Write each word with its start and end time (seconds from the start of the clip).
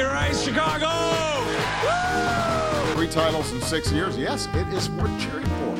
Here 0.00 0.18
is 0.30 0.42
Chicago! 0.42 0.88
Three 2.94 3.06
titles 3.08 3.52
in 3.52 3.60
six 3.60 3.92
years. 3.92 4.16
Yes, 4.16 4.48
it 4.54 4.66
is 4.68 4.88
worth 4.88 5.20
cheering 5.20 5.44
for. 5.44 5.74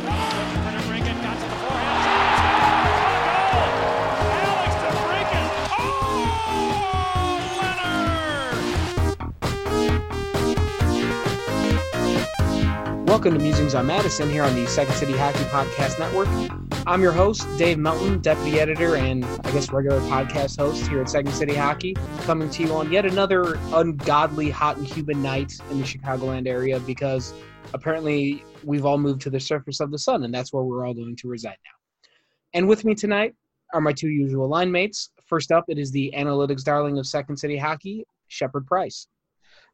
Welcome 13.06 13.32
to 13.32 13.38
Musings 13.38 13.74
on 13.74 13.86
Madison 13.86 14.28
here 14.28 14.42
on 14.42 14.54
the 14.54 14.66
Second 14.66 14.96
City 14.96 15.16
Hockey 15.16 15.44
Podcast 15.44 15.98
Network. 15.98 16.59
I'm 16.86 17.02
your 17.02 17.12
host, 17.12 17.46
Dave 17.58 17.78
Melton, 17.78 18.20
deputy 18.20 18.58
editor 18.58 18.96
and 18.96 19.24
I 19.24 19.52
guess 19.52 19.70
regular 19.70 20.00
podcast 20.00 20.58
host 20.58 20.86
here 20.88 21.02
at 21.02 21.10
Second 21.10 21.32
City 21.32 21.54
Hockey, 21.54 21.94
coming 22.22 22.48
to 22.48 22.62
you 22.62 22.72
on 22.72 22.90
yet 22.90 23.04
another 23.04 23.58
ungodly 23.74 24.48
hot 24.48 24.78
and 24.78 24.86
humid 24.86 25.18
night 25.18 25.52
in 25.70 25.78
the 25.78 25.84
Chicagoland 25.84 26.48
area 26.48 26.80
because 26.80 27.34
apparently 27.74 28.42
we've 28.64 28.86
all 28.86 28.96
moved 28.96 29.20
to 29.22 29.30
the 29.30 29.38
surface 29.38 29.80
of 29.80 29.90
the 29.90 29.98
sun 29.98 30.24
and 30.24 30.32
that's 30.32 30.52
where 30.54 30.64
we're 30.64 30.86
all 30.86 30.94
going 30.94 31.16
to 31.16 31.28
reside 31.28 31.58
now. 31.64 32.08
And 32.54 32.66
with 32.66 32.84
me 32.84 32.94
tonight 32.94 33.34
are 33.74 33.80
my 33.80 33.92
two 33.92 34.08
usual 34.08 34.48
line 34.48 34.72
mates. 34.72 35.10
First 35.26 35.52
up, 35.52 35.66
it 35.68 35.78
is 35.78 35.92
the 35.92 36.12
analytics 36.16 36.64
darling 36.64 36.98
of 36.98 37.06
Second 37.06 37.36
City 37.36 37.58
Hockey, 37.58 38.06
Shepard 38.28 38.66
Price. 38.66 39.06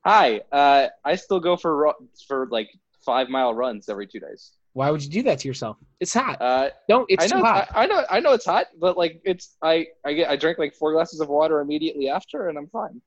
Hi, 0.04 0.40
uh, 0.50 0.88
I 1.04 1.14
still 1.14 1.40
go 1.40 1.56
for 1.56 1.94
for 2.26 2.48
like 2.50 2.68
five 3.04 3.28
mile 3.28 3.54
runs 3.54 3.88
every 3.88 4.08
two 4.08 4.20
days. 4.20 4.52
Why 4.76 4.90
would 4.90 5.02
you 5.02 5.08
do 5.08 5.22
that 5.22 5.38
to 5.38 5.48
yourself? 5.48 5.78
It's 6.00 6.12
hot. 6.12 6.36
Uh, 6.38 6.68
Don't. 6.86 7.06
It's 7.08 7.24
I 7.24 7.34
know, 7.34 7.40
too 7.40 7.46
hot. 7.46 7.68
I, 7.74 7.84
I 7.84 7.86
know, 7.86 8.04
I 8.10 8.20
know 8.20 8.32
it's 8.34 8.44
hot, 8.44 8.66
but 8.78 8.98
like 8.98 9.22
it's 9.24 9.56
I 9.62 9.86
I 10.04 10.12
get 10.12 10.28
I 10.28 10.36
drink 10.36 10.58
like 10.58 10.74
four 10.74 10.92
glasses 10.92 11.20
of 11.20 11.30
water 11.30 11.60
immediately 11.60 12.10
after, 12.10 12.50
and 12.50 12.58
I'm 12.58 12.66
fine. 12.66 13.00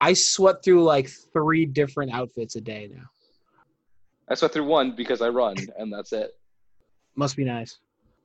I 0.00 0.14
sweat 0.14 0.64
through 0.64 0.82
like 0.82 1.08
three 1.32 1.64
different 1.64 2.12
outfits 2.12 2.56
a 2.56 2.60
day 2.60 2.90
now. 2.92 3.04
I 4.30 4.34
sweat 4.34 4.52
through 4.52 4.64
one 4.64 4.96
because 4.96 5.22
I 5.22 5.28
run, 5.28 5.54
and 5.78 5.92
that's 5.92 6.12
it. 6.12 6.32
Must 7.14 7.36
be 7.36 7.44
nice. 7.44 7.78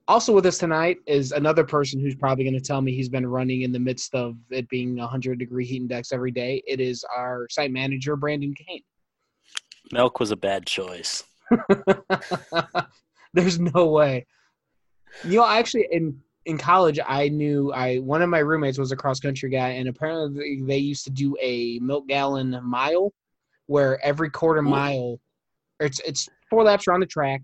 Also 0.08 0.33
with 0.33 0.48
us 0.48 0.58
tonight 0.58 0.98
is 1.05 1.33
another 1.33 1.64
person 1.64 2.00
who's 2.00 2.16
probably 2.16 2.45
going 2.45 2.55
to 2.55 2.60
tell 2.60 2.82
me 2.82 2.95
he's 2.95 3.10
been 3.10 3.27
running 3.27 3.61
in 3.61 3.71
the 3.71 3.80
midst 3.80 4.16
of 4.16 4.38
it 4.50 4.67
being 4.70 4.95
100 4.95 5.38
degree 5.38 5.67
heat 5.67 5.82
index 5.83 6.11
every 6.11 6.32
day. 6.32 6.64
It 6.66 6.80
is 6.80 7.05
our 7.16 7.45
site 7.52 7.71
manager, 7.71 8.16
Brandon 8.16 8.55
Kane. 8.55 8.82
Milk 9.92 10.20
was 10.20 10.32
a 10.32 10.36
bad 10.36 10.66
choice. 10.66 11.23
There's 13.33 13.59
no 13.59 13.87
way. 13.87 14.25
You 15.23 15.39
know, 15.39 15.47
actually, 15.47 15.87
in 15.91 16.19
in 16.45 16.58
college, 16.58 16.99
I 17.05 17.30
knew 17.30 17.71
I 17.73 17.97
one 17.97 18.21
of 18.21 18.30
my 18.30 18.39
roommates 18.39 18.77
was 18.77 18.91
a 18.91 18.95
cross 18.95 19.19
country 19.19 19.49
guy, 19.49 19.69
and 19.69 19.89
apparently 19.89 20.61
they 20.61 20.77
used 20.77 21.03
to 21.05 21.09
do 21.09 21.35
a 21.41 21.80
milk 21.80 22.08
gallon 22.08 22.59
mile, 22.63 23.13
where 23.67 24.03
every 24.05 24.30
quarter 24.30 24.61
mile, 24.61 25.19
it's 25.80 25.99
it's 26.02 26.30
four 26.49 26.63
laps 26.63 26.87
around 26.87 27.02
the 27.02 27.05
track, 27.05 27.41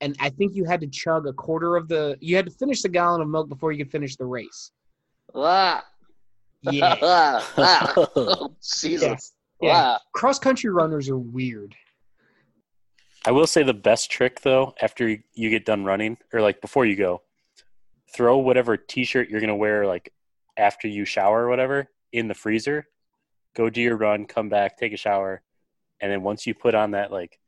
and 0.00 0.16
I 0.20 0.30
think 0.30 0.54
you 0.54 0.64
had 0.64 0.80
to 0.80 0.86
chug 0.86 1.26
a 1.26 1.32
quarter 1.32 1.76
of 1.76 1.88
the. 1.88 2.16
You 2.20 2.36
had 2.36 2.46
to 2.46 2.52
finish 2.52 2.82
the 2.82 2.88
gallon 2.88 3.20
of 3.20 3.28
milk 3.28 3.48
before 3.48 3.72
you 3.72 3.84
could 3.84 3.92
finish 3.92 4.16
the 4.16 4.26
race. 4.26 4.70
Ah, 5.34 5.84
Yeah, 6.62 6.96
ah, 7.02 7.52
ah. 7.58 7.92
Oh, 8.16 8.54
Jesus. 8.62 9.32
yeah. 9.60 9.96
Ah. 9.96 10.00
Cross 10.14 10.38
country 10.38 10.70
runners 10.70 11.08
are 11.08 11.18
weird. 11.18 11.74
I 13.24 13.30
will 13.30 13.46
say 13.46 13.62
the 13.62 13.74
best 13.74 14.10
trick 14.10 14.40
though, 14.40 14.74
after 14.80 15.08
you- 15.08 15.50
get 15.50 15.64
done 15.64 15.84
running, 15.84 16.18
or 16.32 16.40
like 16.40 16.60
before 16.60 16.84
you 16.86 16.96
go, 16.96 17.22
throw 18.12 18.38
whatever 18.38 18.76
T-shirt 18.76 19.28
you're 19.28 19.40
gonna 19.40 19.56
wear, 19.56 19.86
like 19.86 20.12
after 20.56 20.88
you 20.88 21.04
shower 21.04 21.44
or 21.44 21.48
whatever, 21.48 21.90
in 22.12 22.28
the 22.28 22.34
freezer. 22.34 22.88
Go 23.54 23.70
do 23.70 23.80
your 23.80 23.96
run, 23.96 24.26
come 24.26 24.48
back, 24.48 24.76
take 24.76 24.92
a 24.92 24.96
shower, 24.96 25.42
and 26.00 26.10
then 26.10 26.22
once 26.22 26.46
you 26.46 26.54
put 26.54 26.74
on 26.74 26.92
that 26.92 27.12
like 27.12 27.38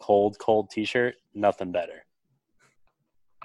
cold, 0.00 0.38
cold 0.38 0.70
T-shirt, 0.70 1.16
nothing 1.34 1.72
better. 1.72 2.04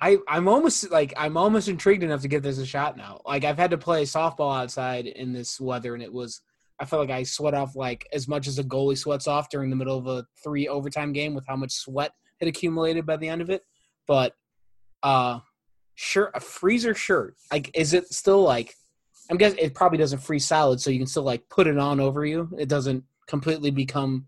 I 0.02 0.18
I'm 0.28 0.48
almost 0.48 0.90
like 0.92 1.14
I'm 1.16 1.38
almost 1.38 1.68
intrigued 1.68 2.04
enough 2.04 2.22
to 2.22 2.28
give 2.28 2.44
this 2.44 2.58
a 2.58 2.66
shot 2.66 2.98
now. 2.98 3.22
Like 3.26 3.44
I've 3.46 3.58
had 3.58 3.72
to 3.72 3.78
play 3.78 4.04
softball 4.04 4.58
outside 4.58 5.06
in 5.06 5.32
this 5.32 5.60
weather, 5.60 5.94
and 5.94 6.04
it 6.04 6.12
was 6.12 6.42
I 6.80 6.86
felt 6.86 7.02
like 7.02 7.18
I 7.18 7.24
sweat 7.24 7.54
off 7.54 7.76
like 7.76 8.08
as 8.12 8.28
much 8.28 8.48
as 8.48 8.60
a 8.60 8.64
goalie 8.64 8.98
sweats 8.98 9.28
off 9.28 9.50
during 9.50 9.70
the 9.70 9.76
middle 9.76 9.98
of 9.98 10.08
a 10.08 10.26
three 10.44 10.68
overtime 10.68 11.14
game 11.14 11.34
with 11.34 11.46
how 11.48 11.56
much 11.56 11.72
sweat 11.72 12.12
had 12.40 12.50
accumulated 12.50 13.06
by 13.06 13.18
the 13.18 13.30
end 13.30 13.42
of 13.42 13.50
it. 13.50 13.64
But 14.08 14.34
uh, 15.04 15.40
shirt 15.96 16.32
a 16.34 16.40
freezer 16.40 16.94
shirt 16.94 17.36
like 17.52 17.72
is 17.74 17.94
it 17.94 18.08
still 18.14 18.42
like 18.42 18.76
I'm 19.30 19.38
guessing 19.38 19.60
it 19.60 19.74
probably 19.74 19.98
doesn't 19.98 20.20
freeze 20.20 20.46
solid, 20.46 20.80
so 20.80 20.90
you 20.92 21.00
can 21.00 21.08
still 21.08 21.24
like 21.24 21.48
put 21.50 21.68
it 21.68 21.78
on 21.78 22.00
over 22.00 22.26
you. 22.26 22.50
It 22.60 22.70
doesn't 22.70 23.04
completely 23.28 23.72
become 23.72 24.28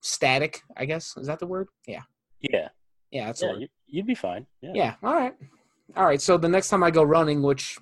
static. 0.00 0.62
I 0.76 0.86
guess 0.86 1.16
is 1.16 1.26
that 1.26 1.38
the 1.38 1.46
word? 1.46 1.68
Yeah, 1.86 2.02
Yeah, 2.40 2.68
yeah, 3.10 3.26
that's 3.26 3.42
yeah, 3.42 3.54
you, 3.54 3.68
you'd 3.86 4.06
be 4.06 4.14
fine. 4.14 4.46
Yeah. 4.62 4.72
Yeah. 4.74 4.94
All 5.02 5.14
right. 5.14 5.34
All 5.96 6.06
right. 6.06 6.20
So 6.20 6.38
the 6.38 6.48
next 6.48 6.68
time 6.68 6.82
I 6.82 6.90
go 6.90 7.02
running, 7.02 7.42
which 7.42 7.78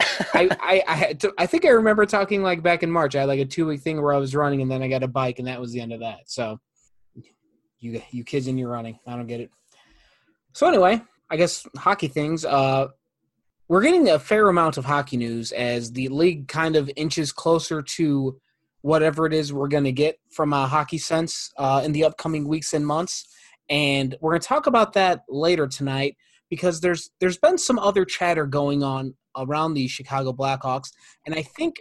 I 0.00 0.48
I 0.60 0.82
I, 0.86 0.94
had 0.94 1.20
to, 1.20 1.32
I 1.38 1.46
think 1.46 1.64
I 1.64 1.70
remember 1.70 2.06
talking 2.06 2.42
like 2.42 2.62
back 2.62 2.82
in 2.82 2.90
March. 2.90 3.14
I 3.14 3.20
had 3.20 3.28
like 3.28 3.40
a 3.40 3.44
two 3.44 3.66
week 3.66 3.80
thing 3.80 4.00
where 4.00 4.12
I 4.12 4.18
was 4.18 4.34
running, 4.34 4.62
and 4.62 4.70
then 4.70 4.82
I 4.82 4.88
got 4.88 5.02
a 5.02 5.08
bike, 5.08 5.38
and 5.38 5.48
that 5.48 5.60
was 5.60 5.72
the 5.72 5.80
end 5.80 5.92
of 5.92 6.00
that. 6.00 6.20
So 6.26 6.60
you 7.78 8.00
you 8.10 8.24
kids 8.24 8.46
and 8.46 8.58
your 8.58 8.70
running, 8.70 8.98
I 9.06 9.16
don't 9.16 9.26
get 9.26 9.40
it. 9.40 9.50
So 10.52 10.66
anyway, 10.66 11.02
I 11.30 11.36
guess 11.36 11.66
hockey 11.76 12.08
things. 12.08 12.44
Uh, 12.44 12.88
we're 13.68 13.82
getting 13.82 14.08
a 14.08 14.18
fair 14.18 14.48
amount 14.48 14.78
of 14.78 14.84
hockey 14.84 15.16
news 15.16 15.52
as 15.52 15.92
the 15.92 16.08
league 16.08 16.48
kind 16.48 16.76
of 16.76 16.90
inches 16.96 17.32
closer 17.32 17.82
to 17.82 18.40
whatever 18.82 19.26
it 19.26 19.32
is 19.32 19.52
we're 19.52 19.66
going 19.66 19.84
to 19.84 19.92
get 19.92 20.20
from 20.30 20.52
a 20.52 20.66
hockey 20.66 20.98
sense 20.98 21.52
uh, 21.56 21.82
in 21.84 21.90
the 21.90 22.04
upcoming 22.04 22.46
weeks 22.46 22.72
and 22.72 22.86
months 22.86 23.26
and 23.68 24.16
we're 24.20 24.30
going 24.30 24.40
to 24.40 24.46
talk 24.46 24.66
about 24.66 24.92
that 24.92 25.22
later 25.28 25.66
tonight 25.66 26.16
because 26.50 26.80
there's 26.80 27.10
there's 27.20 27.38
been 27.38 27.58
some 27.58 27.78
other 27.78 28.04
chatter 28.04 28.46
going 28.46 28.82
on 28.82 29.14
around 29.36 29.74
the 29.74 29.88
Chicago 29.88 30.32
Blackhawks 30.32 30.90
and 31.24 31.34
I 31.34 31.42
think 31.42 31.76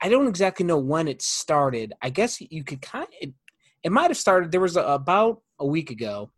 I 0.00 0.08
don't 0.08 0.28
exactly 0.28 0.64
know 0.64 0.78
when 0.78 1.08
it 1.08 1.22
started. 1.22 1.92
I 2.00 2.10
guess 2.10 2.40
you 2.40 2.62
could 2.62 2.80
kind 2.80 3.04
of 3.04 3.10
it, 3.20 3.34
it 3.82 3.92
might 3.92 4.10
have 4.10 4.16
started 4.16 4.52
there 4.52 4.60
was 4.60 4.76
a, 4.76 4.82
about 4.82 5.42
a 5.58 5.66
week 5.66 5.90
ago. 5.90 6.30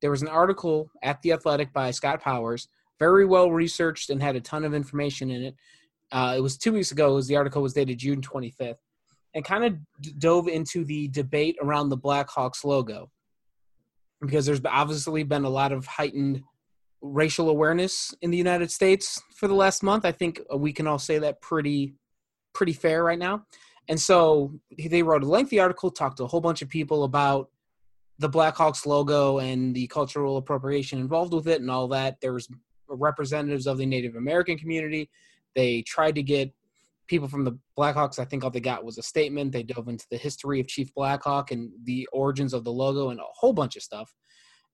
There 0.00 0.10
was 0.10 0.22
an 0.22 0.28
article 0.28 0.90
at 1.02 1.20
the 1.22 1.32
Athletic 1.32 1.72
by 1.72 1.90
Scott 1.90 2.20
Powers, 2.20 2.68
very 2.98 3.24
well 3.24 3.50
researched 3.50 4.10
and 4.10 4.22
had 4.22 4.36
a 4.36 4.40
ton 4.40 4.64
of 4.64 4.74
information 4.74 5.30
in 5.30 5.42
it. 5.42 5.54
Uh, 6.12 6.34
it 6.36 6.40
was 6.40 6.56
two 6.56 6.72
weeks 6.72 6.92
ago. 6.92 7.14
Was 7.14 7.26
the 7.26 7.36
article 7.36 7.62
was 7.62 7.74
dated 7.74 7.98
June 7.98 8.20
25th, 8.20 8.78
and 9.34 9.44
kind 9.44 9.64
of 9.64 9.76
d- 10.00 10.14
dove 10.18 10.48
into 10.48 10.84
the 10.84 11.08
debate 11.08 11.56
around 11.60 11.88
the 11.88 11.98
Blackhawks 11.98 12.64
logo 12.64 13.10
because 14.20 14.46
there's 14.46 14.60
obviously 14.64 15.22
been 15.22 15.44
a 15.44 15.50
lot 15.50 15.72
of 15.72 15.86
heightened 15.86 16.42
racial 17.00 17.48
awareness 17.48 18.14
in 18.22 18.30
the 18.30 18.36
United 18.36 18.70
States 18.70 19.22
for 19.34 19.48
the 19.48 19.54
last 19.54 19.82
month. 19.82 20.04
I 20.04 20.12
think 20.12 20.40
uh, 20.52 20.56
we 20.56 20.72
can 20.72 20.86
all 20.86 20.98
say 20.98 21.18
that 21.18 21.40
pretty 21.40 21.94
pretty 22.54 22.72
fair 22.72 23.04
right 23.04 23.18
now. 23.18 23.44
And 23.88 24.00
so 24.00 24.52
they 24.76 25.02
wrote 25.02 25.22
a 25.22 25.28
lengthy 25.28 25.60
article, 25.60 25.90
talked 25.90 26.18
to 26.18 26.24
a 26.24 26.26
whole 26.26 26.40
bunch 26.40 26.60
of 26.60 26.68
people 26.68 27.04
about 27.04 27.50
the 28.18 28.28
Blackhawks 28.28 28.84
logo 28.84 29.38
and 29.38 29.74
the 29.74 29.86
cultural 29.86 30.36
appropriation 30.36 30.98
involved 30.98 31.32
with 31.32 31.46
it 31.46 31.60
and 31.60 31.70
all 31.70 31.88
that. 31.88 32.20
There 32.20 32.32
was 32.32 32.48
representatives 32.88 33.66
of 33.66 33.78
the 33.78 33.86
Native 33.86 34.16
American 34.16 34.58
community. 34.58 35.08
They 35.54 35.82
tried 35.82 36.16
to 36.16 36.22
get 36.22 36.52
people 37.08 37.26
from 37.26 37.44
the 37.44 37.58
Blackhawks, 37.76 38.18
I 38.18 38.24
think 38.24 38.44
all 38.44 38.50
they 38.50 38.60
got 38.60 38.84
was 38.84 38.98
a 38.98 39.02
statement. 39.02 39.50
They 39.50 39.62
dove 39.62 39.88
into 39.88 40.06
the 40.10 40.18
history 40.18 40.60
of 40.60 40.68
Chief 40.68 40.94
Blackhawk 40.94 41.50
and 41.50 41.70
the 41.84 42.06
origins 42.12 42.52
of 42.52 42.64
the 42.64 42.72
logo 42.72 43.08
and 43.10 43.18
a 43.18 43.24
whole 43.34 43.54
bunch 43.54 43.76
of 43.76 43.82
stuff. 43.82 44.14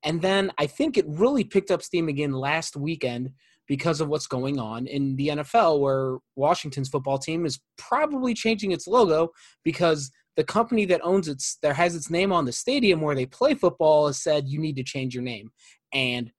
And 0.05 0.21
then 0.21 0.53
I 0.59 0.67
think 0.67 0.97
it 0.97 1.07
really 1.09 1.45
picked 1.45 1.71
up 1.71 1.83
steam 1.83 2.09
again 2.09 2.33
last 2.33 2.77
weekend 2.77 3.31
because 3.67 4.01
of 4.01 4.09
what's 4.09 4.27
going 4.27 4.59
on 4.59 4.87
in 4.87 5.17
the 5.17 5.29
NFL, 5.29 5.81
where 5.81 6.19
Washington's 6.37 6.91
football 6.91 7.19
team 7.19 7.47
is 7.47 7.61
probably 7.79 8.35
changing 8.35 8.73
its 8.73 8.87
logo 8.87 9.31
because 9.65 10.11
the 10.37 10.45
company 10.45 10.85
that 10.85 11.01
owns 11.03 11.29
its 11.29 11.59
that 11.63 11.77
has 11.77 11.95
its 11.95 12.11
name 12.11 12.33
on 12.33 12.45
the 12.45 12.53
stadium 12.53 13.01
where 13.01 13.15
they 13.15 13.27
play 13.27 13.55
football 13.55 14.07
has 14.09 14.23
said 14.23 14.49
you 14.49 14.59
need 14.59 14.77
to 14.77 14.83
change 14.83 15.15
your 15.15 15.23
name. 15.23 15.51
And 15.93 16.31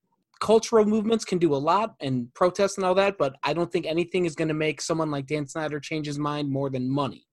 cultural 0.42 0.86
movements 0.86 1.26
can 1.26 1.38
do 1.38 1.56
a 1.56 1.58
lot 1.58 1.96
and 2.02 2.32
protests 2.34 2.78
and 2.78 2.86
all 2.86 2.96
that, 2.96 3.18
but 3.18 3.36
I 3.44 3.54
don't 3.54 3.72
think 3.72 3.86
anything 3.86 4.26
is 4.26 4.36
going 4.36 4.50
to 4.50 4.54
make 4.54 4.82
someone 4.82 5.10
like 5.10 5.28
Dan 5.28 5.48
Snyder 5.48 5.80
change 5.80 6.08
his 6.08 6.20
mind 6.20 6.50
more 6.50 6.70
than 6.70 6.90
money. 6.90 7.26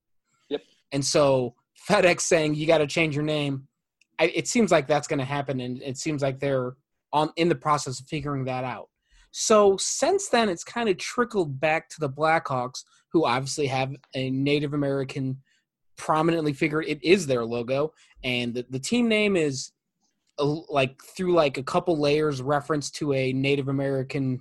Yep. 0.49 0.63
And 0.93 1.05
so 1.05 1.55
FedEx 1.89 2.21
saying 2.21 2.55
you 2.55 2.67
got 2.67 2.79
to 2.79 2.87
change 2.87 3.15
your 3.15 3.25
name, 3.25 3.67
I, 4.23 4.27
it 4.27 4.47
seems 4.47 4.71
like 4.71 4.87
that's 4.87 5.09
going 5.09 5.19
to 5.19 5.25
happen, 5.25 5.59
and 5.61 5.83
it 5.83 5.99
seems 5.99 6.23
like 6.23 6.39
they're 6.39 6.77
on 7.13 7.31
in 7.35 7.49
the 7.49 7.57
process 7.57 7.99
of 7.99 8.07
figuring 8.07 8.45
that 8.45 8.63
out. 8.63 8.89
So 9.33 9.77
since 9.79 10.29
then, 10.29 10.49
it's 10.49 10.63
kind 10.63 10.89
of 10.89 10.97
trickled 10.97 11.59
back 11.59 11.89
to 11.89 11.97
the 11.99 12.09
Blackhawks, 12.09 12.85
who 13.11 13.25
obviously 13.25 13.67
have 13.67 13.91
a 14.15 14.31
Native 14.31 14.75
American 14.75 15.39
prominently 15.97 16.53
figured 16.53 16.85
it 16.87 17.03
is 17.03 17.27
their 17.27 17.45
logo, 17.45 17.93
and 18.23 18.55
the, 18.55 18.65
the 18.71 18.79
team 18.79 19.09
name 19.09 19.37
is 19.37 19.73
a, 20.39 20.45
like 20.45 21.03
through 21.03 21.35
like 21.35 21.59
a 21.59 21.63
couple 21.65 21.99
layers 21.99 22.41
reference 22.41 22.91
to 22.93 23.13
a 23.13 23.33
Native 23.33 23.67
American 23.67 24.41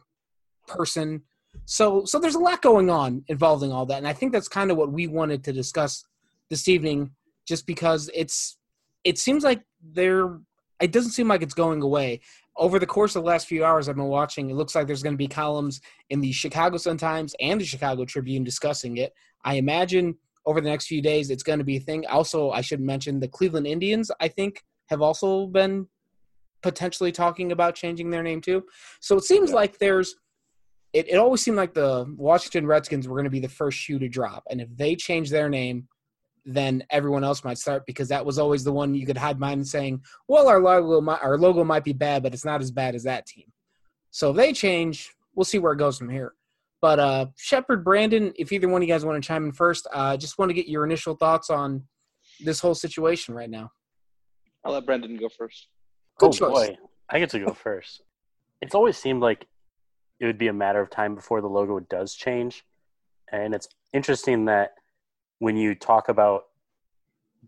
person. 0.68 1.24
So 1.66 2.06
so 2.06 2.20
there's 2.20 2.36
a 2.36 2.40
lot 2.40 2.62
going 2.62 2.92
on 2.92 3.24
involving 3.30 3.72
all 3.72 3.88
that, 3.88 3.98
and 3.98 4.08
I 4.08 4.14
think 4.14 4.32
that's 4.32 4.48
kind 4.48 4.70
of 4.70 4.78
what 4.78 4.92
we 4.92 5.08
wanted 5.08 5.44
to 5.46 5.54
discuss 5.54 6.06
this 6.52 6.68
evening, 6.68 7.12
just 7.48 7.66
because 7.66 8.12
it's 8.14 8.58
it 9.04 9.18
seems 9.18 9.44
like 9.44 9.64
there 9.84 10.40
it 10.82 10.92
doesn't 10.92 11.12
seem 11.12 11.28
like 11.28 11.44
it's 11.44 11.54
going 11.54 11.82
away. 11.82 12.22
Over 12.58 12.80
the 12.80 12.88
course 12.88 13.16
of 13.16 13.24
the 13.24 13.28
last 13.28 13.48
few 13.48 13.64
hours 13.64 13.88
I've 13.88 13.96
been 13.96 14.06
watching, 14.06 14.50
it 14.50 14.56
looks 14.56 14.74
like 14.74 14.88
there's 14.88 15.04
going 15.04 15.14
to 15.14 15.18
be 15.18 15.28
columns 15.28 15.80
in 16.10 16.22
the 16.22 16.32
Chicago 16.32 16.78
Sun-Times 16.78 17.36
and 17.40 17.62
the 17.62 17.66
Chicago 17.66 18.04
Tribune 18.04 18.44
discussing 18.44 18.98
it. 18.98 19.14
I 19.46 19.56
imagine 19.56 20.16
over 20.46 20.60
the 20.60 20.70
next 20.70 20.88
few 20.88 21.02
days 21.02 21.30
it's 21.30 21.44
going 21.44 21.60
to 21.60 21.66
be 21.66 21.78
a 21.78 21.80
thing. 21.82 22.06
Also, 22.08 22.50
I 22.50 22.62
should 22.62 22.82
mention 22.82 23.20
the 23.20 23.28
Cleveland 23.28 23.68
Indians, 23.68 24.10
I 24.20 24.28
think, 24.28 24.64
have 24.90 25.02
also 25.02 25.46
been 25.48 25.88
potentially 26.64 27.12
talking 27.12 27.52
about 27.52 27.76
changing 27.76 28.10
their 28.10 28.24
name 28.24 28.42
too. 28.42 28.64
So 29.00 29.16
it 29.18 29.24
seems 29.24 29.52
Yeah. 29.52 29.56
like 29.58 29.78
there's 29.78 30.16
it, 30.94 31.08
it 31.08 31.16
always 31.16 31.42
seemed 31.42 31.56
like 31.56 31.74
the 31.74 32.06
Washington 32.18 32.68
Redskins 32.68 33.08
were 33.08 33.16
going 33.16 33.24
to 33.24 33.30
be 33.30 33.40
the 33.40 33.48
first 33.48 33.78
shoe 33.78 33.98
to 34.00 34.10
drop. 34.10 34.44
And 34.50 34.60
if 34.60 34.68
they 34.76 34.96
change 34.96 35.30
their 35.30 35.48
name, 35.48 35.88
then 36.46 36.84
everyone 36.90 37.24
else 37.24 37.44
might 37.44 37.58
start 37.58 37.86
because 37.86 38.08
that 38.10 38.26
was 38.26 38.40
always 38.40 38.64
the 38.64 38.72
one 38.72 38.96
you 38.96 39.06
could 39.06 39.18
hide 39.18 39.40
behind 39.40 39.68
saying, 39.68 40.02
well, 40.28 40.48
our 40.48 40.60
logo 40.60 41.02
might, 41.02 41.22
our 41.22 41.38
logo 41.38 41.64
might 41.64 41.84
be 41.84 41.94
bad, 41.94 42.24
but 42.24 42.34
it's 42.34 42.46
not 42.46 42.62
as 42.62 42.72
bad 42.72 42.96
as 42.96 43.04
that 43.04 43.26
team. 43.26 43.46
So 44.10 44.32
if 44.32 44.38
they 44.38 44.54
change, 44.54 45.14
we'll 45.36 45.46
see 45.46 45.60
where 45.60 45.74
it 45.74 45.78
goes 45.78 45.98
from 45.98 46.10
here. 46.10 46.34
But 46.82 47.00
uh, 47.00 47.26
Shepard, 47.38 47.84
Brandon, 47.84 48.34
if 48.38 48.52
either 48.52 48.68
one 48.68 48.82
of 48.82 48.88
you 48.88 48.94
guys 48.94 49.06
want 49.06 49.22
to 49.22 49.28
chime 49.28 49.46
in 49.46 49.52
first, 49.52 49.88
uh, 49.94 50.18
just 50.18 50.40
want 50.40 50.50
to 50.50 50.54
get 50.54 50.68
your 50.68 50.84
initial 50.84 51.16
thoughts 51.16 51.52
on 51.52 51.84
this 52.44 52.60
whole 52.60 52.74
situation 52.74 53.36
right 53.36 53.50
now. 53.50 53.70
I'll 54.66 54.74
let 54.74 54.86
Brandon 54.86 55.16
go 55.18 55.30
first. 55.30 55.68
Good 56.18 56.28
oh 56.28 56.32
choice. 56.32 56.70
boy, 56.70 56.78
I 57.10 57.20
get 57.20 57.30
to 57.32 57.40
go 57.40 57.54
first. 57.54 58.02
It's 58.62 58.74
always 58.74 58.98
seemed 58.98 59.22
like 59.22 59.46
it 60.20 60.26
would 60.26 60.38
be 60.38 60.48
a 60.48 60.54
matter 60.54 60.82
of 60.82 60.90
time 60.90 61.14
before 61.16 61.42
the 61.42 61.48
logo 61.48 61.80
does 61.80 62.16
change, 62.16 62.64
and 63.32 63.54
it's 63.54 63.68
interesting 63.94 64.46
that 64.46 64.72
when 65.42 65.58
you 65.58 65.74
talk 65.74 66.08
about 66.08 66.44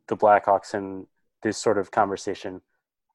the 0.07 0.17
Blackhawks 0.17 0.73
and 0.73 1.05
this 1.43 1.59
sort 1.59 1.77
of 1.77 1.91
conversation, 1.91 2.59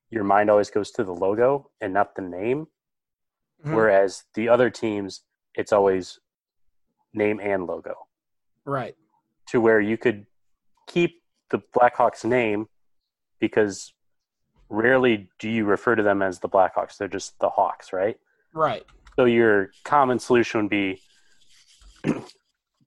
your 0.09 0.23
mind 0.23 0.49
always 0.51 0.71
goes 0.71 0.93
to 0.93 1.03
the 1.03 1.13
logo 1.13 1.69
and 1.81 1.93
not 1.93 2.15
the 2.15 2.23
name. 2.23 2.69
Mhm. 3.65 3.75
Whereas 3.75 4.23
the 4.35 4.49
other 4.49 4.71
teams, 4.71 5.25
it's 5.57 5.73
always 5.73 6.21
name 7.13 7.41
and 7.41 7.67
logo. 7.67 8.07
Right. 8.65 8.97
to 9.47 9.61
where 9.63 9.81
you 9.81 9.97
could 9.97 10.27
keep 10.87 11.23
the 11.51 11.59
Blackhawks 11.59 12.23
name 12.25 12.69
because 13.41 13.95
rarely 14.69 15.29
do 15.39 15.49
you 15.49 15.65
refer 15.65 15.97
to 15.97 16.03
them 16.03 16.21
as 16.21 16.39
the 16.41 16.49
Blackhawks. 16.51 16.99
They're 16.99 17.09
just 17.09 17.39
the 17.41 17.49
Hawks, 17.49 17.91
right? 17.93 18.21
Right. 18.53 18.85
So 19.17 19.25
your 19.25 19.71
common 19.85 20.19
solution 20.19 20.61
would 20.61 20.71
be 20.71 21.03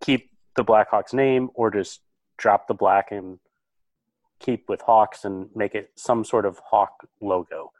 keep 0.01 0.30
the 0.55 0.63
Blackhawks 0.63 1.13
name 1.13 1.49
or 1.53 1.71
just 1.71 2.01
drop 2.37 2.67
the 2.67 2.73
black 2.73 3.11
and 3.11 3.39
keep 4.39 4.67
with 4.67 4.81
Hawks 4.81 5.23
and 5.25 5.49
make 5.55 5.75
it 5.75 5.91
some 5.95 6.23
sort 6.25 6.45
of 6.45 6.59
Hawk 6.59 7.07
logo. 7.21 7.71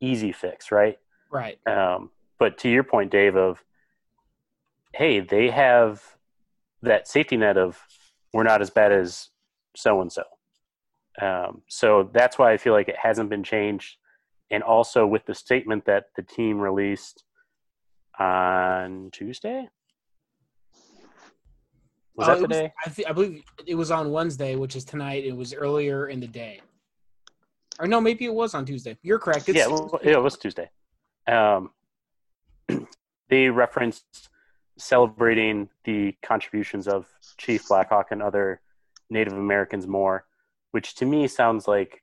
Easy 0.00 0.32
fix, 0.32 0.70
right? 0.70 0.98
Right. 1.30 1.58
Um, 1.66 2.10
but 2.38 2.58
to 2.58 2.68
your 2.68 2.84
point, 2.84 3.10
Dave, 3.10 3.36
of 3.36 3.62
hey, 4.92 5.20
they 5.20 5.50
have 5.50 6.02
that 6.82 7.08
safety 7.08 7.36
net 7.36 7.56
of 7.56 7.78
we're 8.32 8.42
not 8.42 8.60
as 8.60 8.70
bad 8.70 8.92
as 8.92 9.28
so 9.76 10.00
and 10.00 10.12
so. 10.12 10.24
Um, 11.20 11.62
so 11.68 12.10
that's 12.12 12.38
why 12.38 12.52
I 12.52 12.56
feel 12.56 12.72
like 12.72 12.88
it 12.88 12.96
hasn't 12.96 13.30
been 13.30 13.44
changed. 13.44 13.96
And 14.50 14.62
also 14.62 15.06
with 15.06 15.26
the 15.26 15.34
statement 15.34 15.84
that 15.86 16.06
the 16.16 16.22
team 16.22 16.58
released 16.58 17.24
on 18.18 19.10
Tuesday. 19.12 19.68
Was 22.20 22.28
Uh, 22.28 22.34
that 22.34 22.38
it 22.44 22.48
the 22.48 22.54
day? 22.54 22.72
I, 22.84 22.90
th- 22.90 23.08
I 23.08 23.12
believe 23.12 23.42
it 23.66 23.74
was 23.74 23.90
on 23.90 24.12
Wednesday, 24.12 24.54
which 24.54 24.76
is 24.76 24.84
tonight. 24.84 25.24
It 25.24 25.34
was 25.34 25.54
earlier 25.54 26.08
in 26.08 26.20
the 26.20 26.26
day. 26.26 26.60
Or 27.78 27.86
no, 27.86 27.98
maybe 27.98 28.26
it 28.26 28.34
was 28.34 28.52
on 28.54 28.66
Tuesday. 28.66 28.98
You're 29.02 29.18
correct. 29.18 29.48
It's, 29.48 29.56
yeah, 29.56 29.64
it 30.02 30.22
was 30.22 30.36
Tuesday. 30.36 30.68
Um, 31.26 31.70
they 33.30 33.48
referenced 33.48 34.28
celebrating 34.76 35.70
the 35.84 36.14
contributions 36.22 36.86
of 36.86 37.06
Chief 37.38 37.66
Blackhawk 37.68 38.08
and 38.10 38.22
other 38.22 38.60
Native 39.08 39.32
Americans 39.32 39.86
more, 39.86 40.26
which 40.72 40.94
to 40.96 41.06
me 41.06 41.26
sounds 41.26 41.66
like 41.66 42.02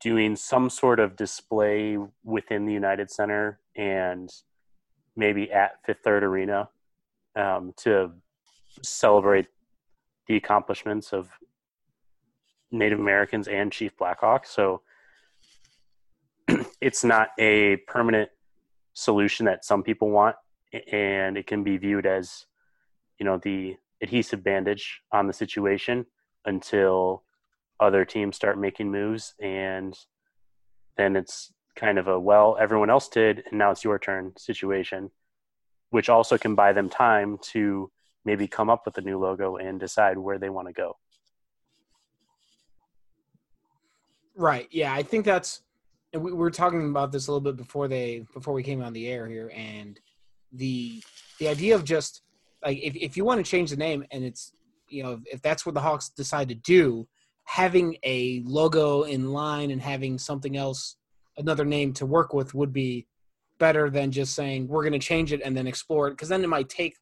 doing 0.00 0.34
some 0.34 0.68
sort 0.68 0.98
of 0.98 1.14
display 1.14 1.96
within 2.24 2.66
the 2.66 2.72
United 2.72 3.12
Center 3.12 3.60
and 3.76 4.28
maybe 5.14 5.52
at 5.52 5.84
Fifth 5.86 6.00
Third 6.02 6.24
Arena 6.24 6.68
um, 7.36 7.72
to 7.76 8.10
celebrate 8.82 9.46
the 10.26 10.36
accomplishments 10.36 11.12
of 11.12 11.28
Native 12.70 12.98
Americans 12.98 13.48
and 13.48 13.72
Chief 13.72 13.96
Blackhawk. 13.96 14.46
So 14.46 14.82
it's 16.80 17.04
not 17.04 17.28
a 17.38 17.76
permanent 17.88 18.30
solution 18.94 19.46
that 19.46 19.64
some 19.64 19.82
people 19.82 20.10
want, 20.10 20.36
and 20.90 21.36
it 21.36 21.46
can 21.46 21.62
be 21.62 21.76
viewed 21.76 22.06
as, 22.06 22.46
you 23.18 23.24
know, 23.24 23.38
the 23.38 23.76
adhesive 24.02 24.42
bandage 24.42 25.00
on 25.12 25.26
the 25.26 25.32
situation 25.32 26.06
until 26.44 27.22
other 27.80 28.04
teams 28.04 28.36
start 28.36 28.58
making 28.58 28.90
moves, 28.90 29.34
and 29.40 29.96
then 30.96 31.16
it's 31.16 31.52
kind 31.74 31.98
of 31.98 32.08
a 32.08 32.18
well, 32.18 32.56
everyone 32.58 32.90
else 32.90 33.08
did, 33.08 33.44
and 33.50 33.58
now 33.58 33.70
it's 33.70 33.84
your 33.84 33.98
turn 33.98 34.32
situation, 34.36 35.10
which 35.90 36.08
also 36.08 36.38
can 36.38 36.54
buy 36.54 36.72
them 36.72 36.88
time 36.88 37.38
to 37.42 37.90
maybe 38.26 38.48
come 38.48 38.68
up 38.68 38.84
with 38.84 38.98
a 38.98 39.00
new 39.00 39.18
logo 39.18 39.56
and 39.56 39.80
decide 39.80 40.18
where 40.18 40.38
they 40.38 40.50
want 40.50 40.66
to 40.66 40.74
go. 40.74 40.96
Right. 44.34 44.68
Yeah, 44.70 44.92
I 44.92 45.02
think 45.02 45.24
that's. 45.24 45.62
And 46.12 46.22
we 46.22 46.32
we 46.32 46.38
were 46.38 46.50
talking 46.50 46.90
about 46.90 47.12
this 47.12 47.28
a 47.28 47.32
little 47.32 47.40
bit 47.40 47.56
before 47.56 47.88
they 47.88 48.26
before 48.34 48.52
we 48.52 48.62
came 48.62 48.82
on 48.82 48.92
the 48.92 49.08
air 49.08 49.26
here, 49.26 49.50
and 49.54 49.98
the 50.52 51.02
the 51.38 51.48
idea 51.48 51.74
of 51.74 51.84
just 51.84 52.22
like 52.64 52.78
if 52.82 52.94
if 52.96 53.16
you 53.16 53.24
want 53.24 53.44
to 53.44 53.50
change 53.50 53.70
the 53.70 53.76
name 53.76 54.04
and 54.10 54.24
it's 54.24 54.52
you 54.88 55.02
know 55.02 55.20
if 55.26 55.40
that's 55.40 55.64
what 55.64 55.74
the 55.74 55.80
Hawks 55.80 56.10
decide 56.10 56.48
to 56.48 56.54
do, 56.54 57.08
having 57.44 57.96
a 58.04 58.42
logo 58.44 59.02
in 59.02 59.32
line 59.32 59.70
and 59.70 59.80
having 59.80 60.18
something 60.18 60.56
else 60.56 60.96
another 61.38 61.64
name 61.64 61.92
to 61.94 62.06
work 62.06 62.32
with 62.34 62.54
would 62.54 62.72
be 62.72 63.06
better 63.58 63.88
than 63.88 64.10
just 64.10 64.34
saying 64.34 64.68
we're 64.68 64.82
going 64.82 64.92
to 64.92 64.98
change 64.98 65.32
it 65.32 65.40
and 65.42 65.56
then 65.56 65.66
explore 65.66 66.08
it 66.08 66.10
because 66.12 66.28
then 66.28 66.44
it 66.44 66.48
might 66.48 66.68
take 66.68 66.96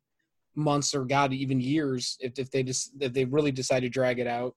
months 0.56 0.94
or 0.94 1.04
god 1.04 1.32
even 1.32 1.60
years 1.60 2.16
if, 2.20 2.38
if 2.38 2.50
they 2.50 2.62
just 2.62 2.92
if 3.00 3.12
they 3.12 3.24
really 3.24 3.52
decide 3.52 3.80
to 3.80 3.88
drag 3.88 4.18
it 4.18 4.26
out. 4.26 4.54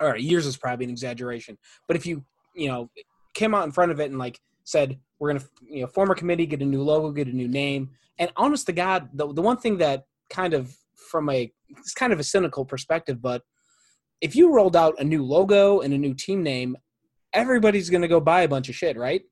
All 0.00 0.10
right 0.10 0.20
years 0.20 0.46
is 0.46 0.56
probably 0.56 0.84
an 0.84 0.90
exaggeration 0.90 1.56
but 1.86 1.96
if 1.96 2.04
you 2.04 2.24
you 2.54 2.68
know 2.68 2.90
came 3.34 3.54
out 3.54 3.64
in 3.64 3.72
front 3.72 3.92
of 3.92 4.00
it 4.00 4.10
and 4.10 4.18
like 4.18 4.40
said 4.64 4.98
we're 5.18 5.32
gonna 5.32 5.44
you 5.62 5.82
know 5.82 5.86
form 5.86 6.10
a 6.10 6.14
committee 6.14 6.46
get 6.46 6.62
a 6.62 6.64
new 6.64 6.82
logo 6.82 7.10
get 7.10 7.28
a 7.28 7.32
new 7.32 7.48
name 7.48 7.90
and 8.18 8.30
honest 8.36 8.66
to 8.66 8.72
god 8.72 9.08
the, 9.14 9.32
the 9.32 9.42
one 9.42 9.56
thing 9.56 9.78
that 9.78 10.06
kind 10.30 10.54
of 10.54 10.76
from 10.94 11.30
a 11.30 11.52
it's 11.68 11.94
kind 11.94 12.12
of 12.12 12.18
a 12.18 12.24
cynical 12.24 12.64
perspective 12.64 13.20
but 13.20 13.42
if 14.20 14.34
you 14.34 14.52
rolled 14.52 14.76
out 14.76 14.94
a 14.98 15.04
new 15.04 15.22
logo 15.22 15.80
and 15.80 15.92
a 15.92 15.98
new 15.98 16.14
team 16.14 16.42
name 16.42 16.76
everybody's 17.32 17.90
gonna 17.90 18.08
go 18.08 18.20
buy 18.20 18.42
a 18.42 18.48
bunch 18.48 18.68
of 18.68 18.74
shit 18.74 18.96
right 18.96 19.22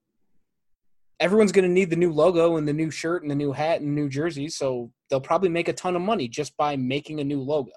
everyone's 1.22 1.52
going 1.52 1.66
to 1.66 1.70
need 1.70 1.88
the 1.88 1.96
new 1.96 2.12
logo 2.12 2.56
and 2.56 2.66
the 2.66 2.72
new 2.72 2.90
shirt 2.90 3.22
and 3.22 3.30
the 3.30 3.34
new 3.34 3.52
hat 3.52 3.80
and 3.80 3.94
new 3.94 4.08
jersey 4.08 4.48
so 4.48 4.90
they'll 5.08 5.20
probably 5.20 5.48
make 5.48 5.68
a 5.68 5.72
ton 5.72 5.96
of 5.96 6.02
money 6.02 6.28
just 6.28 6.56
by 6.56 6.76
making 6.76 7.20
a 7.20 7.24
new 7.24 7.40
logo 7.40 7.72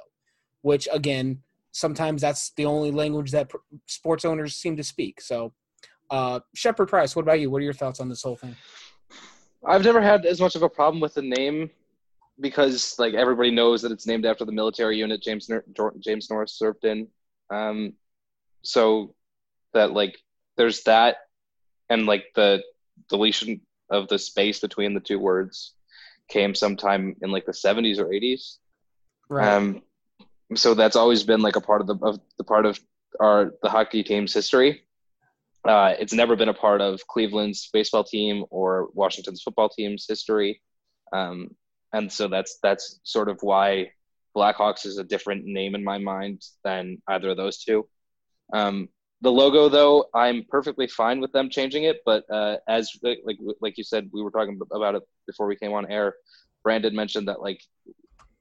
which 0.66 0.88
again, 0.92 1.44
sometimes 1.74 2.24
that's 2.24 2.50
the 2.58 2.66
only 2.66 2.90
language 2.90 3.30
that 3.30 3.52
sports 3.86 4.25
owners 4.25 4.56
seem 4.56 4.75
to 4.75 4.84
speak. 4.84 5.22
So, 5.22 5.54
uh, 6.10 6.40
Shepard 6.56 6.90
Price, 6.90 7.16
what 7.16 7.22
about 7.22 7.40
you? 7.40 7.52
What 7.52 7.60
are 7.60 7.66
your 7.66 7.74
thoughts 7.74 8.00
on 8.00 8.10
this 8.10 8.24
whole 8.24 8.36
thing? 8.36 8.56
I've 9.64 9.84
never 9.84 10.02
had 10.02 10.25
as 10.25 10.42
much 10.42 10.56
of 10.56 10.64
a 10.64 10.70
problem 10.70 11.00
with 11.00 11.14
the 11.14 11.22
name 11.22 11.70
because 12.40 12.96
like 12.98 13.14
everybody 13.14 13.52
knows 13.52 13.84
that 13.84 13.92
it's 13.92 14.08
named 14.08 14.25
after 14.25 14.44
the 14.44 14.52
military 14.52 14.98
unit 14.98 15.22
James 15.22 15.48
James 16.00 16.32
Norris 16.32 16.54
served 16.54 16.84
in. 16.84 17.08
Um, 17.52 17.94
so 18.64 19.14
that 19.75 19.92
like 19.92 20.18
there's 20.58 20.82
that 20.84 21.18
and 21.92 22.08
like 22.08 22.25
the 22.34 22.64
deletion 23.10 23.62
of 23.90 24.08
the 24.08 24.20
space 24.20 24.60
between 24.60 24.94
the 24.94 25.00
two 25.00 25.20
words 25.20 25.74
came 26.30 26.56
sometime 26.56 27.16
in 27.22 27.32
like 27.32 27.46
the 27.46 27.52
70s 27.52 28.00
or 28.00 28.06
80s. 28.06 28.58
Right. 29.30 29.48
Um, 29.48 29.84
so 30.56 30.74
that's 30.74 30.96
always 30.96 31.24
been 31.24 31.42
like 31.42 31.56
a 31.56 31.62
part 31.62 31.82
of 31.82 31.88
the 31.88 31.96
of 32.04 32.20
the 32.38 32.44
part 32.44 32.66
of 32.66 32.80
our 33.20 33.54
the 33.64 33.70
hockey 33.70 34.04
team's 34.04 34.34
history. 34.34 34.84
Uh, 35.68 35.96
it's 35.98 36.14
never 36.14 36.36
been 36.36 36.50
a 36.50 36.54
part 36.54 36.82
of 36.82 37.08
Cleveland's 37.08 37.68
baseball 37.74 38.04
team 38.04 38.46
or 38.52 38.90
Washington's 38.94 39.42
football 39.42 39.70
team's 39.70 40.06
history, 40.08 40.62
um, 41.12 41.50
and 41.92 42.12
so 42.12 42.28
that's 42.28 42.60
that's 42.62 43.00
sort 43.04 43.30
of 43.30 43.40
why 43.42 43.92
Blackhawks 44.38 44.86
is 44.86 45.00
a 45.00 45.04
different 45.04 45.46
name 45.46 45.74
in 45.74 45.84
my 45.84 45.98
mind 45.98 46.44
than 46.64 47.02
either 47.08 47.32
of 47.32 47.38
those 47.38 47.64
two. 47.64 47.88
Um, 48.54 48.90
the 49.25 49.32
logo, 49.32 49.67
though, 49.67 50.05
I'm 50.13 50.46
perfectly 50.48 50.86
fine 50.88 51.20
with 51.20 51.32
them 51.32 51.50
changing 51.50 51.86
it. 51.86 52.01
But 52.05 52.29
uh, 52.29 52.58
as 52.67 52.91
like 53.01 53.20
like 53.60 53.77
you 53.77 53.84
said, 53.84 54.08
we 54.13 54.22
were 54.22 54.29
talking 54.29 54.60
about 54.72 54.94
it 54.94 55.03
before 55.25 55.48
we 55.48 55.55
came 55.55 55.74
on 55.74 55.91
air. 55.91 56.13
Brandon 56.63 56.96
mentioned 56.96 57.27
that 57.27 57.41
like 57.41 57.60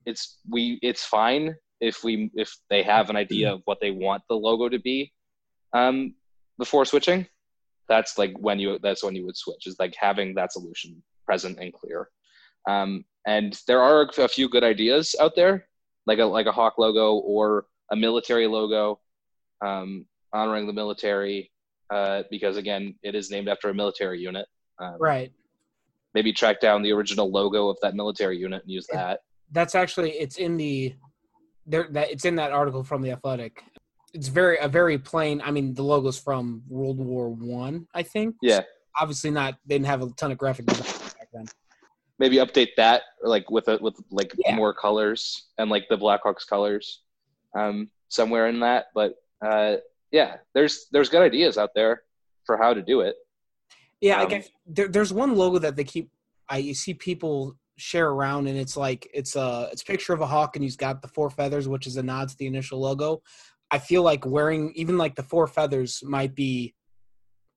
it's 0.05 0.39
we 0.49 0.79
it's 0.83 1.03
fine 1.03 1.57
if 1.81 2.05
we 2.05 2.31
if 2.35 2.55
they 2.69 2.83
have 2.83 3.09
an 3.09 3.17
idea 3.17 3.55
of 3.55 3.63
what 3.65 3.81
they 3.81 3.93
want 3.93 4.23
the 4.29 4.37
logo 4.37 4.69
to 4.69 4.79
be 4.79 5.11
um, 5.73 6.15
before 6.59 6.85
switching. 6.85 7.27
That's 7.89 8.19
like 8.19 8.35
when 8.39 8.59
you 8.59 8.79
that's 8.83 9.03
when 9.03 9.15
you 9.17 9.25
would 9.25 9.39
switch 9.39 9.67
is 9.67 9.77
like 9.79 9.95
having 9.99 10.35
that 10.35 10.53
solution 10.53 11.03
present 11.25 11.59
and 11.59 11.73
clear. 11.73 12.11
Um, 12.69 13.07
and 13.27 13.59
there 13.67 13.81
are 13.81 14.07
a 14.19 14.29
few 14.29 14.51
good 14.51 14.65
ideas 14.65 15.17
out 15.19 15.35
there, 15.35 15.67
like 16.07 16.19
a 16.19 16.25
like 16.27 16.47
a 16.47 16.53
hawk 16.53 16.77
logo 16.77 17.15
or 17.15 17.67
a 17.91 17.97
military 17.97 18.47
logo. 18.47 19.01
Um, 19.65 20.05
honoring 20.35 20.67
the 20.67 20.73
military 20.73 21.51
uh, 21.91 22.25
because 22.31 22.57
again, 22.57 22.95
it 23.03 23.15
is 23.15 23.31
named 23.31 23.49
after 23.49 23.69
a 23.69 23.75
military 23.75 24.21
unit. 24.21 24.47
Um, 24.79 24.97
right. 24.99 25.33
Maybe 26.13 26.33
track 26.33 26.61
down 26.61 26.83
the 26.83 26.93
original 26.93 27.31
logo 27.31 27.69
of 27.69 27.79
that 27.83 27.95
military 27.95 28.37
unit 28.37 28.63
and 28.63 28.71
use 28.71 28.87
that. 28.93 29.21
That's 29.53 29.75
actually 29.75 30.13
it's 30.13 30.37
in 30.37 30.57
the 30.57 30.95
there 31.67 31.89
that 31.91 32.11
it's 32.11 32.25
in 32.25 32.35
that 32.37 32.53
article 32.53 32.83
from 32.83 33.03
the 33.03 33.11
Athletic. 33.13 33.63
It's 34.13 34.29
very 34.29 34.59
a 34.59 34.69
very 34.69 34.99
plain. 34.99 35.41
I 35.45 35.51
mean, 35.51 35.75
the 35.75 35.83
logo's 35.83 36.19
from 36.19 36.63
World 36.69 36.99
War 36.99 37.31
One, 37.31 37.87
I, 37.95 38.01
I 38.01 38.03
think. 38.03 38.37
Yeah. 38.43 38.61
So 38.61 38.65
obviously, 39.01 39.31
not. 39.31 39.57
They 39.67 39.77
didn't 39.77 39.87
have 39.87 40.03
a 40.03 40.11
ton 40.11 40.31
of 40.33 40.39
graphic 40.39 40.67
design 40.67 40.87
back 41.19 41.29
then. 41.33 41.47
Maybe 42.19 42.37
update 42.37 42.71
that, 42.77 43.03
like 43.23 43.51
with 43.51 43.69
a 43.69 43.79
with 43.81 43.95
like 44.11 44.33
Yeah. 44.39 44.55
more 44.55 44.73
colors 44.73 45.49
and 45.59 45.69
like 45.69 45.87
the 45.91 45.97
Blackhawks 45.97 46.47
colors, 46.47 47.03
um, 47.59 47.91
somewhere 48.09 48.47
in 48.47 48.61
that. 48.61 48.87
But 48.95 49.15
uh, 49.45 49.77
yeah, 50.15 50.37
there's 50.55 50.87
there's 50.93 51.09
good 51.09 51.23
ideas 51.23 51.59
out 51.59 51.71
there 51.75 52.03
for 52.47 52.57
how 52.57 52.73
to 52.73 52.81
do 52.81 53.01
it. 53.01 53.17
Yeah, 54.01 54.21
I 54.21 54.23
Um, 54.23 54.29
guess 54.29 54.49
there, 54.65 54.87
there's 54.87 55.13
one 55.13 55.35
logo 55.35 55.59
that 55.59 55.75
they 55.75 55.83
keep. 55.83 56.09
I 56.49 56.71
see 56.73 56.95
people 56.95 57.57
share 57.79 58.11
around, 58.11 58.47
and 58.47 58.57
it's 58.57 58.77
like 58.77 59.11
it's 59.13 59.35
a 59.35 59.69
it's 59.73 59.83
a 59.83 59.85
picture 59.85 60.13
of 60.13 60.21
a 60.21 60.27
hawk, 60.27 60.55
and 60.55 60.63
he's 60.63 60.77
got 60.77 61.03
the 61.03 61.09
four 61.09 61.31
feathers, 61.31 61.67
which 61.67 61.89
is 61.89 61.97
a 61.97 62.03
nod 62.03 62.29
to 62.29 62.37
the 62.37 62.47
initial 62.47 62.79
logo. 62.79 63.23
I 63.73 63.81
feel 63.81 64.03
like 64.05 64.25
wearing 64.25 64.73
even 64.77 64.97
like 64.97 65.17
the 65.17 65.25
four 65.25 65.49
feathers 65.49 66.01
might 66.05 66.37
be, 66.37 66.77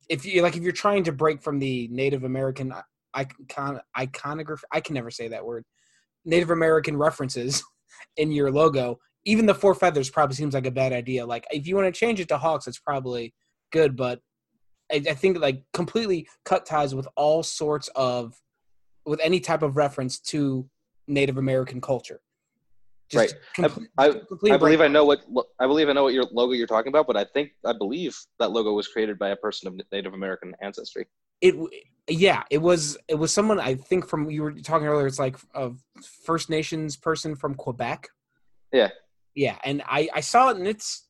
if 0.09 0.25
you 0.25 0.41
like, 0.41 0.57
if 0.57 0.63
you're 0.63 0.71
trying 0.71 1.03
to 1.03 1.11
break 1.11 1.43
from 1.43 1.59
the 1.59 1.87
Native 1.91 2.23
American 2.23 2.73
icon 3.13 3.81
iconography, 3.95 4.65
I 4.71 4.79
can 4.79 4.95
never 4.95 5.11
say 5.11 5.27
that 5.27 5.45
word, 5.45 5.63
Native 6.25 6.49
American 6.49 6.97
references 6.97 7.63
in 8.17 8.31
your 8.31 8.49
logo. 8.51 8.97
Even 9.25 9.45
the 9.45 9.55
four 9.55 9.75
feathers 9.75 10.09
probably 10.09 10.35
seems 10.35 10.53
like 10.53 10.65
a 10.65 10.71
bad 10.71 10.93
idea. 10.93 11.25
Like 11.25 11.45
if 11.51 11.67
you 11.67 11.75
want 11.75 11.93
to 11.93 11.97
change 11.97 12.19
it 12.19 12.29
to 12.29 12.37
hawks, 12.37 12.67
it's 12.67 12.79
probably 12.79 13.33
good, 13.71 13.95
but 13.95 14.21
I, 14.91 15.03
I 15.09 15.13
think 15.13 15.39
like 15.39 15.63
completely 15.73 16.27
cut 16.45 16.65
ties 16.65 16.95
with 16.95 17.07
all 17.15 17.43
sorts 17.43 17.89
of 17.95 18.35
with 19.05 19.19
any 19.23 19.39
type 19.39 19.61
of 19.61 19.77
reference 19.77 20.19
to 20.19 20.69
Native 21.07 21.37
American 21.37 21.81
culture. 21.81 22.21
Right. 23.13 23.33
comple- 23.55 23.87
I, 23.97 24.11
complete 24.27 24.51
I 24.51 24.57
believe 24.57 24.79
break- 24.79 24.89
I 24.89 24.91
know 24.91 25.05
what 25.05 25.21
I 25.59 25.65
believe 25.65 25.87
I 25.89 25.93
know 25.93 26.03
what 26.03 26.13
your 26.13 26.25
logo 26.31 26.53
you're 26.53 26.67
talking 26.67 26.89
about, 26.89 27.07
but 27.07 27.15
I 27.15 27.23
think 27.23 27.51
I 27.65 27.73
believe 27.73 28.17
that 28.39 28.51
logo 28.51 28.73
was 28.73 28.87
created 28.87 29.17
by 29.17 29.29
a 29.29 29.35
person 29.35 29.67
of 29.67 29.79
Native 29.91 30.13
American 30.13 30.53
ancestry. 30.61 31.07
it. 31.41 31.55
Yeah, 32.09 32.43
it 32.49 32.59
was. 32.59 32.97
It 33.09 33.15
was 33.15 33.33
someone 33.33 33.59
I 33.59 33.75
think 33.75 34.07
from 34.07 34.29
you 34.29 34.41
were 34.41 34.53
talking 34.53 34.87
earlier. 34.87 35.07
It's 35.07 35.19
like 35.19 35.37
a 35.53 35.71
First 36.23 36.49
Nations 36.49 36.95
person 36.95 37.35
from 37.35 37.53
Quebec. 37.53 38.07
Yeah. 38.71 38.89
Yeah, 39.37 39.57
and 39.63 39.83
I 39.85 40.09
I 40.15 40.19
saw 40.21 40.49
it 40.49 40.57
and 40.57 40.67
it's 40.67 41.07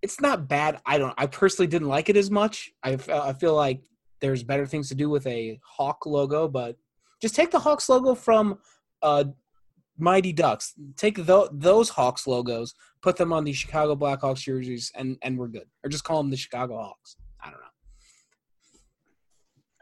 it's 0.00 0.18
not 0.18 0.48
bad. 0.48 0.80
I 0.86 0.96
don't. 0.98 1.14
I 1.18 1.26
personally 1.26 1.66
didn't 1.66 1.88
like 1.88 2.08
it 2.08 2.16
as 2.16 2.30
much. 2.30 2.70
I 2.82 2.96
I 3.12 3.34
feel 3.34 3.54
like 3.54 3.82
there's 4.20 4.42
better 4.42 4.66
things 4.66 4.88
to 4.88 4.94
do 4.94 5.10
with 5.10 5.26
a 5.26 5.60
hawk 5.62 6.06
logo, 6.06 6.48
but 6.48 6.76
just 7.20 7.34
take 7.34 7.50
the 7.50 7.58
Hawks 7.58 7.88
logo 7.90 8.14
from 8.14 8.58
uh, 9.02 9.24
Mighty 9.98 10.32
Ducks. 10.32 10.72
Take 10.96 11.16
tho- 11.18 11.50
those 11.52 11.90
Hawks 11.90 12.26
logos, 12.26 12.74
put 13.02 13.16
them 13.16 13.30
on 13.32 13.44
the 13.44 13.52
Chicago 13.52 13.94
Blackhawks 13.94 14.42
jerseys, 14.42 14.90
and 14.94 15.18
and 15.22 15.38
we're 15.38 15.48
good. 15.48 15.68
Or 15.84 15.90
just 15.90 16.04
call 16.04 16.18
them 16.22 16.30
the 16.30 16.36
Chicago 16.38 16.76
Hawks. 16.78 17.16
I 17.42 17.50
don't 17.50 17.60
know. 17.60 17.66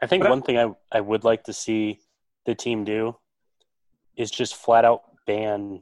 I 0.01 0.07
think 0.07 0.21
But 0.23 0.27
I- 0.27 0.29
one 0.31 0.41
thing 0.41 0.57
I, 0.57 0.69
I 0.91 0.99
would 0.99 1.23
like 1.23 1.45
to 1.45 1.53
see 1.53 1.99
the 2.45 2.55
team 2.55 2.83
do 2.83 3.15
is 4.17 4.29
just 4.31 4.55
flat 4.55 4.83
out 4.83 5.01
ban 5.25 5.81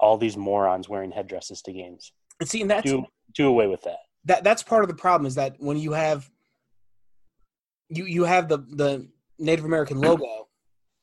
all 0.00 0.16
these 0.16 0.36
morons 0.36 0.88
wearing 0.88 1.12
headdresses 1.12 1.62
to 1.62 1.72
games. 1.72 2.12
And 2.40 2.48
see, 2.48 2.62
and 2.62 2.70
that's 2.70 2.90
Do 2.90 3.04
do 3.34 3.46
away 3.46 3.68
with 3.68 3.82
that. 3.82 3.98
that 4.24 4.42
that's 4.42 4.62
part 4.62 4.82
of 4.82 4.88
the 4.88 4.96
problem 4.96 5.26
is 5.26 5.36
that 5.36 5.54
when 5.58 5.76
you 5.76 5.92
have 5.92 6.28
you 7.88 8.06
you 8.06 8.24
have 8.24 8.48
the 8.48 8.58
the 8.58 9.06
Native 9.38 9.64
American 9.64 10.00
logo, 10.00 10.48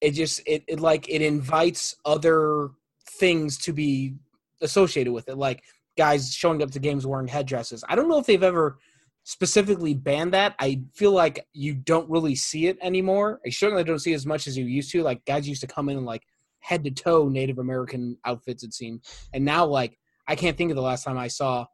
it 0.01 0.11
just 0.11 0.41
it, 0.45 0.63
it 0.67 0.79
like 0.79 1.09
it 1.09 1.21
invites 1.21 1.95
other 2.03 2.71
things 3.11 3.57
to 3.59 3.73
be 3.73 4.15
associated 4.61 5.13
with 5.13 5.29
it, 5.29 5.37
like 5.37 5.63
guys 5.97 6.33
showing 6.33 6.61
up 6.61 6.71
to 6.71 6.79
games 6.79 7.05
wearing 7.05 7.27
headdresses. 7.27 7.83
I 7.87 7.95
don't 7.95 8.09
know 8.09 8.19
if 8.19 8.25
they've 8.25 8.43
ever 8.43 8.77
specifically 9.23 9.93
banned 9.93 10.33
that. 10.33 10.55
I 10.59 10.81
feel 10.93 11.11
like 11.11 11.45
you 11.53 11.73
don't 11.73 12.09
really 12.09 12.35
see 12.35 12.67
it 12.67 12.77
anymore. 12.81 13.39
I 13.45 13.49
certainly 13.49 13.83
don't 13.83 13.99
see 13.99 14.13
it 14.13 14.15
as 14.15 14.25
much 14.25 14.47
as 14.47 14.57
you 14.57 14.65
used 14.65 14.91
to. 14.91 15.03
Like 15.03 15.23
guys 15.25 15.47
used 15.47 15.61
to 15.61 15.67
come 15.67 15.89
in 15.89 15.97
in 15.97 16.05
like 16.05 16.23
head 16.59 16.83
to 16.83 16.91
toe 16.91 17.29
Native 17.29 17.59
American 17.59 18.17
outfits, 18.25 18.63
it 18.63 18.73
seemed, 18.73 19.03
and 19.33 19.43
now 19.43 19.65
like 19.65 19.97
I 20.27 20.35
can't 20.35 20.57
think 20.57 20.71
of 20.71 20.75
the 20.75 20.81
last 20.81 21.03
time 21.03 21.17
I 21.17 21.27
saw 21.27 21.65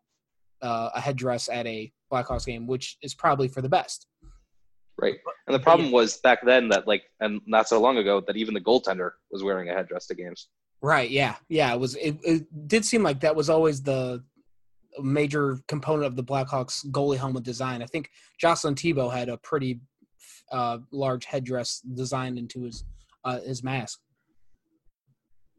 uh, 0.61 0.89
a 0.95 1.01
headdress 1.01 1.49
at 1.49 1.65
a 1.67 1.91
Blackhawks 2.11 2.45
game, 2.45 2.67
which 2.67 2.97
is 3.01 3.13
probably 3.13 3.47
for 3.47 3.61
the 3.61 3.69
best. 3.69 4.07
Right. 4.97 5.15
And 5.47 5.55
the 5.55 5.59
problem 5.59 5.91
was 5.91 6.17
back 6.17 6.45
then 6.45 6.69
that 6.69 6.87
like 6.87 7.03
and 7.19 7.41
not 7.47 7.67
so 7.67 7.81
long 7.81 7.97
ago 7.97 8.21
that 8.27 8.37
even 8.37 8.53
the 8.53 8.61
goaltender 8.61 9.11
was 9.31 9.43
wearing 9.43 9.69
a 9.69 9.73
headdress 9.73 10.05
to 10.07 10.15
games. 10.15 10.49
Right. 10.81 11.09
Yeah. 11.09 11.35
Yeah. 11.49 11.73
It 11.73 11.79
was. 11.79 11.95
It, 11.95 12.17
it 12.23 12.67
did 12.67 12.85
seem 12.85 13.03
like 13.03 13.19
that 13.21 13.35
was 13.35 13.49
always 13.49 13.81
the 13.81 14.23
major 15.01 15.59
component 15.67 16.05
of 16.05 16.15
the 16.15 16.23
Blackhawks 16.23 16.85
goalie 16.91 17.17
helmet 17.17 17.43
design. 17.43 17.81
I 17.81 17.87
think 17.87 18.09
Jocelyn 18.39 18.75
Thibault 18.75 19.09
had 19.09 19.29
a 19.29 19.37
pretty 19.37 19.79
uh, 20.51 20.77
large 20.91 21.25
headdress 21.25 21.79
designed 21.79 22.37
into 22.37 22.63
his 22.63 22.85
uh, 23.25 23.39
his 23.39 23.63
mask. 23.63 23.99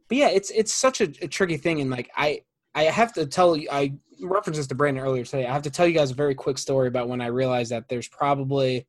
But 0.08 0.18
yeah, 0.18 0.28
it's 0.28 0.50
it's 0.50 0.73
such 0.73 1.00
a, 1.00 1.04
a 1.23 1.28
tricky 1.28 1.56
thing, 1.56 1.80
and 1.80 1.90
like 1.90 2.11
I 2.16 2.42
I 2.75 2.84
have 2.84 3.12
to 3.14 3.26
tell 3.26 3.56
you, 3.56 3.68
I 3.70 3.94
referenced 4.20 4.58
this 4.58 4.66
to 4.68 4.75
Brandon 4.75 5.04
earlier 5.04 5.25
today. 5.25 5.46
I 5.46 5.52
have 5.52 5.62
to 5.62 5.70
tell 5.70 5.87
you 5.87 5.94
guys 5.94 6.11
a 6.11 6.14
very 6.14 6.34
quick 6.34 6.58
story 6.58 6.88
about 6.88 7.08
when 7.08 7.20
I 7.20 7.26
realized 7.26 7.70
that 7.70 7.88
there's 7.88 8.08
probably 8.08 8.87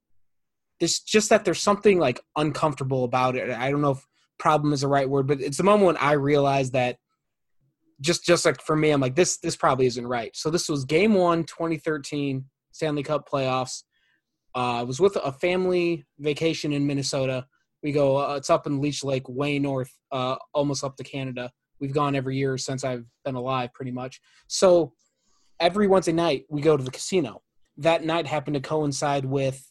there's 0.80 1.00
just 1.00 1.30
that 1.30 1.46
there's 1.46 1.62
something 1.62 2.00
like 2.00 2.20
uncomfortable 2.36 3.04
about 3.04 3.36
it. 3.36 3.50
I 3.50 3.72
don't 3.72 3.82
know 3.82 3.92
if 3.92 4.06
problem 4.38 4.74
is 4.74 4.82
the 4.82 4.88
right 4.88 5.10
word, 5.10 5.28
but 5.28 5.40
it's 5.40 5.58
the 5.58 5.64
moment 5.64 5.86
when 5.86 5.98
I 5.98 6.14
realized 6.14 6.74
that 6.74 6.98
just 8.02 8.26
just 8.26 8.46
like 8.46 8.62
for 8.62 8.76
me, 8.76 8.92
I'm 8.92 9.02
like 9.02 9.16
this 9.16 9.38
this 9.38 9.56
probably 9.56 9.86
isn't 9.86 10.08
right. 10.08 10.36
So 10.36 10.50
this 10.50 10.68
was 10.68 10.86
game 10.86 11.14
one, 11.14 11.44
2013 11.44 12.46
Stanley 12.72 13.04
Cup 13.04 13.30
playoffs. 13.30 13.84
Uh, 14.54 14.80
I 14.80 14.84
was 14.84 15.00
with 15.00 15.18
a 15.22 15.32
family 15.32 16.06
vacation 16.20 16.74
in 16.74 16.88
Minnesota. 16.88 17.46
We 17.86 17.92
go, 17.92 18.18
uh, 18.18 18.34
it's 18.34 18.50
up 18.50 18.66
in 18.66 18.82
Leech 18.82 19.04
Lake, 19.04 19.30
way 19.30 19.60
north, 19.60 19.92
uh, 20.12 20.38
almost 20.56 20.84
up 20.84 20.98
to 20.98 21.04
Canada. 21.04 21.52
We've 21.80 21.94
gone 21.94 22.16
every 22.16 22.36
year 22.36 22.58
since 22.58 22.84
I've 22.84 23.06
been 23.24 23.36
alive, 23.36 23.76
pretty 23.76 23.92
much. 23.92 24.20
So 24.48 24.94
every 25.60 25.86
Wednesday 25.86 26.12
night, 26.12 26.46
we 26.50 26.62
go 26.62 26.76
to 26.76 26.84
the 26.84 26.90
casino. 26.90 27.44
That 27.78 28.04
night 28.04 28.26
happened 28.26 28.56
to 28.56 28.60
coincide 28.60 29.24
with 29.24 29.64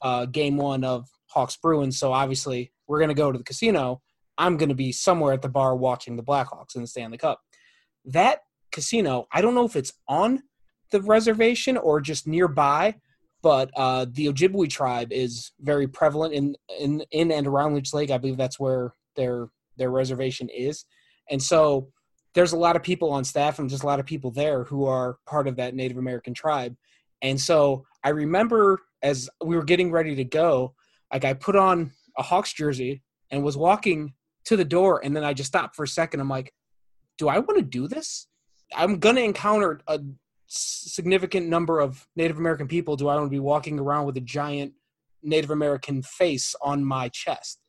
uh, 0.00 0.24
game 0.24 0.56
one 0.56 0.84
of 0.84 1.06
Hawks 1.26 1.58
Bruins. 1.58 1.98
So 1.98 2.14
obviously, 2.14 2.72
we're 2.88 2.98
going 2.98 3.08
to 3.08 3.14
go 3.14 3.30
to 3.30 3.36
the 3.36 3.44
casino. 3.44 4.00
I'm 4.38 4.56
going 4.56 4.70
to 4.70 4.74
be 4.74 4.90
somewhere 4.90 5.34
at 5.34 5.42
the 5.42 5.50
bar 5.50 5.76
watching 5.76 6.16
the 6.16 6.22
Blackhawks 6.22 6.74
in 6.76 6.80
the 6.80 6.86
Stanley 6.88 7.18
Cup. 7.18 7.42
That 8.06 8.38
casino. 8.72 9.26
I 9.34 9.42
don't 9.42 9.54
know 9.54 9.66
if 9.66 9.76
it's 9.76 9.92
on 10.08 10.44
the 10.92 11.02
reservation 11.02 11.76
or 11.76 12.00
just 12.00 12.26
nearby, 12.26 12.94
but 13.42 13.70
uh, 13.76 14.06
the 14.10 14.26
Ojibwe 14.26 14.68
tribe 14.68 15.12
is 15.12 15.52
very 15.60 15.88
prevalent 15.88 16.34
in, 16.34 16.56
in 16.78 17.02
in 17.10 17.32
and 17.32 17.46
around 17.46 17.74
Leech 17.74 17.94
Lake. 17.94 18.10
I 18.10 18.18
believe 18.18 18.36
that's 18.36 18.60
where 18.60 18.94
their 19.16 19.48
their 19.76 19.90
reservation 19.90 20.48
is, 20.48 20.84
and 21.30 21.42
so 21.42 21.88
there's 22.34 22.52
a 22.52 22.58
lot 22.58 22.76
of 22.76 22.82
people 22.82 23.10
on 23.10 23.24
staff 23.24 23.58
and 23.58 23.68
just 23.68 23.82
a 23.82 23.86
lot 23.86 24.00
of 24.00 24.06
people 24.06 24.30
there 24.30 24.64
who 24.64 24.86
are 24.86 25.18
part 25.26 25.48
of 25.48 25.56
that 25.56 25.74
Native 25.74 25.98
American 25.98 26.32
tribe. 26.32 26.76
And 27.22 27.40
so 27.40 27.84
I 28.04 28.10
remember 28.10 28.78
as 29.02 29.28
we 29.44 29.56
were 29.56 29.64
getting 29.64 29.90
ready 29.90 30.14
to 30.14 30.24
go, 30.24 30.74
like 31.12 31.24
I 31.24 31.34
put 31.34 31.56
on 31.56 31.92
a 32.18 32.22
Hawks 32.22 32.52
jersey 32.52 33.02
and 33.30 33.42
was 33.42 33.56
walking 33.56 34.14
to 34.44 34.56
the 34.56 34.64
door, 34.64 35.00
and 35.04 35.14
then 35.14 35.24
I 35.24 35.32
just 35.32 35.48
stopped 35.48 35.76
for 35.76 35.84
a 35.84 35.88
second. 35.88 36.20
I'm 36.20 36.28
like, 36.28 36.52
do 37.18 37.28
I 37.28 37.38
want 37.38 37.58
to 37.58 37.64
do 37.64 37.88
this? 37.88 38.26
I'm 38.74 38.98
gonna 38.98 39.20
encounter 39.20 39.80
a 39.86 40.00
significant 40.50 41.48
number 41.48 41.80
of 41.80 42.06
Native 42.16 42.38
American 42.38 42.66
people. 42.66 42.96
Do 42.96 43.08
I 43.08 43.14
want 43.14 43.26
to 43.26 43.30
be 43.30 43.38
walking 43.38 43.78
around 43.78 44.06
with 44.06 44.16
a 44.16 44.20
giant 44.20 44.74
Native 45.22 45.50
American 45.50 46.02
face 46.02 46.54
on 46.60 46.84
my 46.84 47.08
chest? 47.08 47.60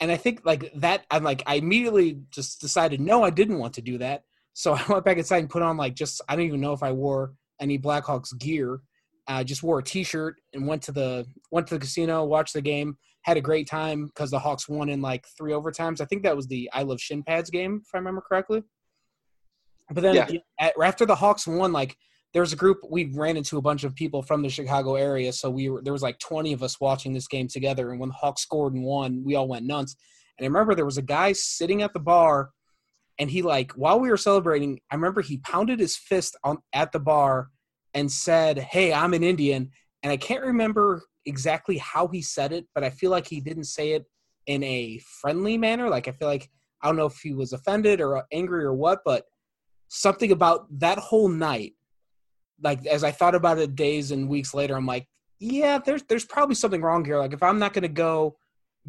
And 0.00 0.10
I 0.12 0.16
think 0.16 0.42
like 0.44 0.70
that, 0.76 1.06
I'm 1.10 1.24
like, 1.24 1.42
I 1.46 1.56
immediately 1.56 2.20
just 2.30 2.60
decided, 2.60 3.00
no, 3.00 3.22
I 3.22 3.30
didn't 3.30 3.58
want 3.58 3.74
to 3.74 3.82
do 3.82 3.98
that. 3.98 4.24
So 4.52 4.74
I 4.78 4.84
went 4.88 5.04
back 5.04 5.16
inside 5.16 5.38
and 5.38 5.50
put 5.50 5.62
on 5.62 5.76
like 5.76 5.94
just, 5.94 6.20
I 6.28 6.36
don't 6.36 6.44
even 6.44 6.60
know 6.60 6.72
if 6.72 6.82
I 6.82 6.92
wore 6.92 7.32
any 7.60 7.78
Blackhawks 7.78 8.38
gear. 8.38 8.80
I 9.26 9.42
just 9.42 9.62
wore 9.62 9.78
a 9.78 9.82
T-shirt 9.82 10.36
and 10.52 10.66
went 10.66 10.82
to 10.82 10.92
the 10.92 11.26
went 11.50 11.66
to 11.68 11.74
the 11.74 11.80
casino, 11.80 12.24
watched 12.24 12.52
the 12.52 12.60
game, 12.60 12.98
had 13.22 13.38
a 13.38 13.40
great 13.40 13.66
time 13.66 14.06
because 14.06 14.30
the 14.30 14.38
Hawks 14.38 14.68
won 14.68 14.90
in 14.90 15.00
like 15.00 15.26
three 15.38 15.52
overtimes. 15.52 16.02
I 16.02 16.04
think 16.04 16.24
that 16.24 16.36
was 16.36 16.46
the 16.46 16.68
I 16.74 16.82
Love 16.82 17.00
Shin 17.00 17.22
Pads 17.22 17.48
game, 17.48 17.80
if 17.82 17.94
I 17.94 17.98
remember 17.98 18.20
correctly. 18.20 18.62
But 19.90 20.02
then 20.02 20.14
Yeah. 20.14 20.28
at, 20.60 20.74
after 20.82 21.06
the 21.06 21.14
Hawks 21.14 21.46
won, 21.46 21.72
like 21.72 21.96
there 22.32 22.42
was 22.42 22.52
a 22.52 22.56
group 22.56 22.78
we 22.90 23.04
ran 23.14 23.36
into 23.36 23.58
a 23.58 23.62
bunch 23.62 23.84
of 23.84 23.94
people 23.94 24.22
from 24.22 24.42
the 24.42 24.48
Chicago 24.48 24.96
area, 24.96 25.32
so 25.32 25.50
we 25.50 25.68
were 25.68 25.82
there 25.82 25.92
was 25.92 26.02
like 26.02 26.18
twenty 26.18 26.52
of 26.52 26.62
us 26.62 26.80
watching 26.80 27.12
this 27.12 27.28
game 27.28 27.48
together. 27.48 27.90
And 27.90 28.00
when 28.00 28.08
the 28.08 28.14
Hawks 28.14 28.42
scored 28.42 28.74
and 28.74 28.84
won, 28.84 29.22
we 29.24 29.34
all 29.34 29.48
went 29.48 29.66
nuts. 29.66 29.94
And 30.38 30.44
I 30.44 30.48
remember 30.48 30.74
there 30.74 30.84
was 30.84 30.98
a 30.98 31.02
guy 31.02 31.32
sitting 31.32 31.82
at 31.82 31.92
the 31.92 32.00
bar, 32.00 32.50
and 33.18 33.30
he 33.30 33.42
like 33.42 33.72
while 33.72 34.00
we 34.00 34.10
were 34.10 34.16
celebrating, 34.16 34.80
I 34.90 34.96
remember 34.96 35.20
he 35.20 35.38
pounded 35.38 35.78
his 35.78 35.96
fist 35.96 36.36
on 36.42 36.58
at 36.72 36.92
the 36.92 36.98
bar 37.00 37.50
and 37.92 38.10
said, 38.10 38.58
"Hey, 38.58 38.92
I'm 38.92 39.14
an 39.14 39.22
Indian." 39.22 39.70
And 40.02 40.10
I 40.12 40.16
can't 40.16 40.44
remember 40.44 41.02
exactly 41.24 41.78
how 41.78 42.08
he 42.08 42.20
said 42.20 42.52
it, 42.52 42.66
but 42.74 42.84
I 42.84 42.90
feel 42.90 43.10
like 43.10 43.26
he 43.26 43.40
didn't 43.40 43.64
say 43.64 43.92
it 43.92 44.04
in 44.46 44.62
a 44.64 45.00
friendly 45.20 45.56
manner. 45.56 45.88
Like 45.88 46.08
I 46.08 46.12
feel 46.12 46.28
like 46.28 46.50
I 46.82 46.88
don't 46.88 46.96
know 46.96 47.06
if 47.06 47.18
he 47.22 47.32
was 47.32 47.52
offended 47.52 48.00
or 48.00 48.24
angry 48.32 48.64
or 48.64 48.74
what, 48.74 49.00
but 49.04 49.24
something 49.88 50.32
about 50.32 50.66
that 50.78 50.98
whole 50.98 51.28
night 51.28 51.74
like 52.62 52.84
as 52.86 53.04
i 53.04 53.10
thought 53.10 53.34
about 53.34 53.58
it 53.58 53.74
days 53.74 54.10
and 54.10 54.28
weeks 54.28 54.54
later 54.54 54.76
i'm 54.76 54.86
like 54.86 55.06
yeah 55.38 55.78
there's 55.78 56.02
there's 56.04 56.24
probably 56.24 56.54
something 56.54 56.80
wrong 56.80 57.04
here. 57.04 57.18
Like 57.18 57.32
if 57.32 57.42
i'm 57.42 57.58
not 57.58 57.72
going 57.72 57.82
to 57.82 57.88
go 57.88 58.36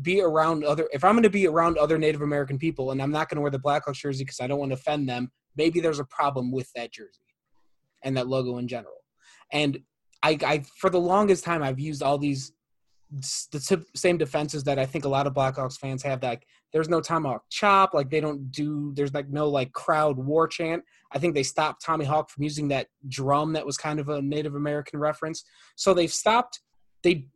be 0.02 0.22
around 0.22 0.64
other 0.64 0.88
if 0.94 1.04
i'm 1.04 1.14
going 1.14 1.24
to 1.24 1.30
be 1.30 1.48
around 1.48 1.78
other 1.78 1.98
native 1.98 2.22
american 2.22 2.58
people 2.58 2.92
and 2.92 3.02
i'm 3.02 3.12
not 3.12 3.30
going 3.30 3.38
to 3.38 3.42
wear 3.42 3.52
the 3.52 3.60
blackhawks 3.60 3.96
jersey 3.96 4.24
because 4.24 4.40
i 4.40 4.48
don't 4.48 4.60
want 4.60 4.72
to 4.72 4.78
offend 4.78 5.08
them 5.08 5.32
maybe 5.56 5.80
there's 5.80 6.00
a 6.00 6.06
problem 6.06 6.52
with 6.52 6.70
that 6.76 6.92
jersey 6.92 7.22
and 8.04 8.16
that 8.16 8.28
logo 8.28 8.58
in 8.58 8.68
general. 8.68 9.04
And 9.52 9.80
i 10.24 10.38
i 10.46 10.64
for 10.78 10.90
the 10.90 11.00
longest 11.00 11.44
time 11.44 11.62
i've 11.62 11.80
used 11.80 12.02
all 12.02 12.18
these 12.18 12.54
the 13.52 13.86
same 13.96 14.18
defenses 14.18 14.64
that 14.64 14.80
i 14.80 14.86
think 14.86 15.06
a 15.06 15.10
lot 15.10 15.28
of 15.28 15.34
blackhawks 15.34 15.78
fans 15.78 16.02
have 16.04 16.24
like, 16.24 16.46
there's 16.76 16.90
no 16.90 17.00
tomahawk 17.00 17.42
chop 17.50 17.94
like 17.94 18.10
they 18.10 18.20
don't 18.20 18.52
do 18.52 18.92
there's 18.96 19.14
like 19.14 19.30
no 19.30 19.48
like 19.48 19.72
crowd 19.72 20.18
war 20.18 20.46
chant. 20.46 20.84
I 21.14 21.20
think 21.20 21.34
they 21.34 21.42
stopped 21.42 21.82
tommy 21.82 22.04
hawk 22.04 22.30
from 22.30 22.44
using 22.44 22.68
that 22.68 22.88
drum 23.08 23.54
that 23.54 23.66
was 23.66 23.78
kind 23.78 23.98
of 23.98 24.10
a 24.10 24.22
native 24.22 24.56
american 24.56 25.00
reference. 25.00 25.46
So 25.78 25.94
they've 25.94 26.12
stopped 26.12 26.60
they 27.02 27.28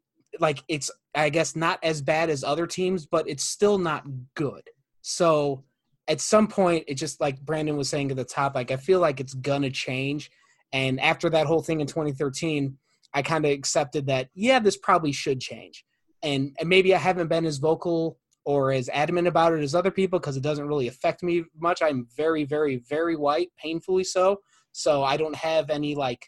like 0.41 0.61
it's 0.67 0.91
i 1.15 1.29
guess 1.29 1.55
not 1.55 1.79
as 1.83 2.01
bad 2.01 2.29
as 2.29 2.43
other 2.43 2.67
teams 2.67 3.05
but 3.05 3.29
it's 3.29 3.45
still 3.45 3.77
not 3.77 4.03
good. 4.35 4.63
So 5.03 5.63
at 6.09 6.19
some 6.19 6.47
point 6.47 6.83
it 6.89 6.95
just 6.95 7.21
like 7.21 7.39
brandon 7.39 7.77
was 7.77 7.87
saying 7.87 8.11
at 8.11 8.17
the 8.17 8.25
top 8.25 8.55
like 8.55 8.71
i 8.71 8.75
feel 8.75 8.99
like 8.99 9.21
it's 9.21 9.35
gonna 9.35 9.71
change. 9.71 10.29
And 10.73 10.99
after 10.99 11.29
that 11.29 11.47
whole 11.47 11.61
thing 11.61 11.79
in 11.79 11.87
2013 11.87 12.77
i 13.13 13.21
kind 13.21 13.45
of 13.45 13.51
accepted 13.51 14.07
that 14.07 14.27
yeah 14.33 14.59
this 14.59 14.75
probably 14.75 15.13
should 15.13 15.39
change. 15.39 15.85
And, 16.21 16.53
and 16.59 16.67
maybe 16.67 16.93
i 16.93 16.97
haven't 16.97 17.29
been 17.29 17.45
as 17.45 17.59
vocal 17.59 18.19
or 18.49 18.71
as 18.71 18.89
adamant 18.89 19.27
about 19.27 19.53
it 19.53 19.61
as 19.61 19.75
other 19.75 19.91
people 19.91 20.17
because 20.17 20.35
it 20.35 20.41
doesn't 20.41 20.67
really 20.67 20.87
affect 20.87 21.21
me 21.21 21.43
much. 21.59 21.83
I'm 21.83 22.07
very, 22.17 22.45
very, 22.45 22.77
very 22.77 23.15
white, 23.15 23.51
painfully 23.59 24.03
so. 24.03 24.39
So 24.71 25.03
I 25.03 25.17
don't 25.17 25.35
have 25.35 25.69
any 25.69 25.93
like 25.93 26.25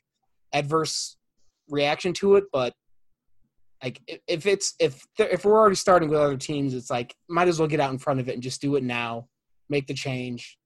adverse 0.54 1.18
reaction 1.68 2.14
to 2.14 2.36
it. 2.36 2.44
But 2.54 2.76
like 3.84 4.00
if- 4.28 4.46
it's 4.46 4.76
if 4.80 5.04
if 5.18 5.44
we're 5.46 5.58
already 5.58 5.76
starting 5.76 6.10
with 6.10 6.20
other 6.20 6.38
teams, 6.38 6.76
it's 6.76 6.92
like 6.92 7.16
might 7.28 7.48
as 7.48 7.58
well 7.58 7.68
get 7.68 7.80
out 7.80 7.92
in 7.92 7.98
front 7.98 8.20
of 8.20 8.30
it 8.30 8.34
and 8.36 8.44
just 8.44 8.62
do 8.62 8.76
it 8.76 8.84
now, 8.84 9.28
make 9.68 9.88
the 9.88 9.96
change, 9.96 10.60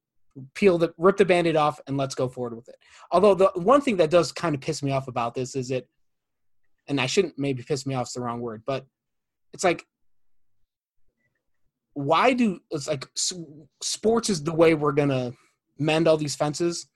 peel 0.56 0.78
the 0.78 0.94
rip 0.98 1.16
the 1.16 1.24
band-aid 1.24 1.56
off, 1.56 1.80
and 1.88 1.96
let's 1.96 2.16
go 2.16 2.28
forward 2.28 2.58
with 2.58 2.68
it. 2.68 2.76
Although 3.14 3.34
the 3.34 3.52
one 3.56 3.80
thing 3.80 3.96
that 3.96 4.12
does 4.12 4.34
kind 4.34 4.56
of 4.56 4.60
piss 4.60 4.84
me 4.84 4.92
off 4.92 5.08
about 5.08 5.34
this 5.34 5.56
is 5.56 5.72
it, 5.72 5.88
and 6.90 7.00
I 7.00 7.06
shouldn't 7.06 7.40
maybe 7.40 7.64
piss 7.64 7.86
me 7.86 7.96
off 7.96 8.08
is 8.08 8.14
the 8.14 8.20
wrong 8.20 8.42
word, 8.42 8.64
but 8.66 8.86
it's 9.54 9.64
like 9.64 9.86
why 11.96 12.34
do 12.34 12.60
it's 12.70 12.88
like 12.88 13.08
sports 13.82 14.30
is 14.30 14.44
the 14.44 14.54
way 14.54 14.76
we're 14.76 14.92
gonna 14.92 15.34
mend 15.80 16.08
all 16.08 16.18
these 16.18 16.36
fences. 16.36 16.88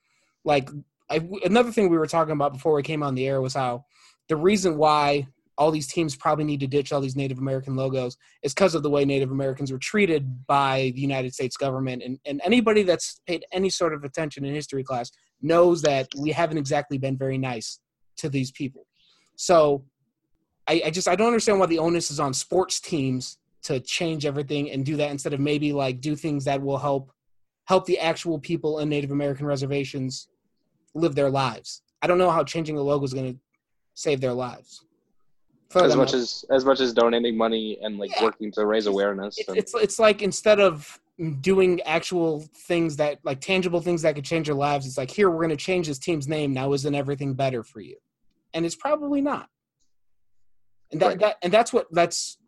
Like 0.44 0.70
I, 1.10 1.26
another 1.44 1.72
thing 1.72 1.88
we 1.88 1.98
were 1.98 2.06
talking 2.06 2.32
about 2.32 2.52
before 2.52 2.74
we 2.74 2.82
came 2.82 3.02
on 3.02 3.14
the 3.14 3.26
air 3.26 3.40
was 3.40 3.54
how 3.54 3.84
the 4.28 4.36
reason 4.36 4.76
why 4.76 5.26
all 5.58 5.70
these 5.70 5.88
teams 5.88 6.16
probably 6.16 6.44
need 6.44 6.60
to 6.60 6.66
ditch 6.66 6.92
all 6.92 7.00
these 7.00 7.16
native 7.16 7.38
american 7.38 7.76
logos 7.76 8.16
is 8.42 8.54
because 8.54 8.74
of 8.74 8.82
the 8.82 8.88
way 8.88 9.04
native 9.04 9.30
americans 9.30 9.70
were 9.70 9.78
treated 9.78 10.46
by 10.46 10.92
the 10.94 11.00
united 11.00 11.34
states 11.34 11.56
government. 11.56 12.02
And, 12.02 12.18
and 12.24 12.40
anybody 12.44 12.82
that's 12.82 13.20
paid 13.26 13.44
any 13.52 13.68
sort 13.68 13.92
of 13.92 14.04
attention 14.04 14.44
in 14.44 14.54
history 14.54 14.84
class 14.84 15.10
knows 15.42 15.82
that 15.82 16.08
we 16.18 16.30
haven't 16.30 16.58
exactly 16.58 16.98
been 16.98 17.16
very 17.16 17.38
nice 17.38 17.80
to 18.18 18.28
these 18.28 18.50
people. 18.50 18.86
So 19.36 19.84
I, 20.66 20.82
I 20.86 20.90
just 20.90 21.08
I 21.08 21.16
don't 21.16 21.26
understand 21.26 21.58
why 21.58 21.66
the 21.66 21.78
onus 21.78 22.10
is 22.10 22.20
on 22.20 22.34
sports 22.34 22.80
teams 22.80 23.38
to 23.62 23.80
change 23.80 24.24
everything 24.26 24.70
and 24.70 24.84
do 24.84 24.96
that 24.96 25.10
instead 25.10 25.32
of 25.32 25.40
maybe 25.40 25.72
like 25.72 26.00
do 26.00 26.16
things 26.16 26.44
that 26.44 26.60
will 26.62 26.78
help 26.78 27.12
help 27.66 27.86
the 27.86 27.98
actual 27.98 28.38
people 28.38 28.78
in 28.80 28.88
Native 28.88 29.10
American 29.10 29.46
reservations 29.46 30.28
live 30.94 31.14
their 31.14 31.30
lives. 31.30 31.82
I 32.02 32.06
don't 32.06 32.18
know 32.18 32.30
how 32.30 32.42
changing 32.42 32.74
the 32.74 32.82
logo 32.82 33.04
is 33.04 33.12
going 33.14 33.34
to 33.34 33.38
save 33.94 34.20
their 34.20 34.32
lives. 34.32 34.84
For 35.68 35.84
as 35.84 35.94
much 35.94 36.14
as 36.14 36.44
as 36.50 36.64
much 36.64 36.80
as 36.80 36.92
donating 36.92 37.36
money 37.36 37.78
and 37.82 37.98
like 37.98 38.10
Yeah. 38.16 38.24
working 38.24 38.50
to 38.52 38.66
raise 38.66 38.86
awareness. 38.86 39.38
it's, 39.38 39.48
and, 39.48 39.58
it's 39.58 39.74
it's 39.74 39.98
like 39.98 40.20
instead 40.22 40.58
of 40.58 40.98
doing 41.42 41.80
actual 41.82 42.40
things 42.56 42.96
that 42.96 43.18
like 43.24 43.40
tangible 43.40 43.80
things 43.80 44.02
that 44.02 44.14
could 44.14 44.24
change 44.24 44.48
your 44.48 44.56
lives, 44.56 44.86
it's 44.86 44.96
like 44.98 45.10
here 45.10 45.30
we're 45.30 45.36
going 45.36 45.50
to 45.50 45.56
change 45.56 45.86
this 45.86 45.98
team's 45.98 46.26
name. 46.26 46.52
Now 46.52 46.72
isn't 46.72 46.94
everything 46.94 47.34
better 47.34 47.62
for 47.62 47.80
you? 47.80 47.96
And 48.54 48.64
it's 48.66 48.74
probably 48.74 49.20
not. 49.20 49.48
And 50.90 51.00
that, 51.02 51.06
Right. 51.06 51.18
that 51.20 51.36
and 51.42 51.52
that's 51.52 51.72
what 51.72 51.86
that's 51.92 52.38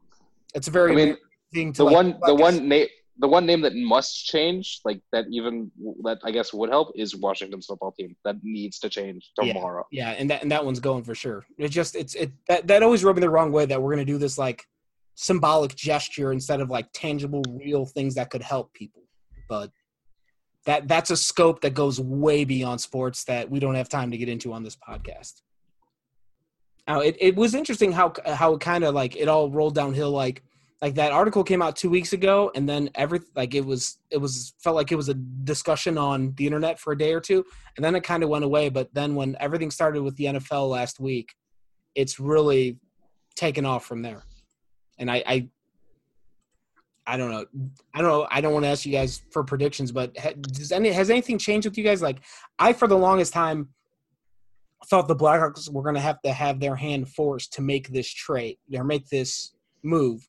it's 0.55 0.69
a 0.69 0.71
very 0.71 0.93
I 0.93 0.95
mean, 0.95 1.17
thing 1.53 1.73
to 1.75 1.79
the 1.79 1.85
like, 1.85 1.95
one 1.95 2.19
the 2.23 2.35
one 2.35 2.69
name 2.69 2.87
the 3.19 3.29
one 3.29 3.45
name 3.47 3.61
that 3.61 3.75
must 3.75 4.25
change, 4.25 4.81
like 4.85 5.01
that 5.12 5.27
even 5.31 5.71
that 6.03 6.19
I 6.25 6.31
guess 6.31 6.53
would 6.53 6.71
help, 6.71 6.93
is 6.97 7.15
Washington's 7.15 7.67
football 7.67 7.93
team. 7.93 8.17
That 8.25 8.37
needs 8.43 8.79
to 8.81 8.88
change 8.88 9.31
Yeah. 9.41 9.53
tomorrow. 9.53 9.87
Yeah, 9.93 10.11
and 10.11 10.31
that 10.31 10.43
and 10.43 10.51
that 10.51 10.65
one's 10.65 10.81
going 10.81 11.05
for 11.05 11.15
sure. 11.15 11.45
It 11.59 11.69
just 11.69 11.95
it's 11.95 12.15
it 12.15 12.33
that 12.49 12.67
that 12.69 12.83
always 12.83 13.05
rubbed 13.05 13.19
me 13.19 13.21
the 13.21 13.31
wrong 13.31 13.53
way 13.53 13.67
that 13.67 13.81
we're 13.81 13.91
gonna 13.93 14.05
do 14.05 14.19
this 14.19 14.38
like 14.38 14.65
symbolic 15.15 15.75
gesture 15.77 16.33
instead 16.33 16.61
of 16.61 16.71
like 16.71 16.88
tangible, 16.95 17.43
real 17.51 17.85
things 17.85 18.15
that 18.15 18.31
could 18.31 18.43
help 18.43 18.73
people. 18.73 19.03
But 19.49 19.71
that 20.65 20.88
that's 20.88 21.11
a 21.11 21.17
scope 21.17 21.61
that 21.61 21.75
goes 21.75 22.01
way 22.01 22.45
beyond 22.45 22.81
sports 22.81 23.25
that 23.25 23.51
we 23.51 23.61
don't 23.61 23.75
have 23.75 23.88
time 23.88 24.11
to 24.11 24.17
get 24.17 24.29
into 24.29 24.53
on 24.53 24.62
this 24.62 24.77
podcast. 24.77 25.43
Now 26.87 27.01
it, 27.01 27.16
it 27.21 27.37
was 27.37 27.55
interesting 27.55 27.92
how 27.92 28.12
how 28.27 28.55
it 28.55 28.61
kind 28.61 28.85
of 28.85 28.95
like 28.95 29.16
it 29.16 29.29
all 29.29 29.51
rolled 29.51 29.75
downhill 29.75 30.11
like 30.11 30.42
like 30.81 30.97
that 30.97 31.12
article 31.12 31.45
came 31.45 31.62
out 31.62 31.77
two 31.77 31.88
weeks 31.88 32.12
ago 32.12 32.51
and 32.57 32.68
then 32.68 32.90
every 32.97 33.21
like 33.37 33.55
it 33.55 33.64
was 33.64 33.99
it 34.11 34.18
was 34.18 34.55
felt 34.59 34.75
like 34.75 34.90
it 34.90 34.97
was 34.97 35.09
a 35.09 35.14
discussion 35.14 35.97
on 35.97 36.35
the 36.37 36.45
internet 36.45 36.81
for 36.81 36.92
a 36.92 36.99
day 36.99 37.12
or 37.12 37.21
two 37.21 37.45
and 37.77 37.85
then 37.85 37.95
it 37.95 38.03
kind 38.03 38.23
of 38.23 38.29
went 38.29 38.45
away. 38.45 38.68
But 38.68 38.92
then 38.92 39.14
when 39.14 39.37
everything 39.40 39.71
started 39.71 40.03
with 40.03 40.16
the 40.16 40.25
NFL 40.25 40.71
last 40.71 41.01
week, 41.01 41.35
it's 41.95 42.18
really 42.21 42.79
taken 43.37 43.64
off 43.64 43.85
from 43.85 44.03
there. 44.03 44.23
And 44.99 45.11
I, 45.11 45.23
I, 45.27 45.49
I 47.07 47.16
don't 47.16 47.31
know. 47.31 47.45
I 47.95 48.01
don't 48.01 48.11
know. 48.11 48.29
I 48.31 48.40
don't 48.40 48.53
want 48.53 48.64
to 48.64 48.68
ask 48.68 48.87
you 48.87 48.92
guys 48.92 49.23
for 49.31 49.42
predictions, 49.42 49.90
but 49.90 50.14
does 50.42 50.71
any 50.71 50.90
has 50.90 51.11
anything 51.11 51.38
changed 51.38 51.66
with 51.66 51.77
you 51.77 51.83
guys? 51.83 52.01
Like, 52.01 52.21
I 52.59 52.73
for 52.73 52.87
the 52.87 52.97
longest 52.97 53.33
time 53.33 53.71
thought 54.87 55.09
the 55.09 55.16
Blackhawks 55.16 55.71
were 55.71 55.83
going 55.83 55.95
to 55.95 56.01
have 56.01 56.21
to 56.23 56.33
have 56.33 56.61
their 56.61 56.77
hand 56.77 57.09
forced 57.09 57.53
to 57.55 57.62
make 57.62 57.88
this 57.88 58.09
trade 58.09 58.59
or 58.75 58.85
make 58.85 59.09
this 59.09 59.53
move, 59.83 60.29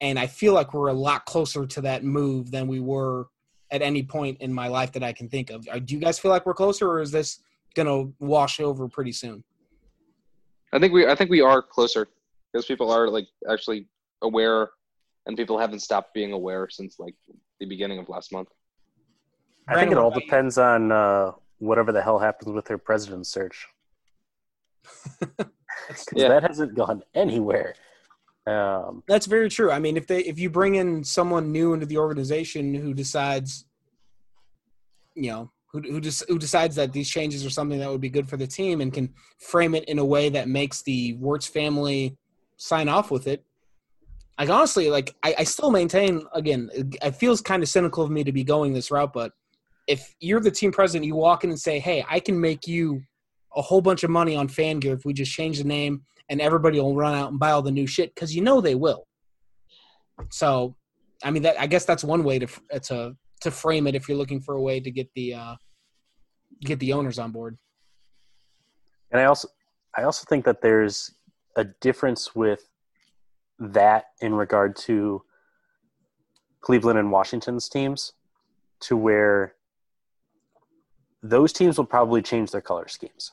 and 0.00 0.18
I 0.18 0.26
feel 0.26 0.52
like 0.54 0.74
we're 0.74 0.88
a 0.88 0.94
lot 0.94 1.24
closer 1.26 1.66
to 1.66 1.80
that 1.82 2.04
move 2.04 2.50
than 2.50 2.66
we 2.66 2.80
were 2.80 3.26
at 3.70 3.82
any 3.82 4.02
point 4.02 4.40
in 4.40 4.52
my 4.52 4.68
life 4.68 4.92
that 4.92 5.02
I 5.02 5.12
can 5.12 5.28
think 5.28 5.50
of. 5.50 5.66
Uh, 5.70 5.78
Do 5.78 5.94
you 5.94 6.00
guys 6.00 6.18
feel 6.18 6.30
like 6.30 6.46
we're 6.46 6.54
closer, 6.54 6.88
or 6.88 7.00
is 7.00 7.10
this 7.10 7.40
gonna 7.74 8.06
wash 8.20 8.60
over 8.60 8.88
pretty 8.88 9.12
soon? 9.12 9.42
I 10.72 10.78
think 10.78 10.92
we 10.92 11.06
I 11.06 11.14
think 11.14 11.30
we 11.30 11.40
are 11.40 11.62
closer 11.62 12.08
because 12.52 12.66
people 12.66 12.90
are 12.90 13.08
like 13.08 13.26
actually 13.50 13.86
aware, 14.22 14.70
and 15.26 15.36
people 15.36 15.58
haven't 15.58 15.80
stopped 15.80 16.14
being 16.14 16.32
aware 16.32 16.68
since 16.68 16.98
like 16.98 17.14
the 17.60 17.66
beginning 17.66 17.98
of 17.98 18.08
last 18.08 18.32
month. 18.32 18.48
I 19.66 19.74
think 19.76 19.92
it 19.92 19.98
all 19.98 20.10
what 20.10 20.16
about 20.16 20.22
you? 20.24 20.30
depends 20.30 20.58
on 20.58 20.92
uh, 20.92 21.32
whatever 21.58 21.90
the 21.92 22.02
hell 22.02 22.18
happens 22.18 22.52
with 22.52 22.66
their 22.66 22.78
president 22.78 23.26
search. 23.26 23.66
Yeah. 26.14 26.28
that 26.28 26.42
hasn't 26.42 26.74
gone 26.74 27.02
anywhere. 27.14 27.74
Um, 28.46 29.02
That's 29.08 29.26
very 29.26 29.48
true. 29.48 29.70
I 29.70 29.78
mean, 29.78 29.96
if 29.96 30.06
they 30.06 30.20
if 30.20 30.38
you 30.38 30.50
bring 30.50 30.74
in 30.76 31.02
someone 31.04 31.50
new 31.52 31.72
into 31.72 31.86
the 31.86 31.98
organization 31.98 32.74
who 32.74 32.94
decides, 32.94 33.66
you 35.14 35.30
know, 35.30 35.50
who 35.72 35.80
who, 35.80 36.00
des- 36.00 36.24
who 36.28 36.38
decides 36.38 36.76
that 36.76 36.92
these 36.92 37.08
changes 37.08 37.44
are 37.44 37.50
something 37.50 37.78
that 37.78 37.90
would 37.90 38.00
be 38.00 38.10
good 38.10 38.28
for 38.28 38.36
the 38.36 38.46
team 38.46 38.80
and 38.80 38.92
can 38.92 39.12
frame 39.38 39.74
it 39.74 39.84
in 39.84 39.98
a 39.98 40.04
way 40.04 40.28
that 40.28 40.48
makes 40.48 40.82
the 40.82 41.14
Wirtz 41.14 41.46
family 41.46 42.16
sign 42.56 42.88
off 42.88 43.10
with 43.10 43.26
it. 43.26 43.44
Like 44.38 44.50
honestly, 44.50 44.90
like 44.90 45.14
I, 45.22 45.34
I 45.40 45.44
still 45.44 45.70
maintain. 45.70 46.22
Again, 46.34 46.70
it, 46.74 46.96
it 47.02 47.16
feels 47.16 47.40
kind 47.40 47.62
of 47.62 47.68
cynical 47.68 48.04
of 48.04 48.10
me 48.10 48.24
to 48.24 48.32
be 48.32 48.44
going 48.44 48.72
this 48.72 48.90
route, 48.90 49.12
but 49.12 49.32
if 49.86 50.14
you're 50.20 50.40
the 50.40 50.50
team 50.50 50.72
president, 50.72 51.06
you 51.06 51.14
walk 51.14 51.44
in 51.44 51.50
and 51.50 51.60
say, 51.60 51.78
"Hey, 51.78 52.04
I 52.08 52.20
can 52.20 52.40
make 52.40 52.66
you 52.66 53.02
a 53.56 53.62
whole 53.62 53.80
bunch 53.80 54.04
of 54.04 54.10
money 54.10 54.34
on 54.36 54.48
fan 54.48 54.80
gear 54.80 54.94
if 54.94 55.04
we 55.04 55.12
just 55.12 55.32
change 55.32 55.58
the 55.58 55.64
name 55.64 56.02
and 56.28 56.40
everybody 56.40 56.80
will 56.80 56.94
run 56.94 57.14
out 57.14 57.30
and 57.30 57.38
buy 57.38 57.50
all 57.50 57.62
the 57.62 57.70
new 57.70 57.86
shit 57.86 58.14
because 58.14 58.34
you 58.34 58.42
know 58.42 58.60
they 58.60 58.74
will. 58.74 59.06
So, 60.30 60.76
I 61.22 61.30
mean, 61.30 61.42
that 61.42 61.60
I 61.60 61.66
guess 61.66 61.84
that's 61.84 62.04
one 62.04 62.24
way 62.24 62.38
to 62.38 62.48
uh, 62.72 62.78
to 62.80 63.16
to 63.40 63.50
frame 63.50 63.86
it 63.86 63.94
if 63.94 64.08
you're 64.08 64.18
looking 64.18 64.40
for 64.40 64.54
a 64.54 64.62
way 64.62 64.80
to 64.80 64.90
get 64.90 65.08
the 65.14 65.34
uh, 65.34 65.54
get 66.62 66.78
the 66.78 66.92
owners 66.92 67.18
on 67.18 67.30
board. 67.30 67.58
and 69.10 69.20
I 69.20 69.24
also 69.24 69.48
I 69.96 70.04
also 70.04 70.24
think 70.28 70.44
that 70.44 70.60
there's 70.62 71.14
a 71.56 71.64
difference 71.64 72.34
with 72.34 72.68
that 73.58 74.06
in 74.20 74.34
regard 74.34 74.76
to 74.76 75.22
Cleveland 76.60 76.98
and 76.98 77.12
Washington's 77.12 77.68
teams 77.68 78.12
to 78.80 78.96
where 78.96 79.54
those 81.22 81.52
teams 81.52 81.78
will 81.78 81.84
probably 81.86 82.22
change 82.22 82.50
their 82.50 82.60
color 82.60 82.88
schemes 82.88 83.32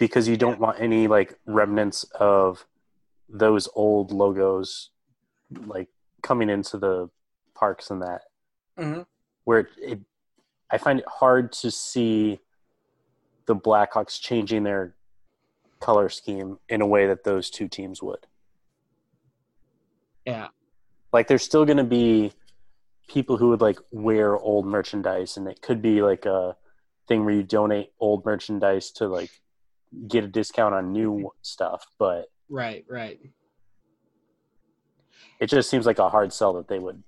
because 0.00 0.26
you 0.26 0.36
don't 0.38 0.58
want 0.58 0.80
any 0.80 1.06
like 1.06 1.38
remnants 1.46 2.04
of 2.18 2.66
those 3.28 3.68
old 3.76 4.10
logos 4.10 4.90
like 5.66 5.88
coming 6.22 6.48
into 6.48 6.78
the 6.78 7.08
parks 7.54 7.90
and 7.90 8.02
that 8.02 8.22
Mhm. 8.76 9.06
where 9.44 9.60
it, 9.60 9.68
it 9.78 10.00
I 10.70 10.78
find 10.78 11.00
it 11.00 11.06
hard 11.06 11.52
to 11.52 11.70
see 11.70 12.40
the 13.46 13.54
Blackhawks 13.56 14.20
changing 14.20 14.62
their 14.62 14.94
color 15.80 16.08
scheme 16.08 16.58
in 16.68 16.80
a 16.80 16.86
way 16.86 17.06
that 17.08 17.24
those 17.24 17.50
two 17.50 17.68
teams 17.68 18.02
would. 18.02 18.26
Yeah, 20.24 20.48
Like 21.12 21.26
there's 21.26 21.42
still 21.42 21.64
going 21.64 21.78
to 21.78 21.84
be 21.84 22.32
people 23.08 23.36
who 23.36 23.48
would 23.48 23.60
like 23.60 23.78
wear 23.90 24.36
old 24.38 24.64
merchandise 24.66 25.36
and 25.36 25.48
it 25.48 25.60
could 25.60 25.82
be 25.82 26.00
like 26.02 26.24
a 26.24 26.56
thing 27.08 27.24
where 27.24 27.34
you 27.34 27.42
donate 27.42 27.92
old 27.98 28.24
merchandise 28.24 28.92
to 28.92 29.08
like 29.08 29.30
get 30.08 30.24
a 30.24 30.28
discount 30.28 30.74
on 30.74 30.92
new 30.92 31.30
stuff, 31.42 31.84
but 31.98 32.26
right, 32.48 32.84
right. 32.88 33.18
it 35.40 35.46
just 35.48 35.70
seems 35.70 35.86
like 35.86 35.98
a 35.98 36.08
hard 36.08 36.32
sell 36.32 36.52
that 36.54 36.68
they 36.68 36.78
would 36.78 37.02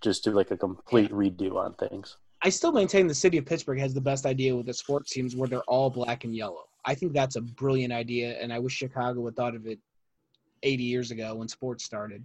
just 0.00 0.24
do 0.24 0.30
like 0.30 0.50
a 0.50 0.56
complete 0.56 1.10
redo 1.10 1.56
on 1.56 1.74
things. 1.74 2.16
I 2.42 2.50
still 2.50 2.72
maintain 2.72 3.08
the 3.08 3.14
city 3.14 3.36
of 3.38 3.46
Pittsburgh 3.46 3.80
has 3.80 3.92
the 3.92 4.00
best 4.00 4.24
idea 4.24 4.54
with 4.54 4.66
the 4.66 4.74
sports 4.74 5.10
teams 5.12 5.34
where 5.34 5.48
they're 5.48 5.62
all 5.62 5.90
black 5.90 6.24
and 6.24 6.34
yellow. 6.34 6.64
I 6.84 6.94
think 6.94 7.12
that's 7.12 7.36
a 7.36 7.40
brilliant 7.40 7.92
idea, 7.92 8.38
and 8.40 8.52
I 8.52 8.58
wish 8.60 8.74
Chicago 8.74 9.24
had 9.24 9.34
thought 9.36 9.56
of 9.56 9.66
it 9.66 9.78
80 10.62 10.82
years 10.84 11.10
ago 11.10 11.34
when 11.34 11.48
sports 11.48 11.84
started, 11.84 12.22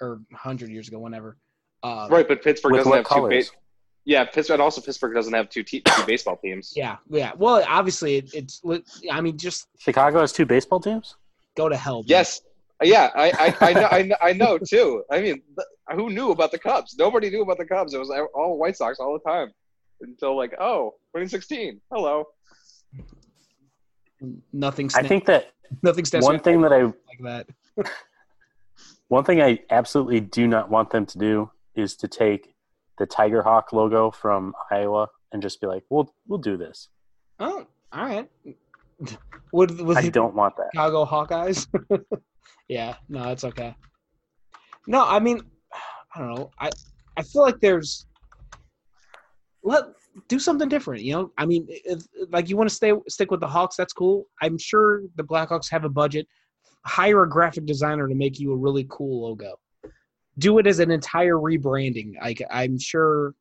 or 0.00 0.20
100 0.30 0.70
years 0.70 0.88
ago, 0.88 0.98
whenever. 0.98 1.38
Uh, 1.82 2.06
Right, 2.10 2.28
but 2.28 2.42
Pittsburgh 2.42 2.74
doesn't 2.74 2.90
what 2.90 2.96
have 2.98 3.06
two. 3.06 3.14
colors? 3.14 3.50
Ba- 3.50 3.56
yeah, 4.04 4.24
Pittsburgh 4.24 4.54
and 4.54 4.62
also 4.62 4.80
Pittsburgh 4.80 5.14
doesn't 5.14 5.32
have 5.32 5.48
two, 5.50 5.62
te- 5.62 5.82
two 5.82 6.06
baseball 6.06 6.36
teams. 6.36 6.72
Yeah, 6.74 6.96
yeah. 7.08 7.32
Well, 7.36 7.64
obviously, 7.68 8.16
it, 8.16 8.30
it's. 8.34 8.62
I 9.10 9.20
mean, 9.20 9.36
just 9.36 9.68
Chicago 9.78 10.20
has 10.20 10.32
two 10.32 10.46
baseball 10.46 10.80
teams? 10.80 11.16
go 11.56 11.68
to 11.68 11.76
hell. 11.76 12.02
bro. 12.02 12.06
Yes, 12.08 12.40
yeah, 12.82 13.10
I, 13.14 13.30
I, 13.60 13.68
I 13.68 13.72
know, 13.72 13.88
I 13.90 14.02
know, 14.02 14.16
I 14.22 14.32
know 14.32 14.58
too. 14.58 15.04
I 15.10 15.20
mean, 15.20 15.42
who 15.94 16.10
knew 16.10 16.30
about 16.30 16.50
the 16.50 16.58
Cubs? 16.58 16.96
Nobody 16.98 17.30
knew 17.30 17.42
about 17.42 17.58
the 17.58 17.66
Cubs. 17.66 17.94
It 17.94 17.98
was 17.98 18.10
all 18.34 18.58
White 18.58 18.76
Sox 18.76 18.98
all 18.98 19.12
the 19.12 19.30
time 19.30 19.52
until 20.00 20.36
like, 20.36 20.54
oh, 20.58 20.94
2016. 21.14 21.80
Hello. 21.92 22.24
nothing. 24.52 24.90
I 24.94 25.02
think 25.02 25.26
that 25.26 25.52
nothing. 25.82 26.04
One 26.20 26.40
thing 26.40 26.62
that 26.62 26.72
I 26.72 26.82
like 26.84 26.94
that. 27.20 27.46
One 29.08 29.24
thing 29.24 29.42
I 29.42 29.58
absolutely 29.70 30.20
do 30.20 30.46
not 30.46 30.70
want 30.70 30.90
them 30.90 31.04
to 31.04 31.18
do 31.18 31.50
is 31.74 31.96
to 31.96 32.06
take 32.08 32.54
the 33.00 33.06
Tiger 33.06 33.42
Hawk 33.42 33.72
logo 33.72 34.10
from 34.10 34.54
Iowa 34.70 35.08
and 35.32 35.42
just 35.42 35.60
be 35.60 35.66
like, 35.66 35.82
"We'll 35.88 36.14
we'll 36.28 36.38
do 36.38 36.56
this." 36.56 36.90
Oh, 37.40 37.66
all 37.92 38.04
right. 38.04 38.30
Would 39.52 39.80
was 39.80 39.96
I 39.96 40.10
don't 40.10 40.34
want 40.34 40.54
that. 40.58 40.68
Chicago 40.74 41.06
Hawkeyes? 41.06 41.66
yeah, 42.68 42.94
no, 43.08 43.30
it's 43.30 43.42
okay. 43.42 43.74
No, 44.86 45.06
I 45.06 45.18
mean, 45.18 45.40
I 46.14 46.18
don't 46.18 46.34
know. 46.34 46.50
I 46.60 46.70
I 47.16 47.22
feel 47.22 47.40
like 47.40 47.58
there's 47.60 48.06
let 49.62 49.84
do 50.28 50.38
something 50.38 50.68
different. 50.68 51.02
You 51.02 51.14
know, 51.14 51.32
I 51.38 51.46
mean, 51.46 51.66
if, 51.68 52.02
like 52.28 52.50
you 52.50 52.58
want 52.58 52.68
to 52.68 52.74
stay 52.74 52.92
stick 53.08 53.30
with 53.30 53.40
the 53.40 53.48
Hawks, 53.48 53.76
that's 53.76 53.94
cool. 53.94 54.26
I'm 54.42 54.58
sure 54.58 55.04
the 55.16 55.24
Blackhawks 55.24 55.70
have 55.70 55.84
a 55.84 55.88
budget. 55.88 56.26
Hire 56.84 57.22
a 57.22 57.28
graphic 57.28 57.64
designer 57.64 58.08
to 58.08 58.14
make 58.14 58.38
you 58.38 58.52
a 58.52 58.56
really 58.56 58.86
cool 58.90 59.22
logo. 59.22 59.58
Do 60.38 60.58
it 60.58 60.66
as 60.66 60.78
an 60.78 60.90
entire 60.90 61.34
rebranding. 61.34 62.14
Like 62.20 62.42
I'm 62.50 62.78
sure, 62.78 63.34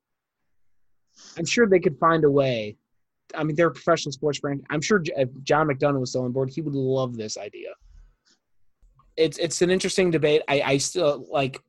I'm 1.37 1.45
sure 1.45 1.67
they 1.67 1.79
could 1.79 1.97
find 1.97 2.23
a 2.23 2.31
way. 2.31 2.77
I 3.35 3.43
mean, 3.43 3.55
they're 3.55 3.67
a 3.67 3.71
professional 3.71 4.11
sports 4.11 4.39
brand. 4.39 4.65
I'm 4.69 4.81
sure 4.81 5.01
if 5.05 5.29
John 5.43 5.67
McDonough 5.67 5.99
was 5.99 6.09
still 6.09 6.23
on 6.23 6.31
board, 6.31 6.49
he 6.49 6.61
would 6.61 6.73
love 6.73 7.15
this 7.15 7.37
idea. 7.37 7.69
It's 9.15 9.37
it's 9.37 9.61
an 9.61 9.69
interesting 9.69 10.11
debate. 10.11 10.41
I, 10.47 10.61
I 10.61 10.77
still 10.77 11.25
like. 11.29 11.61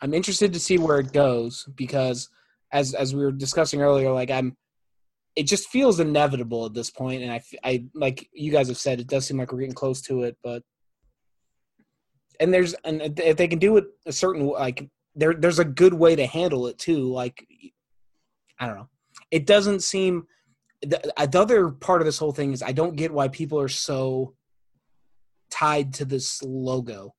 I'm 0.00 0.14
interested 0.14 0.52
to 0.52 0.60
see 0.60 0.78
where 0.78 0.98
it 1.00 1.12
goes 1.12 1.68
because, 1.74 2.28
as 2.72 2.94
as 2.94 3.14
we 3.14 3.24
were 3.24 3.32
discussing 3.32 3.82
earlier, 3.82 4.12
like 4.12 4.30
I'm, 4.30 4.56
it 5.34 5.44
just 5.44 5.68
feels 5.68 5.98
inevitable 5.98 6.66
at 6.66 6.74
this 6.74 6.90
point, 6.90 7.22
and 7.22 7.32
I 7.32 7.42
I 7.64 7.84
like 7.94 8.28
you 8.32 8.52
guys 8.52 8.68
have 8.68 8.76
said, 8.76 9.00
it 9.00 9.08
does 9.08 9.26
seem 9.26 9.38
like 9.38 9.50
we're 9.50 9.60
getting 9.60 9.74
close 9.74 10.00
to 10.02 10.22
it, 10.22 10.36
but. 10.42 10.62
And 12.40 12.52
there's 12.52 12.74
and 12.84 13.18
if 13.20 13.36
they 13.36 13.48
can 13.48 13.58
do 13.58 13.76
it 13.76 13.84
a 14.06 14.12
certain 14.12 14.46
like 14.46 14.88
there 15.14 15.34
there's 15.34 15.58
a 15.58 15.64
good 15.64 15.94
way 15.94 16.16
to 16.16 16.26
handle 16.26 16.66
it 16.66 16.78
too. 16.78 17.12
Like, 17.12 17.46
I 18.58 18.66
don't 18.66 18.76
know. 18.76 18.88
It 19.30 19.46
doesn't 19.46 19.82
seem 19.82 20.26
the, 20.82 21.20
uh, 21.20 21.26
the 21.26 21.40
other 21.40 21.70
part 21.70 22.00
of 22.00 22.06
this 22.06 22.18
whole 22.18 22.32
thing 22.32 22.52
is 22.52 22.62
I 22.62 22.72
don't 22.72 22.96
get 22.96 23.12
why 23.12 23.28
people 23.28 23.60
are 23.60 23.68
so 23.68 24.34
tied 25.50 25.94
to 25.94 26.04
this 26.04 26.42
logo. 26.42 27.14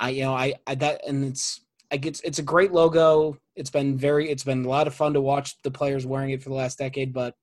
I 0.00 0.10
you 0.10 0.22
know 0.22 0.34
I, 0.34 0.54
I 0.66 0.74
that 0.76 1.06
and 1.06 1.24
it's 1.24 1.60
I 1.92 1.96
get 1.96 2.20
it's 2.24 2.38
a 2.38 2.42
great 2.42 2.72
logo. 2.72 3.38
It's 3.54 3.70
been 3.70 3.96
very 3.96 4.28
it's 4.30 4.44
been 4.44 4.64
a 4.64 4.68
lot 4.68 4.86
of 4.86 4.94
fun 4.94 5.14
to 5.14 5.20
watch 5.20 5.60
the 5.62 5.70
players 5.70 6.06
wearing 6.06 6.30
it 6.30 6.42
for 6.42 6.48
the 6.48 6.56
last 6.56 6.78
decade, 6.78 7.12
but 7.12 7.34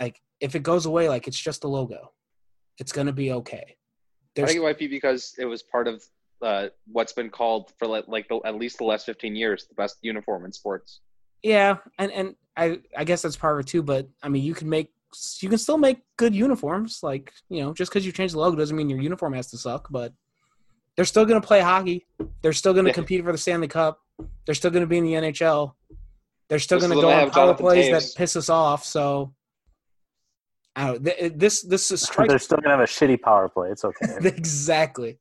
like 0.00 0.20
if 0.40 0.54
it 0.54 0.62
goes 0.62 0.86
away, 0.86 1.08
like 1.08 1.26
it's 1.26 1.40
just 1.40 1.64
a 1.64 1.68
logo. 1.68 2.12
It's 2.78 2.92
gonna 2.92 3.12
be 3.12 3.32
okay. 3.32 3.77
I 4.36 4.40
There's 4.40 4.48
think 4.50 4.60
it 4.60 4.62
might 4.64 4.78
be 4.78 4.86
because 4.86 5.34
it 5.38 5.46
was 5.46 5.62
part 5.62 5.88
of 5.88 6.02
uh, 6.42 6.68
what's 6.90 7.12
been 7.12 7.30
called 7.30 7.72
for 7.78 7.86
like, 7.86 8.06
like 8.08 8.28
the, 8.28 8.40
at 8.44 8.56
least 8.56 8.78
the 8.78 8.84
last 8.84 9.06
15 9.06 9.34
years 9.34 9.66
the 9.66 9.74
best 9.74 9.98
uniform 10.02 10.44
in 10.44 10.52
sports. 10.52 11.00
Yeah, 11.42 11.78
and 11.98 12.10
and 12.12 12.34
I 12.56 12.80
I 12.96 13.04
guess 13.04 13.22
that's 13.22 13.36
part 13.36 13.54
of 13.54 13.60
it 13.60 13.68
too. 13.68 13.82
But 13.82 14.08
I 14.22 14.28
mean, 14.28 14.42
you 14.42 14.54
can 14.54 14.68
make 14.68 14.92
you 15.40 15.48
can 15.48 15.58
still 15.58 15.78
make 15.78 16.02
good 16.16 16.34
uniforms. 16.34 17.00
Like 17.02 17.32
you 17.48 17.62
know, 17.62 17.72
just 17.72 17.90
because 17.90 18.04
you 18.04 18.12
change 18.12 18.32
the 18.32 18.40
logo 18.40 18.56
doesn't 18.56 18.76
mean 18.76 18.90
your 18.90 19.00
uniform 19.00 19.32
has 19.34 19.48
to 19.50 19.58
suck. 19.58 19.88
But 19.90 20.12
they're 20.96 21.04
still 21.04 21.24
going 21.24 21.40
to 21.40 21.46
play 21.46 21.60
hockey. 21.60 22.06
They're 22.42 22.52
still 22.52 22.72
going 22.72 22.86
to 22.86 22.92
compete 22.92 23.24
for 23.24 23.30
the 23.30 23.38
Stanley 23.38 23.68
Cup. 23.68 24.00
They're 24.44 24.56
still 24.56 24.72
going 24.72 24.82
to 24.82 24.88
be 24.88 24.98
in 24.98 25.04
the 25.04 25.12
NHL. 25.12 25.74
They're 26.48 26.58
still 26.58 26.80
going 26.80 26.90
to 26.90 27.00
go 27.00 27.08
on 27.08 27.30
power 27.30 27.46
Jonathan 27.46 27.64
plays 27.64 27.86
Toews. 27.86 28.14
that 28.14 28.18
piss 28.18 28.34
us 28.34 28.50
off. 28.50 28.84
So, 28.84 29.32
I 30.78 30.86
don't, 30.86 31.04
th- 31.04 31.32
this 31.34 31.62
this 31.62 31.90
is 31.90 32.02
strikes 32.08 32.28
They're 32.28 32.38
still 32.38 32.58
gonna 32.58 32.76
have 32.76 32.80
a 32.80 32.90
shitty 32.90 33.20
power 33.20 33.48
play. 33.48 33.70
It's 33.70 33.84
okay. 33.84 34.16
exactly. 34.22 35.18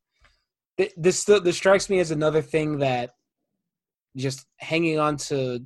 This 0.96 1.20
still 1.20 1.42
this 1.42 1.58
strikes 1.58 1.90
me 1.90 2.00
as 2.00 2.12
another 2.12 2.44
thing 2.44 2.78
that 2.80 3.10
just 4.16 4.46
hanging 4.60 5.00
on 5.00 5.18
to 5.18 5.66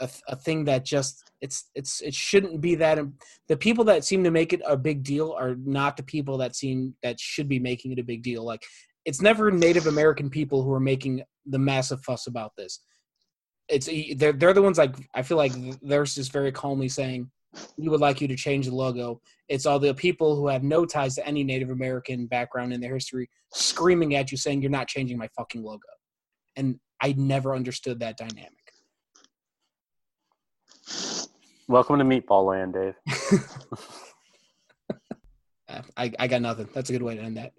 a, 0.00 0.10
a 0.28 0.36
thing 0.36 0.64
that 0.66 0.84
just 0.84 1.30
it's 1.40 1.70
it's 1.74 2.02
it 2.02 2.12
shouldn't 2.12 2.60
be 2.60 2.74
that. 2.74 2.98
The 3.48 3.56
people 3.56 3.84
that 3.84 4.04
seem 4.04 4.22
to 4.24 4.30
make 4.30 4.52
it 4.52 4.60
a 4.66 4.76
big 4.76 5.02
deal 5.02 5.32
are 5.32 5.56
not 5.64 5.96
the 5.96 6.02
people 6.02 6.36
that 6.38 6.54
seem 6.54 6.94
that 7.02 7.18
should 7.18 7.48
be 7.48 7.58
making 7.58 7.92
it 7.92 7.98
a 7.98 8.04
big 8.04 8.22
deal. 8.22 8.44
Like 8.44 8.62
it's 9.06 9.22
never 9.22 9.50
Native 9.50 9.86
American 9.86 10.28
people 10.28 10.62
who 10.62 10.72
are 10.74 10.80
making 10.80 11.22
the 11.46 11.58
massive 11.58 12.02
fuss 12.02 12.26
about 12.26 12.52
this. 12.58 12.80
It's 13.70 13.88
they're 14.16 14.34
they're 14.34 14.52
the 14.52 14.60
ones 14.60 14.76
like 14.76 14.94
I 15.14 15.22
feel 15.22 15.38
like 15.38 15.52
they're 15.80 16.04
just 16.04 16.32
very 16.32 16.52
calmly 16.52 16.90
saying 16.90 17.30
we 17.76 17.88
would 17.88 18.00
like 18.00 18.20
you 18.20 18.28
to 18.28 18.36
change 18.36 18.66
the 18.66 18.74
logo. 18.74 19.20
It's 19.48 19.66
all 19.66 19.78
the 19.78 19.94
people 19.94 20.36
who 20.36 20.48
have 20.48 20.62
no 20.62 20.84
ties 20.84 21.14
to 21.16 21.26
any 21.26 21.44
Native 21.44 21.70
American 21.70 22.26
background 22.26 22.72
in 22.72 22.80
their 22.80 22.94
history 22.94 23.28
screaming 23.52 24.14
at 24.14 24.30
you 24.32 24.38
saying 24.38 24.62
you're 24.62 24.70
not 24.70 24.88
changing 24.88 25.18
my 25.18 25.28
fucking 25.36 25.62
logo. 25.62 25.80
And 26.56 26.78
I 27.00 27.14
never 27.16 27.54
understood 27.54 28.00
that 28.00 28.16
dynamic. 28.16 28.52
Welcome 31.66 31.98
to 31.98 32.04
Meatball 32.04 32.46
Land, 32.46 32.74
Dave. 32.74 32.94
I, 35.96 36.12
I 36.18 36.26
got 36.26 36.42
nothing. 36.42 36.68
That's 36.72 36.90
a 36.90 36.92
good 36.92 37.02
way 37.02 37.16
to 37.16 37.22
end 37.22 37.36
that. 37.36 37.52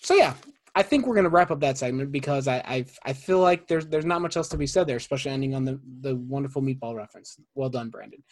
So 0.00 0.14
yeah, 0.14 0.34
I 0.74 0.82
think 0.82 1.06
we're 1.06 1.14
gonna 1.14 1.28
wrap 1.28 1.50
up 1.50 1.60
that 1.60 1.78
segment 1.78 2.10
because 2.10 2.48
I 2.48 2.56
I, 2.56 2.84
I 3.04 3.12
feel 3.12 3.38
like 3.38 3.68
there's 3.68 3.86
there's 3.86 4.04
not 4.04 4.20
much 4.20 4.36
else 4.36 4.48
to 4.48 4.56
be 4.56 4.66
said 4.66 4.86
there, 4.86 4.96
especially 4.96 5.30
ending 5.30 5.54
on 5.54 5.64
the 5.64 5.80
the 6.00 6.16
wonderful 6.16 6.62
meatball 6.62 6.94
reference. 6.94 7.38
Well 7.54 7.68
done, 7.68 7.90
Brandon. 7.90 8.22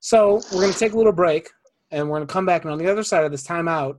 So 0.00 0.40
we're 0.52 0.62
gonna 0.62 0.72
take 0.72 0.92
a 0.92 0.96
little 0.96 1.12
break, 1.12 1.50
and 1.90 2.08
we're 2.08 2.16
gonna 2.16 2.26
come 2.26 2.46
back, 2.46 2.62
and 2.62 2.72
on 2.72 2.78
the 2.78 2.90
other 2.90 3.02
side 3.02 3.24
of 3.24 3.30
this 3.30 3.46
timeout, 3.46 3.98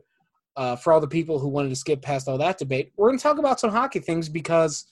uh, 0.56 0.76
for 0.76 0.94
all 0.94 1.00
the 1.00 1.08
people 1.08 1.40
who 1.40 1.48
wanted 1.48 1.70
to 1.70 1.76
skip 1.76 2.02
past 2.02 2.28
all 2.28 2.38
that 2.38 2.58
debate, 2.58 2.92
we're 2.98 3.10
gonna 3.10 3.20
talk 3.20 3.38
about 3.38 3.60
some 3.60 3.72
hockey 3.72 4.00
things 4.00 4.30
because 4.30 4.92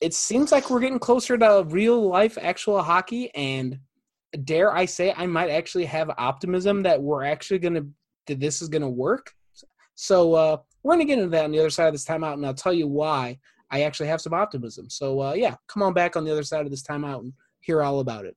it 0.00 0.12
seems 0.12 0.50
like 0.50 0.68
we're 0.68 0.80
getting 0.80 0.98
closer 0.98 1.38
to 1.38 1.64
real 1.68 2.08
life 2.08 2.36
actual 2.40 2.82
hockey 2.82 3.32
and 3.36 3.78
dare 4.44 4.74
I 4.74 4.84
say 4.84 5.14
I 5.16 5.26
might 5.26 5.50
actually 5.50 5.84
have 5.84 6.10
optimism 6.18 6.82
that 6.82 7.00
we're 7.00 7.24
actually 7.24 7.60
going 7.60 7.74
to 7.74 7.86
that 8.26 8.40
this 8.40 8.62
is 8.62 8.68
going 8.68 8.82
to 8.82 8.88
work. 8.88 9.32
So 9.94 10.34
uh, 10.34 10.56
we're 10.82 10.94
going 10.94 11.06
to 11.06 11.12
get 11.12 11.18
into 11.18 11.30
that 11.30 11.44
on 11.44 11.52
the 11.52 11.58
other 11.58 11.70
side 11.70 11.86
of 11.86 11.92
this 11.92 12.04
timeout, 12.04 12.34
and 12.34 12.46
I'll 12.46 12.54
tell 12.54 12.72
you 12.72 12.86
why 12.86 13.38
I 13.70 13.82
actually 13.82 14.08
have 14.08 14.20
some 14.20 14.34
optimism. 14.34 14.88
So 14.90 15.20
uh, 15.20 15.32
yeah, 15.34 15.56
come 15.68 15.82
on 15.82 15.92
back 15.92 16.16
on 16.16 16.24
the 16.24 16.32
other 16.32 16.42
side 16.42 16.64
of 16.64 16.70
this 16.70 16.82
timeout 16.82 17.20
and 17.20 17.32
hear 17.60 17.82
all 17.82 18.00
about 18.00 18.24
it. 18.24 18.36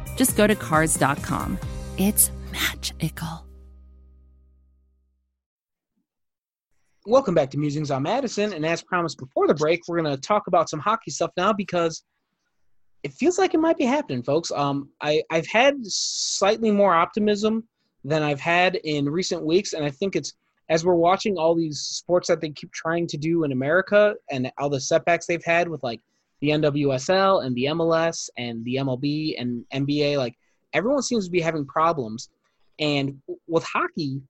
just 0.21 0.37
go 0.37 0.45
to 0.45 0.53
Cars.com. 0.53 1.57
It's 1.97 2.29
magical. 2.51 3.43
Welcome 7.07 7.33
back 7.33 7.49
to 7.49 7.57
Musings 7.57 7.89
on 7.89 8.03
Madison, 8.03 8.53
and 8.53 8.63
as 8.63 8.83
promised 8.83 9.17
before 9.17 9.47
the 9.47 9.55
break, 9.55 9.79
we're 9.87 9.99
going 9.99 10.15
to 10.15 10.21
talk 10.21 10.45
about 10.45 10.69
some 10.69 10.79
hockey 10.79 11.09
stuff 11.09 11.31
now 11.37 11.51
because 11.51 12.03
it 13.01 13.13
feels 13.13 13.39
like 13.39 13.55
it 13.55 13.59
might 13.59 13.79
be 13.79 13.83
happening, 13.83 14.21
folks. 14.21 14.51
Um, 14.51 14.89
I 15.01 15.23
I've 15.31 15.47
had 15.47 15.77
slightly 15.83 16.69
more 16.69 16.93
optimism 16.93 17.67
than 18.03 18.21
I've 18.21 18.39
had 18.39 18.75
in 18.75 19.09
recent 19.09 19.43
weeks, 19.43 19.73
and 19.73 19.83
I 19.83 19.89
think 19.89 20.15
it's 20.15 20.35
as 20.69 20.85
we're 20.85 20.93
watching 20.93 21.39
all 21.39 21.55
these 21.55 21.79
sports 21.79 22.27
that 22.27 22.41
they 22.41 22.51
keep 22.51 22.71
trying 22.73 23.07
to 23.07 23.17
do 23.17 23.43
in 23.43 23.51
America 23.53 24.13
and 24.29 24.51
all 24.59 24.69
the 24.69 24.79
setbacks 24.79 25.25
they've 25.25 25.43
had 25.43 25.67
with 25.67 25.81
like 25.81 25.99
the 26.41 26.49
NWSL 26.49 27.45
and 27.45 27.55
the 27.55 27.65
MLS 27.65 28.29
and 28.37 28.65
the 28.65 28.75
MLB 28.75 29.35
and 29.39 29.63
NBA, 29.73 30.17
like 30.17 30.35
everyone 30.73 31.03
seems 31.03 31.25
to 31.25 31.31
be 31.31 31.41
having 31.41 31.65
problems. 31.65 32.29
And 32.79 33.21
with 33.47 33.63
hockey, 33.63 34.21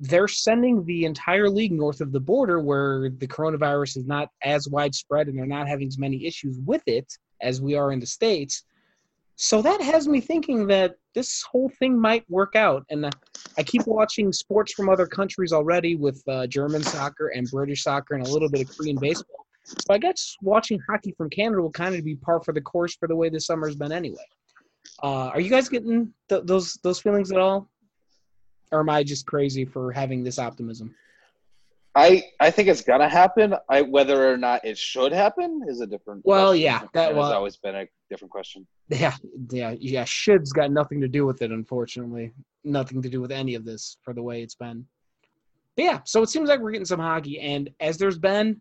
they're 0.00 0.28
sending 0.28 0.84
the 0.84 1.04
entire 1.04 1.48
league 1.48 1.72
north 1.72 2.00
of 2.00 2.10
the 2.10 2.18
border 2.18 2.58
where 2.58 3.08
the 3.10 3.28
coronavirus 3.28 3.98
is 3.98 4.06
not 4.06 4.28
as 4.42 4.68
widespread 4.68 5.28
and 5.28 5.38
they're 5.38 5.46
not 5.46 5.68
having 5.68 5.86
as 5.86 5.98
many 5.98 6.26
issues 6.26 6.58
with 6.66 6.82
it 6.86 7.16
as 7.40 7.60
we 7.60 7.76
are 7.76 7.92
in 7.92 8.00
the 8.00 8.06
States. 8.06 8.64
So 9.36 9.62
that 9.62 9.80
has 9.80 10.08
me 10.08 10.20
thinking 10.20 10.66
that 10.66 10.96
this 11.14 11.42
whole 11.42 11.70
thing 11.78 11.98
might 11.98 12.28
work 12.28 12.56
out. 12.56 12.84
And 12.90 13.08
I 13.56 13.62
keep 13.62 13.86
watching 13.86 14.32
sports 14.32 14.72
from 14.72 14.88
other 14.88 15.06
countries 15.06 15.52
already 15.52 15.94
with 15.94 16.22
uh, 16.28 16.46
German 16.48 16.82
soccer 16.82 17.28
and 17.28 17.48
British 17.50 17.84
soccer 17.84 18.14
and 18.14 18.26
a 18.26 18.30
little 18.30 18.50
bit 18.50 18.68
of 18.68 18.76
Korean 18.76 18.98
baseball. 19.00 19.41
So 19.64 19.94
I 19.94 19.98
guess 19.98 20.36
watching 20.42 20.80
hockey 20.88 21.12
from 21.16 21.30
Canada 21.30 21.62
will 21.62 21.70
kind 21.70 21.94
of 21.94 22.04
be 22.04 22.16
par 22.16 22.40
for 22.40 22.52
the 22.52 22.60
course 22.60 22.94
for 22.96 23.06
the 23.08 23.16
way 23.16 23.28
this 23.28 23.46
summer's 23.46 23.76
been 23.76 23.92
anyway. 23.92 24.24
Uh, 25.02 25.28
are 25.28 25.40
you 25.40 25.50
guys 25.50 25.68
getting 25.68 26.12
th- 26.28 26.42
those 26.44 26.74
those 26.82 27.00
feelings 27.00 27.30
at 27.30 27.38
all? 27.38 27.68
or 28.72 28.80
am 28.80 28.88
I 28.88 29.04
just 29.04 29.26
crazy 29.26 29.64
for 29.64 29.92
having 29.92 30.24
this 30.24 30.38
optimism? 30.38 30.94
I 31.94 32.24
I 32.40 32.50
think 32.50 32.68
it's 32.68 32.80
gonna 32.80 33.08
happen. 33.08 33.54
I 33.68 33.82
whether 33.82 34.32
or 34.32 34.38
not 34.38 34.64
it 34.64 34.78
should 34.78 35.12
happen 35.12 35.60
is 35.68 35.82
a 35.82 35.86
different. 35.86 36.22
Well, 36.24 36.48
question. 36.48 36.62
yeah, 36.62 36.80
that 36.94 37.08
has 37.08 37.16
well, 37.16 37.32
always 37.34 37.58
been 37.58 37.76
a 37.76 37.86
different 38.08 38.32
question. 38.32 38.66
Yeah, 38.88 39.14
yeah, 39.50 39.74
yeah. 39.78 40.04
Should's 40.04 40.52
got 40.52 40.72
nothing 40.72 41.02
to 41.02 41.08
do 41.08 41.26
with 41.26 41.42
it, 41.42 41.50
unfortunately. 41.50 42.32
Nothing 42.64 43.02
to 43.02 43.10
do 43.10 43.20
with 43.20 43.30
any 43.30 43.54
of 43.54 43.66
this 43.66 43.98
for 44.02 44.14
the 44.14 44.22
way 44.22 44.42
it's 44.42 44.54
been. 44.54 44.86
But 45.76 45.84
yeah, 45.84 46.00
so 46.04 46.22
it 46.22 46.30
seems 46.30 46.48
like 46.48 46.60
we're 46.60 46.72
getting 46.72 46.86
some 46.86 47.00
hockey, 47.00 47.40
and 47.40 47.68
as 47.78 47.98
there's 47.98 48.18
been 48.18 48.60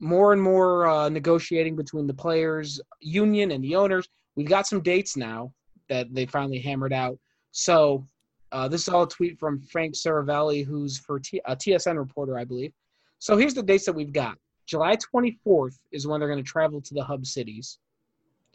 more 0.00 0.32
and 0.32 0.42
more 0.42 0.86
uh, 0.86 1.08
negotiating 1.08 1.76
between 1.76 2.06
the 2.06 2.14
players 2.14 2.80
union 3.00 3.50
and 3.50 3.62
the 3.64 3.74
owners, 3.74 4.08
we've 4.34 4.48
got 4.48 4.66
some 4.66 4.82
dates 4.82 5.16
now 5.16 5.52
that 5.88 6.12
they 6.12 6.26
finally 6.26 6.58
hammered 6.58 6.92
out. 6.92 7.18
So 7.52 8.04
uh, 8.52 8.68
this 8.68 8.82
is 8.82 8.88
all 8.88 9.04
a 9.04 9.08
tweet 9.08 9.38
from 9.38 9.60
Frank 9.60 9.94
Seravalli, 9.94 10.64
who's 10.64 10.98
for 10.98 11.18
T- 11.18 11.40
a 11.46 11.56
TSN 11.56 11.96
reporter, 11.96 12.38
I 12.38 12.44
believe. 12.44 12.72
So 13.18 13.36
here's 13.36 13.54
the 13.54 13.62
dates 13.62 13.86
that 13.86 13.94
we've 13.94 14.12
got. 14.12 14.36
July 14.66 14.96
24th 14.96 15.78
is 15.92 16.06
when 16.06 16.20
they're 16.20 16.28
going 16.28 16.42
to 16.42 16.48
travel 16.48 16.80
to 16.80 16.94
the 16.94 17.04
hub 17.04 17.24
cities 17.24 17.78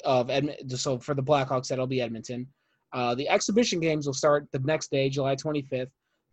of 0.04 0.30
Edmonton. 0.30 0.70
So 0.78 1.00
for 1.00 1.14
the 1.16 1.24
Blackhawks, 1.24 1.68
that'll 1.68 1.88
be 1.88 2.02
Edmonton. 2.02 2.48
Uh, 2.94 3.16
the 3.16 3.30
exhibition 3.30 3.80
games 3.80 4.06
will 4.06 4.14
start 4.14 4.48
the 4.52 4.60
next 4.60 4.92
day, 4.92 5.10
July 5.10 5.36
25th. 5.36 5.90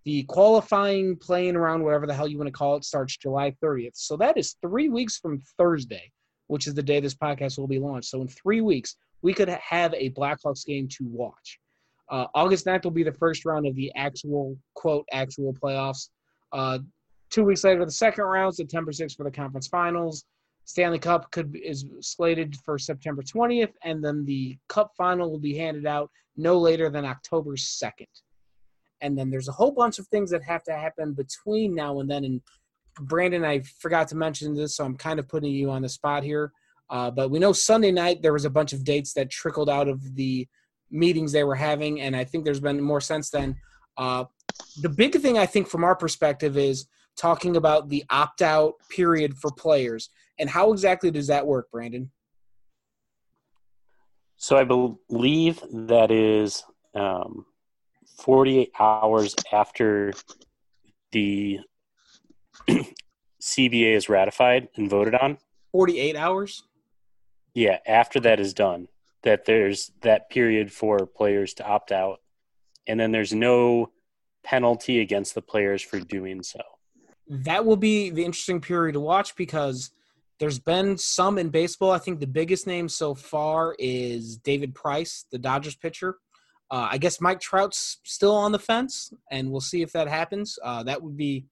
The 0.08 0.22
qualifying, 0.22 1.16
playing 1.16 1.54
around, 1.54 1.84
whatever 1.84 2.06
the 2.06 2.14
hell 2.14 2.26
you 2.26 2.38
want 2.38 2.48
to 2.48 2.50
call 2.50 2.76
it, 2.76 2.84
starts 2.84 3.18
July 3.18 3.54
30th. 3.62 3.90
So 3.92 4.16
that 4.16 4.38
is 4.38 4.56
three 4.62 4.88
weeks 4.88 5.18
from 5.18 5.38
Thursday, 5.58 6.10
which 6.46 6.66
is 6.66 6.72
the 6.72 6.82
day 6.82 6.98
this 6.98 7.14
podcast 7.14 7.58
will 7.58 7.66
be 7.66 7.78
launched. 7.78 8.08
So 8.08 8.22
in 8.22 8.28
three 8.28 8.62
weeks, 8.62 8.96
we 9.20 9.34
could 9.34 9.50
have 9.50 9.92
a 9.92 10.08
Blackhawks 10.12 10.64
game 10.64 10.88
to 10.92 11.04
watch. 11.04 11.58
Uh, 12.10 12.24
August 12.34 12.64
9th 12.64 12.84
will 12.84 12.90
be 12.90 13.02
the 13.02 13.12
first 13.12 13.44
round 13.44 13.66
of 13.66 13.76
the 13.76 13.92
actual, 13.96 14.56
quote, 14.72 15.04
actual 15.12 15.52
playoffs. 15.52 16.08
Uh, 16.52 16.78
two 17.28 17.44
weeks 17.44 17.62
later, 17.62 17.84
the 17.84 17.90
second 17.90 18.24
round, 18.24 18.54
September 18.54 18.92
6th 18.92 19.14
for 19.14 19.24
the 19.24 19.30
conference 19.30 19.68
finals. 19.68 20.24
Stanley 20.64 20.98
Cup 20.98 21.30
could 21.32 21.54
is 21.62 21.84
slated 22.00 22.56
for 22.64 22.78
September 22.78 23.20
20th, 23.20 23.74
and 23.84 24.02
then 24.02 24.24
the 24.24 24.56
Cup 24.70 24.90
final 24.96 25.30
will 25.30 25.38
be 25.38 25.54
handed 25.54 25.84
out 25.84 26.10
no 26.38 26.58
later 26.58 26.88
than 26.88 27.04
October 27.04 27.56
2nd. 27.56 28.06
And 29.00 29.16
then 29.16 29.30
there's 29.30 29.48
a 29.48 29.52
whole 29.52 29.70
bunch 29.70 29.98
of 29.98 30.06
things 30.08 30.30
that 30.30 30.42
have 30.42 30.62
to 30.64 30.72
happen 30.72 31.12
between 31.12 31.74
now 31.74 32.00
and 32.00 32.10
then. 32.10 32.24
And 32.24 32.40
Brandon, 33.00 33.44
I 33.44 33.60
forgot 33.80 34.08
to 34.08 34.16
mention 34.16 34.54
this, 34.54 34.76
so 34.76 34.84
I'm 34.84 34.96
kind 34.96 35.18
of 35.18 35.28
putting 35.28 35.52
you 35.52 35.70
on 35.70 35.82
the 35.82 35.88
spot 35.88 36.22
here. 36.22 36.52
Uh, 36.90 37.10
but 37.10 37.30
we 37.30 37.38
know 37.38 37.52
Sunday 37.52 37.92
night 37.92 38.22
there 38.22 38.32
was 38.32 38.44
a 38.44 38.50
bunch 38.50 38.72
of 38.72 38.84
dates 38.84 39.12
that 39.12 39.30
trickled 39.30 39.68
out 39.68 39.88
of 39.88 40.14
the 40.16 40.48
meetings 40.90 41.32
they 41.32 41.44
were 41.44 41.54
having, 41.54 42.00
and 42.00 42.16
I 42.16 42.24
think 42.24 42.44
there's 42.44 42.60
been 42.60 42.80
more 42.80 43.00
since 43.00 43.30
then. 43.30 43.56
Uh, 43.96 44.24
the 44.80 44.88
big 44.88 45.14
thing 45.20 45.36
I 45.36 45.46
think 45.46 45.68
from 45.68 45.84
our 45.84 45.94
perspective 45.94 46.56
is 46.56 46.86
talking 47.16 47.56
about 47.56 47.88
the 47.88 48.04
opt 48.10 48.42
out 48.42 48.74
period 48.90 49.36
for 49.36 49.50
players 49.50 50.08
and 50.38 50.48
how 50.48 50.72
exactly 50.72 51.10
does 51.10 51.26
that 51.26 51.46
work, 51.46 51.70
Brandon? 51.70 52.10
So 54.36 54.56
I 54.56 54.64
believe 54.64 55.60
that 55.72 56.10
is 56.10 56.62
um, 56.94 57.44
48 58.16 58.72
hours 58.78 59.34
after 59.52 60.12
the 61.12 61.60
CBA 62.68 63.94
is 63.94 64.08
ratified 64.08 64.68
and 64.76 64.90
voted 64.90 65.14
on. 65.14 65.38
48 65.72 66.16
hours? 66.16 66.64
Yeah, 67.54 67.78
after 67.86 68.20
that 68.20 68.40
is 68.40 68.54
done 68.54 68.88
that 69.22 69.44
there's 69.44 69.90
that 70.02 70.30
period 70.30 70.72
for 70.72 71.06
players 71.06 71.54
to 71.54 71.66
opt 71.66 71.92
out, 71.92 72.20
and 72.86 72.98
then 72.98 73.12
there's 73.12 73.34
no 73.34 73.90
penalty 74.44 75.00
against 75.00 75.34
the 75.34 75.42
players 75.42 75.82
for 75.82 76.00
doing 76.00 76.42
so. 76.42 76.60
That 77.28 77.64
will 77.64 77.76
be 77.76 78.10
the 78.10 78.24
interesting 78.24 78.60
period 78.60 78.94
to 78.94 79.00
watch 79.00 79.36
because 79.36 79.90
there's 80.38 80.58
been 80.58 80.96
some 80.96 81.36
in 81.36 81.50
baseball. 81.50 81.90
I 81.90 81.98
think 81.98 82.20
the 82.20 82.26
biggest 82.26 82.66
name 82.66 82.88
so 82.88 83.14
far 83.14 83.74
is 83.78 84.36
David 84.38 84.74
Price, 84.74 85.26
the 85.30 85.38
Dodgers 85.38 85.74
pitcher. 85.74 86.16
Uh, 86.70 86.88
I 86.90 86.98
guess 86.98 87.20
Mike 87.20 87.40
Trout's 87.40 87.98
still 88.04 88.34
on 88.34 88.52
the 88.52 88.58
fence, 88.58 89.12
and 89.30 89.50
we'll 89.50 89.60
see 89.60 89.82
if 89.82 89.92
that 89.92 90.08
happens. 90.08 90.58
Uh, 90.62 90.82
that 90.82 91.02
would 91.02 91.16
be 91.16 91.46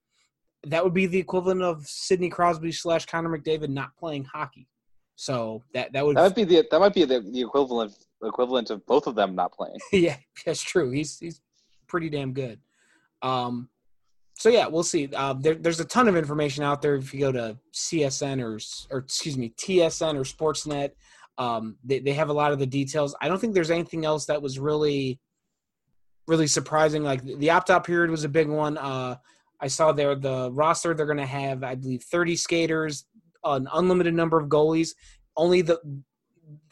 that 0.65 0.83
would 0.83 0.93
be 0.93 1.05
the 1.05 1.17
equivalent 1.17 1.61
of 1.61 1.85
Sidney 1.87 2.29
Crosby 2.29 2.71
slash 2.71 3.05
Connor 3.05 3.29
McDavid 3.29 3.69
not 3.69 3.95
playing 3.97 4.25
hockey. 4.25 4.67
So 5.15 5.63
that 5.73 5.93
that 5.93 6.05
would 6.05 6.15
That 6.15 6.23
might 6.23 6.35
be 6.35 6.43
the 6.43 6.67
that 6.69 6.79
might 6.79 6.93
be 6.93 7.05
the, 7.05 7.21
the 7.21 7.41
equivalent 7.41 7.93
equivalent 8.23 8.69
of 8.69 8.85
both 8.85 9.07
of 9.07 9.15
them 9.15 9.35
not 9.35 9.51
playing. 9.51 9.79
yeah, 9.91 10.17
that's 10.45 10.61
true. 10.61 10.91
He's 10.91 11.17
he's 11.17 11.41
pretty 11.87 12.09
damn 12.09 12.33
good. 12.33 12.59
Um, 13.23 13.69
so 14.37 14.49
yeah, 14.49 14.67
we'll 14.67 14.83
see. 14.83 15.09
Uh, 15.11 15.33
there, 15.33 15.55
there's 15.55 15.79
a 15.79 15.85
ton 15.85 16.07
of 16.07 16.15
information 16.15 16.63
out 16.63 16.83
there. 16.83 16.95
If 16.95 17.11
you 17.13 17.19
go 17.19 17.31
to 17.31 17.57
CSN 17.73 18.43
or 18.43 18.59
or 18.95 18.99
excuse 18.99 19.37
me 19.37 19.53
TSN 19.57 20.13
or 20.13 20.21
Sportsnet, 20.21 20.91
um, 21.37 21.77
they 21.83 21.99
they 21.99 22.13
have 22.13 22.29
a 22.29 22.33
lot 22.33 22.51
of 22.51 22.59
the 22.59 22.65
details. 22.65 23.15
I 23.21 23.27
don't 23.27 23.39
think 23.39 23.53
there's 23.53 23.71
anything 23.71 24.05
else 24.05 24.25
that 24.25 24.41
was 24.41 24.59
really 24.59 25.19
really 26.27 26.47
surprising. 26.47 27.03
Like 27.03 27.23
the 27.23 27.49
opt 27.49 27.69
out 27.69 27.85
period 27.85 28.11
was 28.11 28.23
a 28.23 28.29
big 28.29 28.49
one. 28.49 28.77
Uh, 28.77 29.15
I 29.59 29.67
saw 29.67 29.91
there 29.91 30.15
the 30.15 30.51
roster. 30.51 30.93
They're 30.93 31.05
going 31.05 31.17
to 31.17 31.25
have, 31.25 31.63
I 31.63 31.75
believe, 31.75 32.03
30 32.03 32.35
skaters, 32.35 33.05
an 33.43 33.67
unlimited 33.73 34.13
number 34.13 34.37
of 34.37 34.49
goalies. 34.49 34.89
Only 35.35 35.61
the 35.61 35.79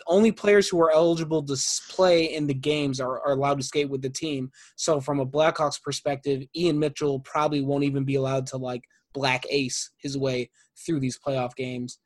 only 0.08 0.32
players 0.32 0.70
who 0.70 0.80
are 0.82 0.92
eligible 0.92 1.44
to 1.44 1.58
play 1.90 2.34
in 2.34 2.48
the 2.48 2.54
games 2.54 3.02
are, 3.02 3.20
are 3.22 3.34
allowed 3.34 3.58
to 3.58 3.64
skate 3.64 3.90
with 3.90 4.02
the 4.02 4.10
team. 4.10 4.52
So 4.76 5.02
from 5.02 5.20
a 5.20 5.26
Blackhawks 5.26 5.82
perspective, 5.82 6.44
Ian 6.56 6.80
Mitchell 6.80 7.20
probably 7.22 7.62
won't 7.62 7.84
even 7.84 8.06
be 8.06 8.16
allowed 8.16 8.46
to 8.48 8.58
like 8.58 8.84
black 9.14 9.46
ace 9.50 9.92
his 9.98 10.18
way 10.18 10.50
through 10.86 11.00
these 11.00 11.18
playoff 11.18 11.56
games. 11.56 12.00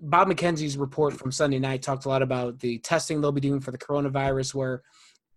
Bob 0.00 0.28
McKenzie's 0.28 0.76
report 0.76 1.14
from 1.14 1.32
Sunday 1.32 1.58
night 1.58 1.82
talked 1.82 2.04
a 2.04 2.08
lot 2.08 2.22
about 2.22 2.58
the 2.58 2.78
testing 2.78 3.20
they'll 3.20 3.32
be 3.32 3.40
doing 3.40 3.60
for 3.60 3.70
the 3.70 3.78
coronavirus, 3.78 4.54
where 4.54 4.82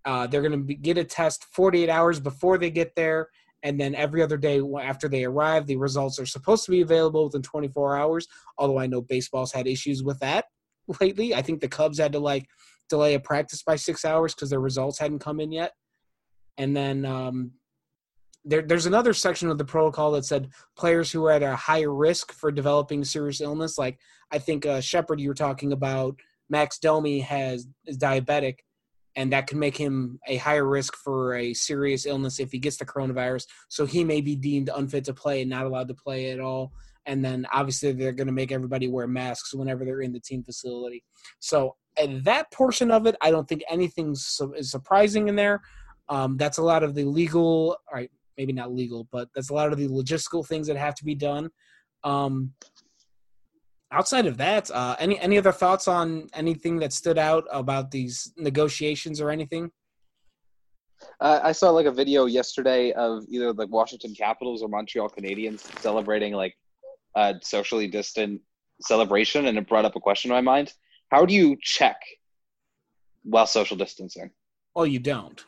uh, 0.06 0.28
they're 0.28 0.42
going 0.42 0.68
to 0.68 0.74
get 0.74 0.98
a 0.98 1.04
test 1.04 1.46
48 1.52 1.90
hours 1.90 2.20
before 2.20 2.58
they 2.58 2.70
get 2.70 2.96
there, 2.96 3.30
and 3.64 3.80
then 3.80 3.96
every 3.96 4.22
other 4.22 4.38
day 4.38 4.62
after 4.82 5.08
they 5.08 5.26
arrive, 5.26 5.66
the 5.66 5.78
results 5.78 6.20
are 6.20 6.26
supposed 6.26 6.66
to 6.66 6.72
be 6.72 6.82
available 6.82 7.26
within 7.26 7.42
24 7.42 7.98
hours. 7.98 8.28
Although 8.58 8.80
I 8.80 8.88
know 8.88 9.02
baseball's 9.02 9.52
had 9.52 9.68
issues 9.68 10.04
with 10.04 10.20
that 10.20 10.46
lately. 11.02 11.36
I 11.36 11.42
think 11.42 11.60
the 11.62 11.68
Cubs 11.68 12.00
had 12.00 12.14
to 12.14 12.20
like 12.20 12.48
delay 12.90 13.14
a 13.14 13.20
practice 13.20 13.64
by 13.64 13.76
six 13.76 14.06
hours 14.06 14.34
because 14.34 14.50
their 14.50 14.60
results 14.60 15.00
hadn't 15.00 15.20
come 15.20 15.40
in 15.40 15.52
yet. 15.52 15.74
And 16.58 16.76
then 16.76 17.06
um, 17.06 17.52
there, 18.46 18.62
there's 18.62 18.86
another 18.86 19.14
section 19.14 19.50
of 19.50 19.58
the 19.58 19.66
protocol 19.66 20.12
that 20.12 20.26
said 20.26 20.50
players 20.78 21.12
who 21.12 21.26
are 21.26 21.32
at 21.32 21.44
a 21.44 21.56
higher 21.56 21.94
risk 21.94 22.32
for 22.32 22.52
developing 22.52 23.04
serious 23.04 23.42
illness, 23.42 23.78
like 23.78 24.00
I 24.32 24.40
think 24.40 24.66
uh, 24.66 24.82
Shepard, 24.82 25.20
you 25.20 25.30
were 25.30 25.36
talking 25.36 25.72
about, 25.72 26.20
Max 26.50 26.80
Domi 26.80 27.20
has 27.20 27.68
is 27.86 27.98
diabetic, 27.98 28.60
and 29.16 29.32
that 29.34 29.48
can 29.48 29.60
make 29.60 29.78
him 29.78 30.20
a 30.28 30.38
higher 30.38 30.66
risk 30.66 30.96
for 30.96 31.36
a 31.36 31.54
serious 31.54 32.06
illness 32.06 32.40
if 32.40 32.52
he 32.52 32.60
gets 32.60 32.78
the 32.78 32.86
coronavirus. 32.86 33.46
So 33.68 33.86
he 33.86 34.04
may 34.04 34.22
be 34.22 34.36
deemed 34.36 34.70
unfit 34.76 35.04
to 35.06 35.14
play 35.14 35.42
and 35.42 35.50
not 35.50 35.66
allowed 35.66 35.90
to 35.90 35.94
play 35.94 36.32
at 36.32 36.40
all. 36.40 36.72
And 37.06 37.24
then 37.24 37.46
obviously 37.52 37.92
they're 37.92 38.12
going 38.12 38.28
to 38.28 38.34
make 38.34 38.52
everybody 38.52 38.88
wear 38.88 39.08
masks 39.08 39.54
whenever 39.54 39.84
they're 39.84 40.02
in 40.02 40.14
the 40.14 40.20
team 40.20 40.44
facility. 40.44 41.04
So 41.40 41.76
at 41.98 42.24
that 42.24 42.52
portion 42.52 42.92
of 42.92 43.08
it, 43.08 43.16
I 43.22 43.32
don't 43.32 43.48
think 43.48 43.64
anything 43.70 44.12
is 44.12 44.42
surprising 44.62 45.28
in 45.28 45.36
there. 45.36 45.62
Um, 46.08 46.38
that's 46.38 46.58
a 46.58 46.64
lot 46.64 46.84
of 46.84 46.96
the 46.96 47.04
legal, 47.04 47.78
right, 47.94 48.12
maybe 48.40 48.54
not 48.54 48.74
legal, 48.74 49.06
but 49.12 49.28
that's 49.36 49.50
a 49.50 49.54
lot 49.54 49.74
of 49.74 49.78
the 49.78 49.90
logistical 49.90 50.48
things 50.48 50.66
that 50.68 50.78
have 50.78 50.96
to 50.96 51.04
be 51.04 51.14
done. 51.14 51.50
Um, 52.06 52.54
outside 53.92 54.26
of 54.28 54.38
that, 54.38 54.72
uh, 54.72 54.96
any 54.98 55.20
any 55.20 55.38
other 55.38 55.52
thoughts 55.52 55.90
on 55.90 56.30
anything 56.34 56.80
that 56.80 56.94
stood 56.94 57.18
out 57.18 57.44
about 57.52 57.92
these 57.92 58.32
negotiations 58.38 59.20
or 59.20 59.30
anything? 59.30 59.70
Uh, 61.20 61.42
I 61.44 61.52
saw 61.52 61.70
like 61.72 61.86
a 61.86 61.92
video 61.92 62.26
yesterday 62.26 62.94
of 62.94 63.26
either 63.30 63.52
the 63.52 63.68
Washington 63.68 64.16
Capitals 64.16 64.64
or 64.64 64.70
Montreal 64.70 65.10
Canadiens 65.10 65.60
celebrating 65.82 66.34
like 66.34 66.56
a 67.16 67.36
socially 67.42 67.88
distant 67.88 68.42
celebration, 68.82 69.48
and 69.48 69.58
it 69.58 69.68
brought 69.68 69.84
up 69.84 69.98
a 69.98 70.00
question 70.00 70.32
in 70.32 70.36
my 70.36 70.42
mind: 70.42 70.72
How 71.12 71.26
do 71.26 71.34
you 71.34 71.58
check 71.62 72.00
while 73.24 73.48
social 73.48 73.76
distancing? 73.76 74.32
Oh, 74.78 74.84
you 74.84 75.00
don't. 75.00 75.44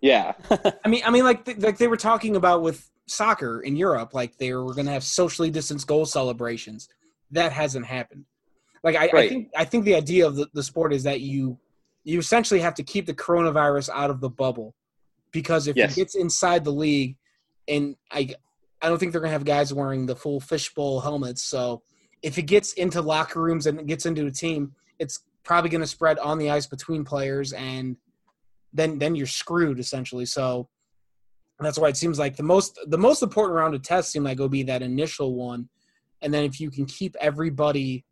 Yeah. 0.00 0.34
I 0.84 0.88
mean, 0.88 1.02
I 1.04 1.10
mean, 1.10 1.24
like 1.24 1.44
th- 1.44 1.58
like 1.58 1.78
they 1.78 1.88
were 1.88 1.96
talking 1.96 2.36
about 2.36 2.62
with 2.62 2.88
soccer 3.06 3.60
in 3.60 3.76
Europe, 3.76 4.14
like 4.14 4.36
they 4.38 4.52
were 4.52 4.74
going 4.74 4.86
to 4.86 4.92
have 4.92 5.04
socially 5.04 5.50
distanced 5.50 5.86
goal 5.86 6.06
celebrations 6.06 6.88
that 7.30 7.52
hasn't 7.52 7.86
happened. 7.86 8.24
Like 8.82 8.96
I, 8.96 9.10
right. 9.12 9.14
I 9.14 9.28
think 9.28 9.48
I 9.56 9.64
think 9.64 9.84
the 9.84 9.94
idea 9.94 10.26
of 10.26 10.36
the, 10.36 10.48
the 10.52 10.62
sport 10.62 10.92
is 10.92 11.02
that 11.02 11.20
you 11.20 11.58
you 12.04 12.18
essentially 12.18 12.60
have 12.60 12.74
to 12.74 12.82
keep 12.82 13.06
the 13.06 13.14
coronavirus 13.14 13.90
out 13.90 14.10
of 14.10 14.20
the 14.20 14.30
bubble 14.30 14.74
because 15.32 15.66
if 15.66 15.76
yes. 15.76 15.92
it 15.92 15.96
gets 15.96 16.14
inside 16.14 16.64
the 16.64 16.70
league, 16.72 17.16
and 17.66 17.96
I 18.10 18.34
I 18.80 18.88
don't 18.88 18.98
think 18.98 19.12
they're 19.12 19.20
gonna 19.20 19.32
have 19.32 19.44
guys 19.44 19.74
wearing 19.74 20.06
the 20.06 20.16
full 20.16 20.40
fishbowl 20.40 21.00
helmets. 21.00 21.42
So 21.42 21.82
if 22.22 22.38
it 22.38 22.42
gets 22.42 22.72
into 22.74 23.00
locker 23.00 23.42
rooms 23.42 23.66
and 23.66 23.80
it 23.80 23.86
gets 23.86 24.06
into 24.06 24.26
a 24.26 24.30
team, 24.30 24.72
it's 24.98 25.20
probably 25.42 25.70
gonna 25.70 25.86
spread 25.86 26.18
on 26.20 26.38
the 26.38 26.50
ice 26.50 26.66
between 26.66 27.04
players, 27.04 27.52
and 27.52 27.96
then 28.72 28.98
then 28.98 29.14
you're 29.14 29.26
screwed 29.26 29.78
essentially. 29.78 30.26
So 30.26 30.68
that's 31.60 31.78
why 31.78 31.88
it 31.88 31.96
seems 31.96 32.18
like 32.18 32.36
the 32.36 32.42
most 32.42 32.78
the 32.86 32.98
most 32.98 33.22
important 33.22 33.56
round 33.56 33.74
of 33.74 33.82
tests 33.82 34.12
seem 34.12 34.24
like 34.24 34.38
it 34.38 34.40
will 34.40 34.48
be 34.48 34.62
that 34.64 34.82
initial 34.82 35.34
one. 35.34 35.68
And 36.22 36.32
then 36.32 36.44
if 36.44 36.60
you 36.60 36.70
can 36.70 36.86
keep 36.86 37.16
everybody 37.20 38.04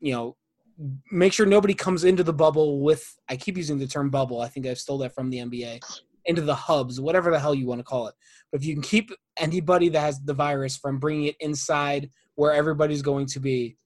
you 0.00 0.12
know 0.12 0.36
make 1.10 1.32
sure 1.32 1.46
nobody 1.46 1.72
comes 1.72 2.04
into 2.04 2.22
the 2.22 2.34
bubble 2.34 2.80
with 2.82 3.18
i 3.30 3.36
keep 3.36 3.56
using 3.56 3.78
the 3.78 3.86
term 3.86 4.10
bubble. 4.10 4.40
I 4.40 4.48
think 4.48 4.66
I've 4.66 4.78
stole 4.78 4.98
that 4.98 5.14
from 5.14 5.30
the 5.30 5.38
nba 5.38 5.80
into 6.26 6.42
the 6.42 6.54
hubs 6.54 7.00
whatever 7.00 7.30
the 7.30 7.38
hell 7.38 7.54
you 7.54 7.66
want 7.66 7.80
to 7.80 7.84
call 7.84 8.08
it. 8.08 8.14
But 8.50 8.60
if 8.60 8.66
you 8.66 8.74
can 8.74 8.82
keep 8.82 9.10
anybody 9.36 9.88
that 9.90 10.00
has 10.00 10.20
the 10.20 10.34
virus 10.34 10.76
from 10.76 10.98
bringing 10.98 11.26
it 11.26 11.36
inside 11.40 12.10
where 12.34 12.52
everybody's 12.52 13.02
going 13.02 13.26
to 13.26 13.40
be 13.40 13.76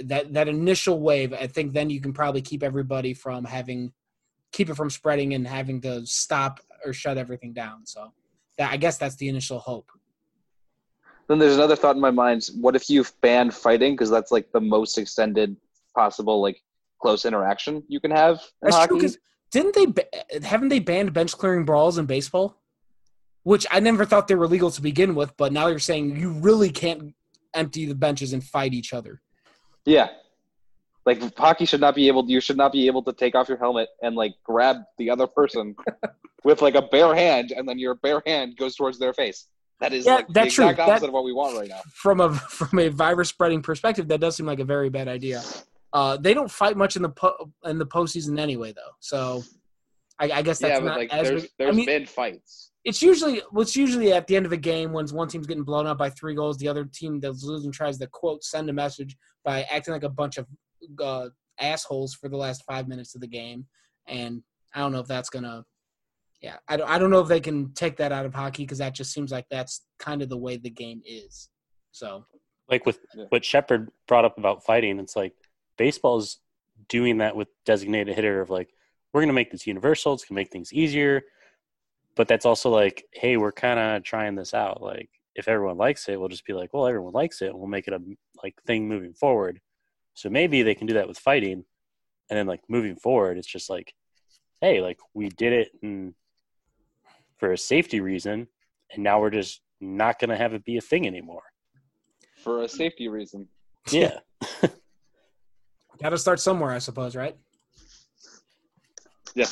that 0.00 0.32
that 0.32 0.48
initial 0.48 1.00
wave 1.00 1.32
i 1.32 1.46
think 1.46 1.72
then 1.72 1.88
you 1.88 2.00
can 2.00 2.12
probably 2.12 2.42
keep 2.42 2.62
everybody 2.62 3.14
from 3.14 3.44
having 3.44 3.92
keep 4.54 4.70
it 4.70 4.74
from 4.74 4.90
spreading 4.90 5.34
and 5.34 5.46
having 5.46 5.80
to 5.80 6.06
stop 6.06 6.60
or 6.84 6.92
shut 6.92 7.18
everything 7.18 7.52
down 7.52 7.84
so 7.84 8.12
that 8.58 8.70
i 8.70 8.76
guess 8.76 8.96
that's 8.98 9.16
the 9.16 9.28
initial 9.28 9.58
hope 9.58 9.90
then 11.28 11.38
there's 11.38 11.56
another 11.56 11.76
thought 11.76 11.96
in 11.96 12.00
my 12.00 12.10
mind. 12.10 12.50
What 12.60 12.76
if 12.76 12.90
you 12.90 13.04
ban 13.22 13.50
fighting? 13.50 13.94
Because 13.94 14.10
that's 14.10 14.30
like 14.30 14.50
the 14.52 14.60
most 14.60 14.98
extended 14.98 15.56
possible 15.94 16.42
like 16.42 16.60
close 17.00 17.24
interaction 17.24 17.82
you 17.88 18.00
can 18.00 18.10
have. 18.10 18.40
that's 18.60 18.76
hockey. 18.76 18.88
true. 18.88 18.96
Because 18.98 19.18
didn't 19.50 19.74
they 19.74 20.46
haven't 20.46 20.68
they 20.68 20.80
banned 20.80 21.12
bench 21.12 21.32
clearing 21.32 21.64
brawls 21.64 21.98
in 21.98 22.06
baseball? 22.06 22.60
Which 23.42 23.66
I 23.70 23.80
never 23.80 24.04
thought 24.04 24.26
they 24.26 24.34
were 24.34 24.48
legal 24.48 24.70
to 24.70 24.82
begin 24.82 25.14
with, 25.14 25.36
but 25.36 25.52
now 25.52 25.66
you're 25.66 25.78
saying 25.78 26.16
you 26.16 26.32
really 26.32 26.70
can't 26.70 27.14
empty 27.52 27.86
the 27.86 27.94
benches 27.94 28.32
and 28.32 28.42
fight 28.42 28.72
each 28.72 28.92
other. 28.92 29.20
Yeah, 29.84 30.08
like 31.06 31.36
hockey 31.36 31.66
should 31.66 31.80
not 31.80 31.94
be 31.94 32.08
able. 32.08 32.28
You 32.28 32.40
should 32.40 32.56
not 32.56 32.72
be 32.72 32.86
able 32.86 33.02
to 33.02 33.12
take 33.12 33.34
off 33.34 33.48
your 33.48 33.58
helmet 33.58 33.88
and 34.02 34.16
like 34.16 34.34
grab 34.42 34.78
the 34.98 35.10
other 35.10 35.26
person 35.26 35.76
with 36.44 36.62
like 36.62 36.74
a 36.74 36.82
bare 36.82 37.14
hand, 37.14 37.52
and 37.56 37.68
then 37.68 37.78
your 37.78 37.96
bare 37.96 38.22
hand 38.26 38.56
goes 38.56 38.74
towards 38.76 38.98
their 38.98 39.12
face. 39.12 39.48
That 39.80 39.92
is 39.92 40.06
yeah, 40.06 40.16
like 40.16 40.28
that's 40.28 40.56
the 40.56 40.62
exact 40.62 40.76
true. 40.76 40.84
opposite 40.84 41.00
that, 41.02 41.08
of 41.08 41.12
what 41.12 41.24
we 41.24 41.32
want 41.32 41.58
right 41.58 41.68
now. 41.68 41.80
From 41.92 42.20
a 42.20 42.32
from 42.34 42.78
a 42.78 42.88
virus 42.88 43.28
spreading 43.28 43.60
perspective, 43.60 44.08
that 44.08 44.20
does 44.20 44.36
seem 44.36 44.46
like 44.46 44.60
a 44.60 44.64
very 44.64 44.88
bad 44.88 45.08
idea. 45.08 45.42
Uh, 45.92 46.16
they 46.16 46.34
don't 46.34 46.50
fight 46.50 46.76
much 46.76 46.96
in 46.96 47.02
the 47.02 47.10
po- 47.10 47.52
in 47.64 47.78
the 47.78 47.86
postseason 47.86 48.38
anyway, 48.38 48.72
though. 48.72 48.92
So 49.00 49.42
I, 50.18 50.30
I 50.30 50.42
guess 50.42 50.58
that's 50.58 50.80
yeah, 50.80 50.84
not 50.84 50.98
like, 50.98 51.12
as 51.12 51.28
there's, 51.28 51.42
big. 51.42 51.50
there's 51.58 51.74
I 51.74 51.76
mean, 51.76 51.86
been 51.86 52.06
fights. 52.06 52.70
It's 52.84 53.02
usually 53.02 53.42
what's 53.50 53.76
usually 53.76 54.12
at 54.12 54.26
the 54.26 54.36
end 54.36 54.46
of 54.46 54.52
a 54.52 54.56
game 54.56 54.92
when 54.92 55.06
one 55.08 55.28
team's 55.28 55.46
getting 55.46 55.64
blown 55.64 55.86
up 55.86 55.98
by 55.98 56.10
three 56.10 56.34
goals, 56.34 56.56
the 56.58 56.68
other 56.68 56.84
team 56.84 57.20
that's 57.20 57.42
losing 57.42 57.72
tries 57.72 57.98
to 57.98 58.06
quote 58.06 58.44
send 58.44 58.70
a 58.70 58.72
message 58.72 59.16
by 59.44 59.62
acting 59.70 59.92
like 59.92 60.02
a 60.02 60.08
bunch 60.08 60.38
of 60.38 60.46
uh, 61.02 61.28
assholes 61.58 62.14
for 62.14 62.28
the 62.28 62.36
last 62.36 62.64
five 62.66 62.88
minutes 62.88 63.14
of 63.14 63.20
the 63.20 63.26
game, 63.26 63.66
and 64.06 64.42
I 64.74 64.80
don't 64.80 64.92
know 64.92 65.00
if 65.00 65.06
that's 65.06 65.30
gonna 65.30 65.64
yeah, 66.44 66.56
I 66.68 66.76
don't, 66.76 66.90
I 66.90 66.98
don't 66.98 67.10
know 67.10 67.20
if 67.20 67.28
they 67.28 67.40
can 67.40 67.72
take 67.72 67.96
that 67.96 68.12
out 68.12 68.26
of 68.26 68.34
hockey 68.34 68.64
because 68.64 68.76
that 68.76 68.94
just 68.94 69.14
seems 69.14 69.32
like 69.32 69.46
that's 69.50 69.86
kind 69.98 70.20
of 70.20 70.28
the 70.28 70.36
way 70.36 70.58
the 70.58 70.68
game 70.68 71.00
is. 71.06 71.48
So, 71.90 72.26
like 72.68 72.84
with 72.84 72.98
yeah. 73.16 73.24
what 73.30 73.46
Shepard 73.46 73.90
brought 74.06 74.26
up 74.26 74.36
about 74.36 74.62
fighting, 74.62 74.98
it's 74.98 75.16
like 75.16 75.32
baseball 75.78 76.18
is 76.18 76.40
doing 76.90 77.18
that 77.18 77.34
with 77.34 77.48
designated 77.64 78.14
hitter 78.14 78.42
of 78.42 78.50
like, 78.50 78.68
we're 79.12 79.22
going 79.22 79.28
to 79.28 79.34
make 79.34 79.52
this 79.52 79.66
universal, 79.66 80.12
it's 80.12 80.24
going 80.24 80.36
to 80.36 80.40
make 80.40 80.52
things 80.52 80.70
easier. 80.70 81.22
But 82.14 82.28
that's 82.28 82.44
also 82.44 82.68
like, 82.68 83.04
hey, 83.14 83.38
we're 83.38 83.50
kind 83.50 83.80
of 83.80 84.02
trying 84.02 84.34
this 84.34 84.52
out. 84.52 84.82
Like, 84.82 85.08
if 85.34 85.48
everyone 85.48 85.78
likes 85.78 86.10
it, 86.10 86.20
we'll 86.20 86.28
just 86.28 86.46
be 86.46 86.52
like, 86.52 86.74
well, 86.74 86.86
everyone 86.86 87.14
likes 87.14 87.40
it, 87.40 87.48
and 87.48 87.58
we'll 87.58 87.68
make 87.68 87.88
it 87.88 87.94
a 87.94 88.00
like 88.42 88.54
thing 88.66 88.86
moving 88.86 89.14
forward. 89.14 89.60
So 90.14 90.30
maybe 90.30 90.62
they 90.62 90.74
can 90.74 90.86
do 90.86 90.94
that 90.94 91.08
with 91.08 91.18
fighting, 91.18 91.64
and 92.30 92.38
then 92.38 92.46
like 92.46 92.62
moving 92.68 92.96
forward, 92.96 93.36
it's 93.36 93.46
just 93.46 93.68
like, 93.68 93.94
hey, 94.60 94.80
like 94.80 94.98
we 95.12 95.28
did 95.28 95.52
it 95.52 95.70
and 95.82 96.14
for 97.38 97.52
a 97.52 97.58
safety 97.58 98.00
reason, 98.00 98.46
and 98.92 99.02
now 99.02 99.20
we're 99.20 99.30
just 99.30 99.60
not 99.80 100.18
going 100.18 100.30
to 100.30 100.36
have 100.36 100.54
it 100.54 100.64
be 100.64 100.76
a 100.76 100.80
thing 100.80 101.06
anymore. 101.06 101.42
For 102.42 102.62
a 102.62 102.68
safety 102.68 103.08
reason. 103.08 103.48
Yeah. 103.90 104.18
Got 106.02 106.10
to 106.10 106.18
start 106.18 106.40
somewhere, 106.40 106.70
I 106.70 106.78
suppose, 106.78 107.14
right? 107.14 107.36
Yeah. 109.34 109.46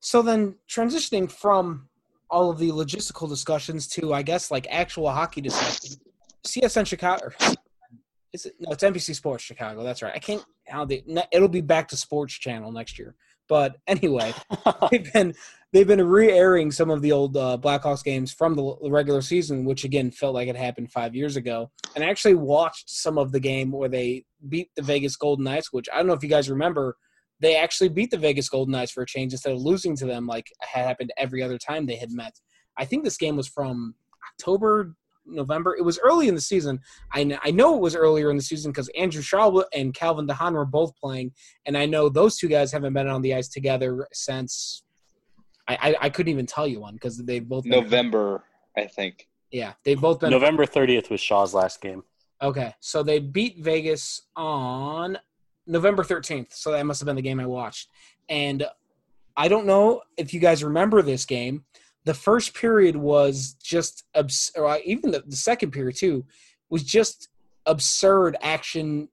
So 0.00 0.22
then, 0.22 0.54
transitioning 0.68 1.30
from 1.30 1.88
all 2.30 2.50
of 2.50 2.58
the 2.58 2.70
logistical 2.70 3.28
discussions 3.28 3.86
to, 3.88 4.14
I 4.14 4.22
guess, 4.22 4.50
like 4.50 4.66
actual 4.70 5.10
hockey 5.10 5.40
discussion. 5.40 5.96
CSN 6.46 6.86
Chicago. 6.86 7.30
No, 8.58 8.72
it's 8.72 8.82
NBC 8.82 9.14
Sports 9.14 9.44
Chicago. 9.44 9.82
That's 9.82 10.02
right. 10.02 10.12
I 10.14 10.18
can't. 10.18 10.44
How 10.66 10.84
they, 10.84 11.04
it'll 11.32 11.48
be 11.48 11.60
back 11.60 11.88
to 11.88 11.96
Sports 11.96 12.34
Channel 12.34 12.72
next 12.72 12.98
year. 12.98 13.14
But 13.48 13.76
anyway, 13.86 14.34
they've 14.90 15.12
been 15.12 15.34
they've 15.72 15.86
been 15.86 16.06
re-airing 16.06 16.72
some 16.72 16.90
of 16.90 17.02
the 17.02 17.12
old 17.12 17.36
uh, 17.36 17.58
Blackhawks 17.60 18.02
games 18.02 18.32
from 18.32 18.54
the 18.54 18.76
regular 18.90 19.22
season, 19.22 19.64
which 19.64 19.84
again 19.84 20.10
felt 20.10 20.34
like 20.34 20.48
it 20.48 20.56
happened 20.56 20.90
five 20.90 21.14
years 21.14 21.36
ago. 21.36 21.70
And 21.94 22.04
I 22.04 22.08
actually 22.08 22.34
watched 22.34 22.90
some 22.90 23.18
of 23.18 23.32
the 23.32 23.40
game 23.40 23.70
where 23.70 23.88
they 23.88 24.24
beat 24.48 24.70
the 24.76 24.82
Vegas 24.82 25.16
Golden 25.16 25.44
Knights, 25.44 25.72
which 25.72 25.88
I 25.92 25.98
don't 25.98 26.06
know 26.06 26.14
if 26.14 26.22
you 26.22 26.28
guys 26.28 26.50
remember. 26.50 26.96
They 27.38 27.56
actually 27.56 27.90
beat 27.90 28.10
the 28.10 28.18
Vegas 28.18 28.48
Golden 28.48 28.72
Knights 28.72 28.92
for 28.92 29.02
a 29.02 29.06
change 29.06 29.32
instead 29.32 29.52
of 29.52 29.60
losing 29.60 29.94
to 29.96 30.06
them 30.06 30.26
like 30.26 30.46
had 30.60 30.86
happened 30.86 31.12
every 31.18 31.42
other 31.42 31.58
time 31.58 31.86
they 31.86 31.96
had 31.96 32.10
met. 32.10 32.32
I 32.78 32.84
think 32.84 33.04
this 33.04 33.18
game 33.18 33.36
was 33.36 33.46
from 33.46 33.94
October, 34.32 34.94
November. 35.26 35.76
It 35.76 35.82
was 35.82 35.98
early 35.98 36.28
in 36.28 36.34
the 36.34 36.40
season. 36.40 36.80
I, 37.12 37.24
kn- 37.24 37.40
I 37.42 37.50
know 37.50 37.74
it 37.74 37.80
was 37.80 37.96
earlier 37.96 38.30
in 38.30 38.36
the 38.36 38.42
season 38.42 38.72
because 38.72 38.88
Andrew 38.96 39.22
Shaw 39.22 39.62
and 39.74 39.94
Calvin 39.94 40.26
de 40.26 40.34
Haan 40.34 40.54
were 40.54 40.64
both 40.64 40.94
playing, 40.96 41.32
and 41.66 41.76
I 41.76 41.86
know 41.86 42.08
those 42.08 42.36
two 42.36 42.48
guys 42.48 42.72
haven't 42.72 42.92
been 42.92 43.08
on 43.08 43.22
the 43.22 43.34
ice 43.34 43.48
together 43.48 44.06
since. 44.12 44.82
I, 45.68 45.78
I, 45.80 45.96
I 46.02 46.10
couldn't 46.10 46.32
even 46.32 46.46
tell 46.46 46.66
you 46.66 46.80
one 46.80 46.94
because 46.94 47.18
they've 47.18 47.46
both 47.46 47.64
been, 47.64 47.72
November, 47.72 48.44
I 48.76 48.86
think. 48.86 49.28
Yeah, 49.50 49.72
they've 49.84 50.00
both 50.00 50.20
been 50.20 50.30
November 50.30 50.64
30th 50.64 51.10
was 51.10 51.20
Shaw's 51.20 51.54
last 51.54 51.80
game. 51.80 52.02
Okay, 52.42 52.74
so 52.80 53.02
they 53.02 53.18
beat 53.18 53.58
Vegas 53.58 54.22
on 54.36 55.18
November 55.66 56.04
13th. 56.04 56.52
So 56.52 56.72
that 56.72 56.84
must 56.84 57.00
have 57.00 57.06
been 57.06 57.16
the 57.16 57.22
game 57.22 57.40
I 57.40 57.46
watched. 57.46 57.88
And 58.28 58.66
I 59.36 59.48
don't 59.48 59.66
know 59.66 60.02
if 60.16 60.32
you 60.32 60.40
guys 60.40 60.64
remember 60.64 61.02
this 61.02 61.24
game. 61.24 61.64
The 62.06 62.14
first 62.14 62.54
period 62.54 62.96
was 62.96 63.54
just 63.62 64.04
abs- 64.14 64.52
or 64.56 64.78
even 64.84 65.10
the, 65.10 65.22
the 65.26 65.36
second 65.36 65.72
period 65.72 65.96
too 65.96 66.24
was 66.70 66.82
just 66.82 67.28
absurd 67.66 68.36
action. 68.40 69.08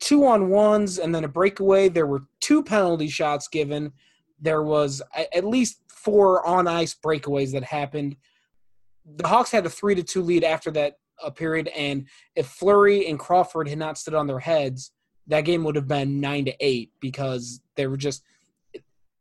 Two 0.00 0.24
on 0.26 0.48
ones 0.48 0.98
and 0.98 1.14
then 1.14 1.24
a 1.24 1.28
breakaway. 1.28 1.88
There 1.88 2.06
were 2.06 2.22
two 2.40 2.62
penalty 2.62 3.08
shots 3.08 3.48
given. 3.48 3.92
There 4.40 4.62
was 4.62 5.02
at 5.16 5.44
least 5.44 5.82
four 5.88 6.46
on 6.46 6.68
ice 6.68 6.94
breakaways 6.94 7.52
that 7.52 7.64
happened. 7.64 8.16
The 9.16 9.26
Hawks 9.26 9.50
had 9.50 9.66
a 9.66 9.70
three 9.70 9.96
to 9.96 10.02
two 10.02 10.22
lead 10.22 10.44
after 10.44 10.70
that 10.72 10.98
uh, 11.22 11.30
period, 11.30 11.68
and 11.68 12.06
if 12.34 12.46
Fleury 12.46 13.08
and 13.08 13.18
Crawford 13.18 13.68
had 13.68 13.78
not 13.78 13.98
stood 13.98 14.14
on 14.14 14.26
their 14.26 14.38
heads, 14.38 14.92
that 15.26 15.40
game 15.42 15.64
would 15.64 15.74
have 15.74 15.88
been 15.88 16.20
nine 16.20 16.44
to 16.44 16.54
eight 16.60 16.92
because 17.00 17.60
they 17.74 17.86
were 17.86 17.96
just 17.96 18.22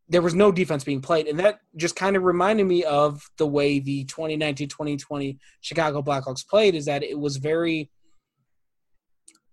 there 0.08 0.22
was 0.22 0.36
no 0.36 0.52
defense 0.52 0.84
being 0.84 1.02
played, 1.02 1.28
and 1.28 1.40
that 1.40 1.60
just 1.76 1.96
kind 1.96 2.16
of 2.16 2.24
reminded 2.24 2.66
me 2.66 2.84
of 2.84 3.30
the 3.38 3.48
way 3.48 3.80
the 3.80 4.06
2019-2020 4.06 5.38
Chicago 5.62 6.02
Blackhawks 6.02 6.48
played. 6.48 6.76
Is 6.76 6.86
that 6.86 7.04
it 7.04 7.18
was 7.18 7.38
very, 7.38 7.90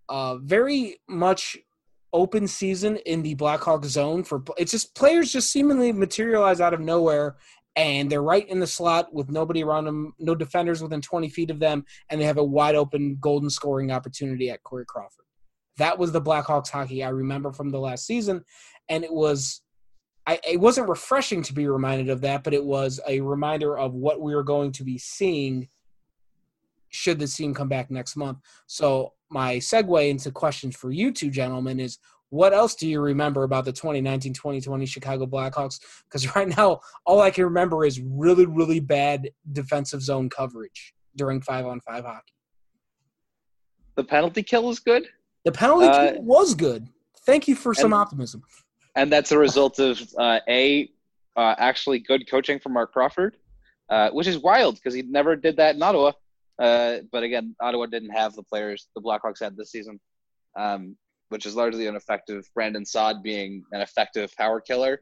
uh, 0.09 0.37
very 0.37 1.01
much 1.09 1.57
open 2.13 2.47
season 2.47 2.97
in 3.07 3.23
the 3.23 3.35
Blackhawks 3.35 3.87
zone 3.87 4.23
for 4.23 4.43
it's 4.59 4.73
just 4.73 4.95
players 4.95 5.33
just 5.33 5.51
seemingly 5.51 5.93
materialize 5.93 6.61
out 6.61 6.75
of 6.75 6.81
nowhere 6.81 7.37
and 7.77 8.11
they're 8.11 8.23
right 8.23 8.49
in 8.49 8.61
the 8.61 8.67
slot 8.67 9.13
with 9.15 9.31
nobody 9.31 9.63
around 9.63 9.85
them, 9.85 10.13
no 10.19 10.35
defenders 10.35 10.83
within 10.83 11.01
20 11.01 11.29
feet 11.29 11.51
of 11.51 11.59
them, 11.59 11.85
and 12.11 12.21
they 12.21 12.25
have 12.25 12.39
a 12.39 12.45
wide 12.45 12.75
open 12.75 13.17
golden 13.21 13.49
scoring 13.49 13.91
opportunity 13.91 14.51
at 14.51 14.63
Corey 14.63 14.85
Crawford. 14.87 15.25
That 15.79 15.99
was 15.99 16.13
the 16.13 16.21
Blackhawks 16.21 16.69
hockey 16.69 17.03
I 17.03 17.09
remember 17.09 17.51
from 17.51 17.71
the 17.71 17.81
last 17.81 18.07
season, 18.07 18.45
and 18.89 19.05
it 19.05 19.13
was 19.13 19.62
I, 20.27 20.39
it 20.49 20.61
wasn't 20.61 20.89
refreshing 20.89 21.43
to 21.43 21.53
be 21.53 21.67
reminded 21.67 22.09
of 22.09 22.21
that, 22.21 22.45
but 22.45 22.55
it 22.55 22.65
was 22.65 23.01
a 23.09 23.21
reminder 23.21 23.77
of 23.77 23.95
what 23.95 24.21
we 24.21 24.35
were 24.35 24.45
going 24.45 24.73
to 24.73 24.85
be 24.85 24.99
seeing 24.99 25.69
should 26.91 27.19
the 27.19 27.27
team 27.27 27.55
come 27.55 27.69
back 27.69 27.91
next 27.91 28.17
month. 28.17 28.39
So 28.67 29.15
my 29.31 29.57
segue 29.57 30.09
into 30.09 30.31
questions 30.31 30.77
for 30.77 30.93
you 30.93 31.11
two 31.11 31.31
gentlemen 31.31 31.81
is 31.81 31.99
what 32.29 32.55
else 32.55 32.75
do 32.75 32.89
you 32.89 33.01
remember 33.01 33.43
about 33.43 33.65
the 33.67 33.73
2019-2020 33.73 34.89
Chicago 34.89 35.27
Blackhawks? 35.27 35.81
Because 36.05 36.35
right 36.37 36.49
now, 36.57 36.81
all 37.05 37.21
I 37.21 37.31
can 37.31 37.45
remember 37.45 37.85
is 37.85 38.01
really, 38.01 38.47
really 38.47 38.81
bad 38.81 39.31
defensive 39.53 40.01
zone 40.03 40.31
coverage 40.31 40.95
during 41.17 41.43
five-on-five 41.43 42.05
hockey. 42.05 42.33
The 43.97 44.05
penalty 44.05 44.43
kill 44.43 44.71
is 44.71 44.79
good, 44.79 45.07
The 45.45 45.53
penalty 45.53 45.87
Uh, 45.87 46.13
kill 46.13 46.23
was 46.23 46.55
good. 46.55 46.89
Thank 47.27 47.49
you 47.49 47.55
for 47.55 47.75
some 47.75 47.93
optimism. 47.93 48.43
And 48.95 49.13
that's 49.13 49.33
a 49.33 49.39
result 49.39 49.79
of 49.79 50.01
uh, 50.19 50.41
a 50.49 50.91
uh, 51.37 51.55
actually 51.59 52.01
good 52.01 52.29
coaching 52.29 52.59
from 52.59 52.75
Marc 52.75 52.93
Crawford, 52.93 53.37
uh, 53.89 54.11
which 54.11 54.27
is 54.27 54.39
wild 54.39 54.75
because 54.77 54.95
he 54.95 55.03
never 55.03 55.37
did 55.37 55.57
that 55.57 55.75
in 55.75 55.83
Ottawa. 55.83 56.13
Uh, 56.59 56.99
but 57.11 57.23
again, 57.23 57.57
Ottawa 57.61 57.87
didn't 57.87 58.11
have 58.11 58.35
the 58.35 58.43
players 58.43 58.87
the 58.95 59.01
Blackhawks 59.01 59.41
had 59.41 59.57
this 59.57 59.71
season, 59.71 59.99
um, 60.57 60.97
which 61.31 61.47
is 61.47 61.57
largely 61.57 61.87
an 61.87 61.95
ineffective. 61.95 62.49
Brandon 62.55 62.85
Saad 62.85 63.23
being 63.23 63.65
an 63.73 63.81
effective 63.81 64.35
power 64.37 64.61
killer, 64.61 65.01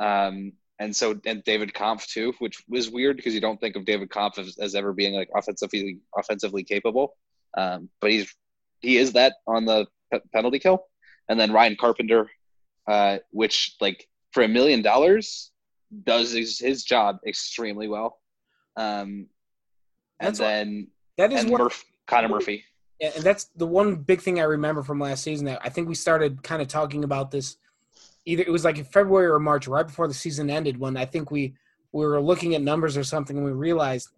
um, 0.00 0.52
and 0.78 0.94
so 0.94 1.18
and 1.24 1.42
David 1.44 1.72
Kampf 1.72 2.06
too, 2.06 2.34
which 2.38 2.62
was 2.68 2.90
weird 2.90 3.16
because 3.16 3.34
you 3.34 3.40
don't 3.40 3.58
think 3.60 3.76
of 3.76 3.86
David 3.86 4.10
Kampf 4.10 4.38
as, 4.38 4.58
as 4.58 4.74
ever 4.74 4.92
being 4.92 5.14
like 5.14 5.30
offensively 5.34 5.98
offensively 6.16 6.62
capable, 6.62 7.16
um, 7.56 7.88
but 8.00 8.10
he's 8.10 8.34
he 8.80 8.98
is 8.98 9.14
that 9.14 9.34
on 9.46 9.64
the 9.64 9.86
pe- 10.12 10.20
penalty 10.32 10.58
kill, 10.58 10.84
and 11.28 11.40
then 11.40 11.52
Ryan 11.52 11.76
Carpenter 11.80 12.30
uh, 12.88 13.18
which 13.30 13.76
like 13.80 14.08
for 14.32 14.42
a 14.42 14.48
million 14.48 14.82
dollars 14.82 15.50
does 16.04 16.32
his, 16.32 16.58
his 16.58 16.84
job 16.84 17.18
extremely 17.26 17.88
well. 17.88 18.18
Um, 18.76 19.26
and 20.20 20.28
That's 20.28 20.38
what- 20.40 20.46
then 20.46 20.88
That 21.18 21.32
is 21.32 21.46
what 21.46 21.60
Murph, 21.60 21.84
Connor 22.06 22.28
Murphy. 22.28 22.64
Yeah, 23.00 23.12
and 23.16 23.24
that's 23.24 23.44
the 23.56 23.66
one 23.66 23.96
big 23.96 24.20
thing 24.20 24.40
I 24.40 24.44
remember 24.44 24.82
from 24.82 25.00
last 25.00 25.22
season. 25.22 25.46
That 25.46 25.60
I 25.64 25.70
think 25.70 25.88
we 25.88 25.94
started 25.94 26.42
kind 26.42 26.60
of 26.60 26.68
talking 26.68 27.02
about 27.02 27.30
this. 27.30 27.56
Either 28.26 28.42
it 28.42 28.50
was 28.50 28.62
like 28.62 28.76
in 28.76 28.84
February 28.84 29.26
or 29.26 29.38
March, 29.38 29.66
right 29.66 29.86
before 29.86 30.06
the 30.06 30.12
season 30.12 30.50
ended, 30.50 30.78
when 30.78 30.98
I 30.98 31.06
think 31.06 31.30
we 31.30 31.54
we 31.92 32.04
were 32.04 32.20
looking 32.20 32.54
at 32.54 32.60
numbers 32.60 32.98
or 32.98 33.04
something, 33.04 33.38
and 33.38 33.44
we 33.46 33.52
realized 33.52 34.10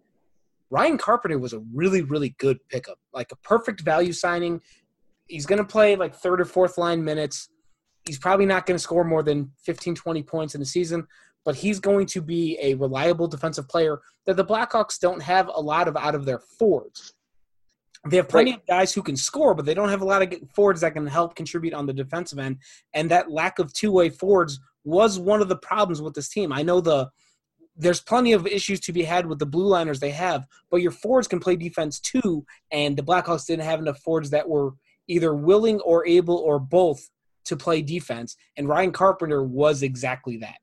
Ryan 0.69 0.97
Carpenter 0.97 1.39
was 1.39 1.53
a 1.53 1.59
really 1.73 2.01
really 2.01 2.35
good 2.39 2.59
pickup, 2.67 2.99
like 3.13 3.31
a 3.31 3.37
perfect 3.37 3.79
value 3.81 4.11
signing. 4.11 4.59
He's 5.27 5.45
going 5.45 5.59
to 5.59 5.65
play 5.65 5.95
like 5.95 6.13
third 6.13 6.41
or 6.41 6.45
fourth 6.45 6.77
line 6.77 7.05
minutes. 7.05 7.47
He's 8.05 8.19
probably 8.19 8.45
not 8.45 8.65
going 8.65 8.75
to 8.75 8.83
score 8.83 9.03
more 9.03 9.23
than 9.23 9.51
15, 9.63 9.95
20 9.95 10.23
points 10.23 10.55
in 10.55 10.59
the 10.59 10.65
season, 10.65 11.07
but 11.45 11.55
he's 11.55 11.79
going 11.79 12.05
to 12.07 12.21
be 12.21 12.57
a 12.61 12.73
reliable 12.75 13.27
defensive 13.27 13.67
player 13.67 14.01
that 14.25 14.37
the 14.37 14.45
Blackhawks 14.45 14.99
don't 14.99 15.21
have 15.21 15.49
a 15.53 15.59
lot 15.59 15.87
of 15.87 15.95
out 15.95 16.15
of 16.15 16.25
their 16.25 16.39
forwards. 16.39 17.13
They 18.09 18.17
have 18.17 18.27
plenty 18.27 18.51
Right. 18.51 18.59
of 18.59 18.65
guys 18.67 18.93
who 18.93 19.01
can 19.01 19.15
score, 19.15 19.53
but 19.53 19.65
they 19.65 19.73
don't 19.73 19.89
have 19.89 20.01
a 20.01 20.05
lot 20.05 20.21
of 20.21 20.33
forwards 20.53 20.81
that 20.81 20.93
can 20.93 21.07
help 21.07 21.35
contribute 21.35 21.73
on 21.73 21.85
the 21.85 21.93
defensive 21.93 22.39
end. 22.39 22.57
And 22.93 23.09
that 23.11 23.31
lack 23.31 23.59
of 23.59 23.73
two-way 23.73 24.09
forwards 24.09 24.59
was 24.83 25.17
one 25.17 25.41
of 25.41 25.47
the 25.47 25.55
problems 25.55 26.01
with 26.01 26.13
this 26.13 26.27
team. 26.27 26.51
I 26.51 26.63
know 26.63 26.81
the 26.81 27.09
there's 27.75 28.01
plenty 28.01 28.33
of 28.33 28.45
issues 28.45 28.79
to 28.81 28.93
be 28.93 29.01
had 29.01 29.25
with 29.25 29.39
the 29.39 29.47
blue 29.47 29.65
liners 29.65 29.99
they 29.99 30.11
have, 30.11 30.45
but 30.69 30.81
your 30.81 30.91
forwards 30.91 31.27
can 31.27 31.39
play 31.39 31.55
defense 31.55 31.99
too. 31.99 32.45
And 32.71 32.95
the 32.95 33.01
Blackhawks 33.01 33.47
didn't 33.47 33.65
have 33.65 33.79
enough 33.79 33.97
forwards 33.99 34.29
that 34.29 34.47
were 34.47 34.73
either 35.07 35.33
willing 35.33 35.79
or 35.81 36.05
able 36.05 36.37
or 36.37 36.59
both 36.59 37.09
to 37.45 37.55
play 37.57 37.81
defense. 37.81 38.35
And 38.57 38.67
Ryan 38.67 38.91
Carpenter 38.91 39.43
was 39.43 39.83
exactly 39.83 40.37
that. 40.37 40.57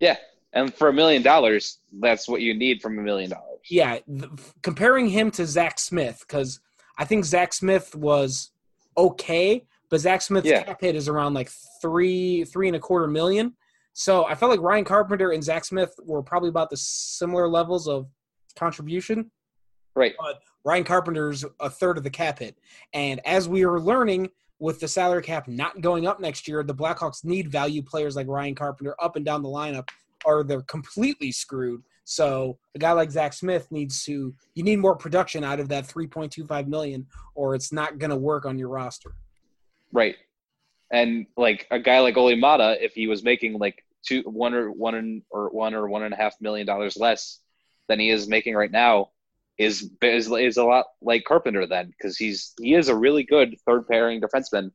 Yeah, 0.00 0.16
and 0.52 0.72
for 0.72 0.88
a 0.88 0.92
million 0.92 1.22
dollars, 1.22 1.78
that's 2.00 2.28
what 2.28 2.40
you 2.40 2.54
need 2.54 2.80
from 2.82 2.98
a 2.98 3.02
million 3.02 3.30
dollars. 3.30 3.60
yeah, 3.70 3.98
th- 4.06 4.30
comparing 4.62 5.08
him 5.08 5.30
to 5.32 5.46
Zack 5.46 5.78
Smith 5.78 6.22
because 6.26 6.60
I 6.98 7.04
think 7.04 7.24
Zack 7.24 7.52
Smith 7.52 7.94
was 7.94 8.50
okay, 8.96 9.64
but 9.90 10.00
Zack 10.00 10.20
Smith's 10.22 10.46
Yeah. 10.48 10.62
cap 10.62 10.80
hit 10.80 10.94
is 10.94 11.08
around 11.08 11.34
like 11.34 11.50
three, 11.80 12.44
three 12.44 12.68
and 12.68 12.76
a 12.76 12.80
quarter 12.80 13.06
million. 13.06 13.54
So 13.94 14.24
I 14.26 14.34
felt 14.34 14.50
like 14.50 14.60
Ryan 14.60 14.84
Carpenter 14.84 15.30
and 15.30 15.42
Zach 15.42 15.64
Smith 15.64 15.94
were 16.04 16.22
probably 16.22 16.48
about 16.50 16.68
the 16.68 16.76
similar 16.76 17.48
levels 17.48 17.88
of 17.88 18.06
contribution. 18.56 19.30
Right. 19.96 20.14
But 20.18 20.40
Ryan 20.64 20.84
Carpenter's 20.84 21.44
a 21.60 21.70
third 21.70 21.96
of 21.96 22.04
the 22.04 22.10
cap 22.10 22.38
hit, 22.40 22.58
and 22.92 23.20
as 23.26 23.48
we 23.48 23.64
are 23.64 23.80
learning. 23.80 24.28
With 24.58 24.80
the 24.80 24.88
salary 24.88 25.22
cap 25.22 25.48
not 25.48 25.80
going 25.80 26.06
up 26.06 26.20
next 26.20 26.46
year, 26.46 26.62
the 26.62 26.74
Blackhawks 26.74 27.24
need 27.24 27.50
value 27.50 27.82
players 27.82 28.16
like 28.16 28.28
Ryan 28.28 28.54
Carpenter 28.54 28.94
up 29.02 29.16
and 29.16 29.24
down 29.24 29.42
the 29.42 29.48
lineup, 29.48 29.88
or 30.24 30.44
they're 30.44 30.62
completely 30.62 31.32
screwed. 31.32 31.82
So 32.04 32.58
a 32.74 32.78
guy 32.78 32.92
like 32.92 33.10
Zack 33.10 33.32
Smith 33.32 33.70
needs 33.70 34.04
to 34.04 34.34
you 34.54 34.62
need 34.62 34.78
more 34.78 34.94
production 34.94 35.42
out 35.42 35.58
of 35.58 35.68
that 35.68 35.84
3.25 35.84 36.66
million 36.66 37.06
or 37.34 37.54
it's 37.54 37.72
not 37.72 37.98
going 37.98 38.10
to 38.10 38.16
work 38.16 38.44
on 38.44 38.58
your 38.58 38.68
roster. 38.68 39.14
Right. 39.92 40.16
And 40.92 41.26
like 41.36 41.66
a 41.70 41.78
guy 41.78 42.00
like 42.00 42.16
Olli 42.16 42.36
Maatta, 42.36 42.76
if 42.80 42.94
he 42.94 43.06
was 43.06 43.24
making 43.24 43.58
like 43.58 43.84
two, 44.06 44.22
one 44.22 44.54
or 44.54 44.70
one 44.70 44.94
and, 44.94 45.22
or 45.30 45.48
one 45.48 45.74
or 45.74 45.88
one 45.88 46.02
and 46.02 46.12
a 46.12 46.16
half 46.16 46.40
million 46.40 46.66
dollars 46.66 46.96
less 46.96 47.40
than 47.88 47.98
he 47.98 48.10
is 48.10 48.28
making 48.28 48.54
right 48.54 48.70
now, 48.70 49.10
is 49.58 49.90
is, 50.02 50.30
is 50.30 50.56
a 50.56 50.64
lot 50.64 50.86
like 51.00 51.24
Carpenter 51.24 51.66
then 51.66 51.88
because 51.88 52.16
he's 52.16 52.52
he 52.60 52.74
is 52.74 52.88
a 52.88 52.96
really 52.96 53.22
good 53.22 53.56
third 53.66 53.86
pairing 53.86 54.20
defenseman. 54.20 54.70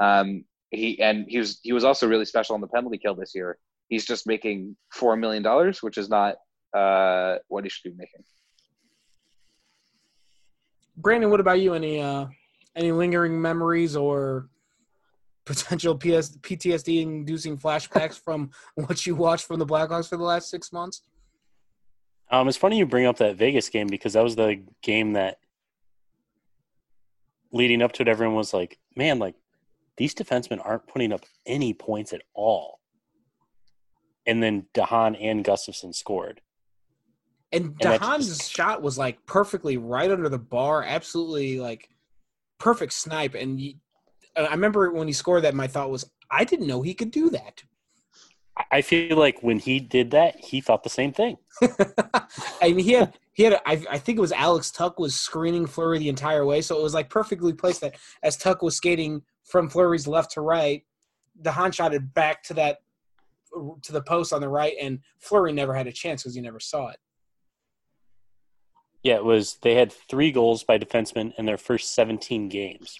Um, 0.00 0.44
he 0.70 1.00
and 1.00 1.26
he 1.28 1.38
was 1.38 1.60
he 1.62 1.72
was 1.72 1.84
also 1.84 2.08
really 2.08 2.24
special 2.24 2.54
on 2.54 2.60
the 2.60 2.68
penalty 2.68 2.98
kill 2.98 3.14
this 3.14 3.34
year. 3.34 3.58
He's 3.88 4.06
just 4.06 4.26
making 4.26 4.76
four 4.92 5.16
million 5.16 5.42
dollars, 5.42 5.82
which 5.82 5.98
is 5.98 6.08
not 6.08 6.36
uh, 6.74 7.36
what 7.48 7.64
he 7.64 7.70
should 7.70 7.92
be 7.92 7.96
making. 7.96 8.24
Brandon, 10.96 11.30
what 11.30 11.40
about 11.40 11.60
you? 11.60 11.74
Any 11.74 12.00
uh, 12.00 12.26
any 12.74 12.92
lingering 12.92 13.40
memories 13.40 13.96
or 13.96 14.48
potential 15.44 15.96
PS- 15.96 16.36
PTSD 16.38 17.02
inducing 17.02 17.58
flashbacks 17.58 18.18
from 18.18 18.50
what 18.74 19.04
you 19.04 19.14
watched 19.14 19.46
from 19.46 19.58
the 19.58 19.66
Blackhawks 19.66 20.08
for 20.08 20.16
the 20.16 20.24
last 20.24 20.48
six 20.48 20.72
months? 20.72 21.02
Um, 22.32 22.48
it's 22.48 22.56
funny 22.56 22.78
you 22.78 22.86
bring 22.86 23.04
up 23.06 23.18
that 23.18 23.36
Vegas 23.36 23.68
game 23.68 23.86
because 23.86 24.14
that 24.14 24.24
was 24.24 24.36
the 24.36 24.62
game 24.82 25.12
that 25.12 25.38
leading 27.52 27.82
up 27.82 27.92
to 27.92 28.02
it, 28.02 28.08
everyone 28.08 28.36
was 28.36 28.54
like, 28.54 28.78
man, 28.96 29.18
like 29.18 29.34
these 29.98 30.14
defensemen 30.14 30.58
aren't 30.64 30.86
putting 30.86 31.12
up 31.12 31.26
any 31.46 31.74
points 31.74 32.14
at 32.14 32.22
all. 32.32 32.80
And 34.26 34.42
then 34.42 34.64
de 34.72 34.84
Haan 34.84 35.14
and 35.16 35.44
Gustafsson 35.44 35.94
scored. 35.94 36.40
And 37.52 37.66
And 37.66 37.76
that's 37.80 38.26
just- 38.26 38.50
shot 38.50 38.80
was 38.80 38.96
like 38.96 39.24
perfectly 39.26 39.76
right 39.76 40.10
under 40.10 40.30
the 40.30 40.38
bar, 40.38 40.82
absolutely 40.82 41.60
like 41.60 41.90
perfect 42.58 42.94
snipe. 42.94 43.34
And 43.34 43.60
you, 43.60 43.74
I 44.34 44.52
remember 44.52 44.90
when 44.90 45.06
he 45.06 45.12
scored 45.12 45.44
that, 45.44 45.54
my 45.54 45.66
thought 45.66 45.90
was, 45.90 46.10
I 46.30 46.44
didn't 46.44 46.66
know 46.66 46.80
he 46.80 46.94
could 46.94 47.10
do 47.10 47.28
that. 47.30 47.62
I- 48.70 48.82
feel 48.82 49.16
like 49.16 49.42
when 49.42 49.58
he 49.58 49.80
did 49.80 50.10
that, 50.12 50.36
he 50.38 50.60
thought 50.60 50.82
the 50.82 50.90
same 50.90 51.12
thing. 51.12 51.38
I 52.62 52.72
mean, 52.72 52.78
he 52.80 52.92
had 52.92 53.14
he 53.32 53.44
had. 53.44 53.54
I, 53.66 53.82
I 53.90 53.98
think 53.98 54.18
it 54.18 54.20
was 54.20 54.32
Alex 54.32 54.70
Tuch 54.70 54.94
was 54.98 55.14
screening 55.14 55.66
Fleury 55.66 55.98
the 55.98 56.08
entire 56.08 56.44
way, 56.44 56.60
so 56.60 56.78
it 56.78 56.82
was 56.82 56.94
like 56.94 57.08
perfectly 57.08 57.52
placed 57.52 57.80
that 57.80 57.96
as 58.22 58.36
Tuch 58.36 58.60
was 58.62 58.76
skating 58.76 59.22
from 59.44 59.68
Fleury's 59.68 60.06
left 60.06 60.32
to 60.32 60.40
right, 60.40 60.82
the 61.36 61.44
de 61.44 61.52
Haan 61.52 61.72
shot 61.72 61.94
it 61.94 62.14
back 62.14 62.42
to 62.44 62.54
that 62.54 62.78
to 63.82 63.92
the 63.92 64.02
post 64.02 64.32
on 64.32 64.40
the 64.40 64.48
right, 64.48 64.74
and 64.80 65.00
Fleury 65.18 65.52
never 65.52 65.74
had 65.74 65.86
a 65.86 65.92
chance 65.92 66.22
because 66.22 66.34
he 66.34 66.40
never 66.40 66.60
saw 66.60 66.88
it. 66.88 66.98
Yeah, 69.02 69.16
it 69.16 69.24
was. 69.24 69.56
They 69.62 69.74
had 69.74 69.92
three 69.92 70.30
goals 70.30 70.62
by 70.62 70.78
defensemen 70.78 71.32
in 71.36 71.44
their 71.44 71.58
first 71.58 71.94
17 71.94 72.48
games 72.48 72.96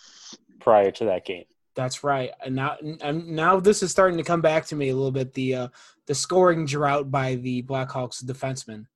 prior 0.60 0.90
to 0.92 1.04
that 1.06 1.24
game. 1.24 1.44
That's 1.74 2.04
right. 2.04 2.30
And 2.44 2.54
now, 2.54 2.76
and 3.00 3.28
now 3.28 3.58
this 3.58 3.82
is 3.82 3.90
starting 3.90 4.18
to 4.18 4.24
come 4.24 4.42
back 4.42 4.66
to 4.66 4.76
me 4.76 4.90
a 4.90 4.94
little 4.94 5.10
bit. 5.10 5.32
The 5.32 5.54
uh, 5.54 5.68
the 6.06 6.14
scoring 6.14 6.66
drought 6.66 7.10
by 7.10 7.36
the 7.36 7.62
Blackhawks 7.62 8.24
defensemen. 8.24 8.86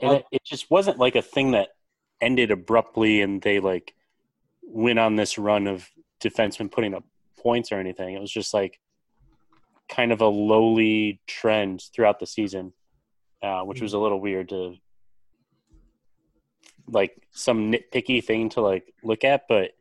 And 0.00 0.12
it, 0.16 0.24
it 0.32 0.44
just 0.44 0.70
wasn't 0.70 0.98
like 0.98 1.16
a 1.16 1.22
thing 1.22 1.52
that 1.52 1.68
ended 2.20 2.50
abruptly 2.50 3.22
and 3.22 3.40
they 3.40 3.60
like 3.60 3.94
went 4.62 4.98
on 4.98 5.16
this 5.16 5.38
run 5.38 5.66
of 5.66 5.88
defensemen 6.20 6.70
putting 6.70 6.94
up 6.94 7.04
points 7.38 7.72
or 7.72 7.76
anything. 7.76 8.14
It 8.14 8.20
was 8.20 8.32
just 8.32 8.52
like 8.52 8.80
kind 9.88 10.12
of 10.12 10.20
a 10.20 10.26
lowly 10.26 11.20
trend 11.26 11.82
throughout 11.94 12.18
the 12.18 12.26
season, 12.26 12.72
uh, 13.42 13.62
which 13.62 13.80
was 13.80 13.94
a 13.94 13.98
little 13.98 14.20
weird 14.20 14.50
to 14.50 14.74
like 16.90 17.16
some 17.30 17.72
nitpicky 17.72 18.22
thing 18.22 18.48
to 18.50 18.60
like 18.60 18.92
look 19.02 19.24
at, 19.24 19.42
but 19.48 19.72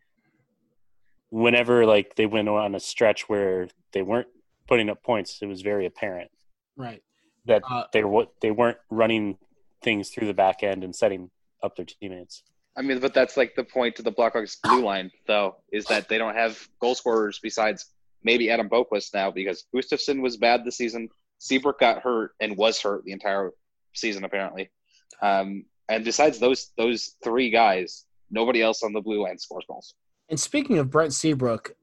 whenever 1.29 1.85
like 1.85 2.15
they 2.15 2.25
went 2.25 2.47
on 2.49 2.75
a 2.75 2.79
stretch 2.79 3.27
where 3.29 3.67
they 3.93 4.01
weren't 4.01 4.27
putting 4.67 4.89
up 4.89 5.03
points, 5.03 5.39
it 5.41 5.45
was 5.47 5.61
very 5.61 5.85
apparent 5.85 6.29
Right. 6.75 7.01
that 7.45 7.63
Uh, 7.69 7.85
they 7.93 8.03
were 8.03 8.27
they 8.41 8.51
weren't 8.51 8.77
running 8.89 9.37
things 9.81 10.09
through 10.09 10.27
the 10.27 10.33
back 10.33 10.63
end 10.63 10.83
and 10.83 10.95
setting 10.95 11.29
up 11.63 11.75
their 11.75 11.85
teammates. 11.85 12.43
I 12.75 12.81
mean, 12.83 12.99
but 12.99 13.13
that's 13.13 13.37
like 13.37 13.55
the 13.55 13.63
point 13.63 13.95
to 13.95 14.03
the 14.03 14.11
Blackhawks 14.11 14.57
blue 14.61 14.83
line, 14.83 15.11
though, 15.25 15.55
is 15.71 15.85
that 15.85 16.07
they 16.09 16.17
don't 16.19 16.35
have 16.35 16.67
goal 16.79 16.93
scorers 16.93 17.39
besides 17.41 17.91
maybe 18.23 18.51
Adam 18.51 18.69
Boqvist 18.69 19.13
now 19.15 19.31
because 19.31 19.65
Gustafsson 19.73 20.21
was 20.21 20.37
bad 20.37 20.63
this 20.63 20.77
season. 20.77 21.09
Seabrook 21.39 21.79
got 21.79 22.01
hurt 22.03 22.31
and 22.39 22.55
was 22.57 22.79
hurt 22.81 23.03
the 23.03 23.11
entire 23.13 23.51
season 23.93 24.23
apparently. 24.23 24.69
Um, 25.21 25.65
and 25.89 26.03
besides 26.03 26.37
those 26.39 26.71
those 26.77 27.15
three 27.23 27.49
guys, 27.49 28.05
nobody 28.29 28.61
else 28.61 28.83
on 28.83 28.93
the 28.93 29.01
blue 29.01 29.23
line 29.23 29.39
scores 29.39 29.65
goals. 29.67 29.95
And 30.29 30.39
speaking 30.39 30.77
of 30.77 30.89
Brent 30.89 31.13
Seabrook, 31.13 31.75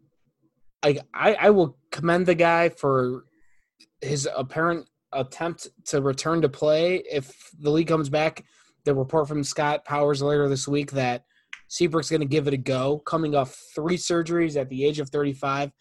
I, 0.82 1.00
I 1.14 1.34
I 1.34 1.50
will 1.50 1.78
commend 1.90 2.26
the 2.26 2.34
guy 2.34 2.68
for 2.68 3.24
his 4.00 4.28
apparent 4.36 4.86
attempt 5.12 5.68
to 5.86 6.02
return 6.02 6.42
to 6.42 6.48
play. 6.48 7.02
If 7.10 7.50
the 7.58 7.70
league 7.70 7.88
comes 7.88 8.08
back, 8.08 8.44
the 8.84 8.94
report 8.94 9.28
from 9.28 9.44
Scott 9.44 9.84
Powers 9.84 10.22
later 10.22 10.48
this 10.48 10.68
week 10.68 10.90
that 10.92 11.24
Seabrook's 11.68 12.10
going 12.10 12.20
to 12.20 12.26
give 12.26 12.46
it 12.46 12.54
a 12.54 12.58
go, 12.58 12.98
coming 12.98 13.34
off 13.34 13.58
three 13.74 13.96
surgeries 13.96 14.60
at 14.60 14.68
the 14.68 14.84
age 14.84 15.00
of 15.00 15.08
35. 15.10 15.72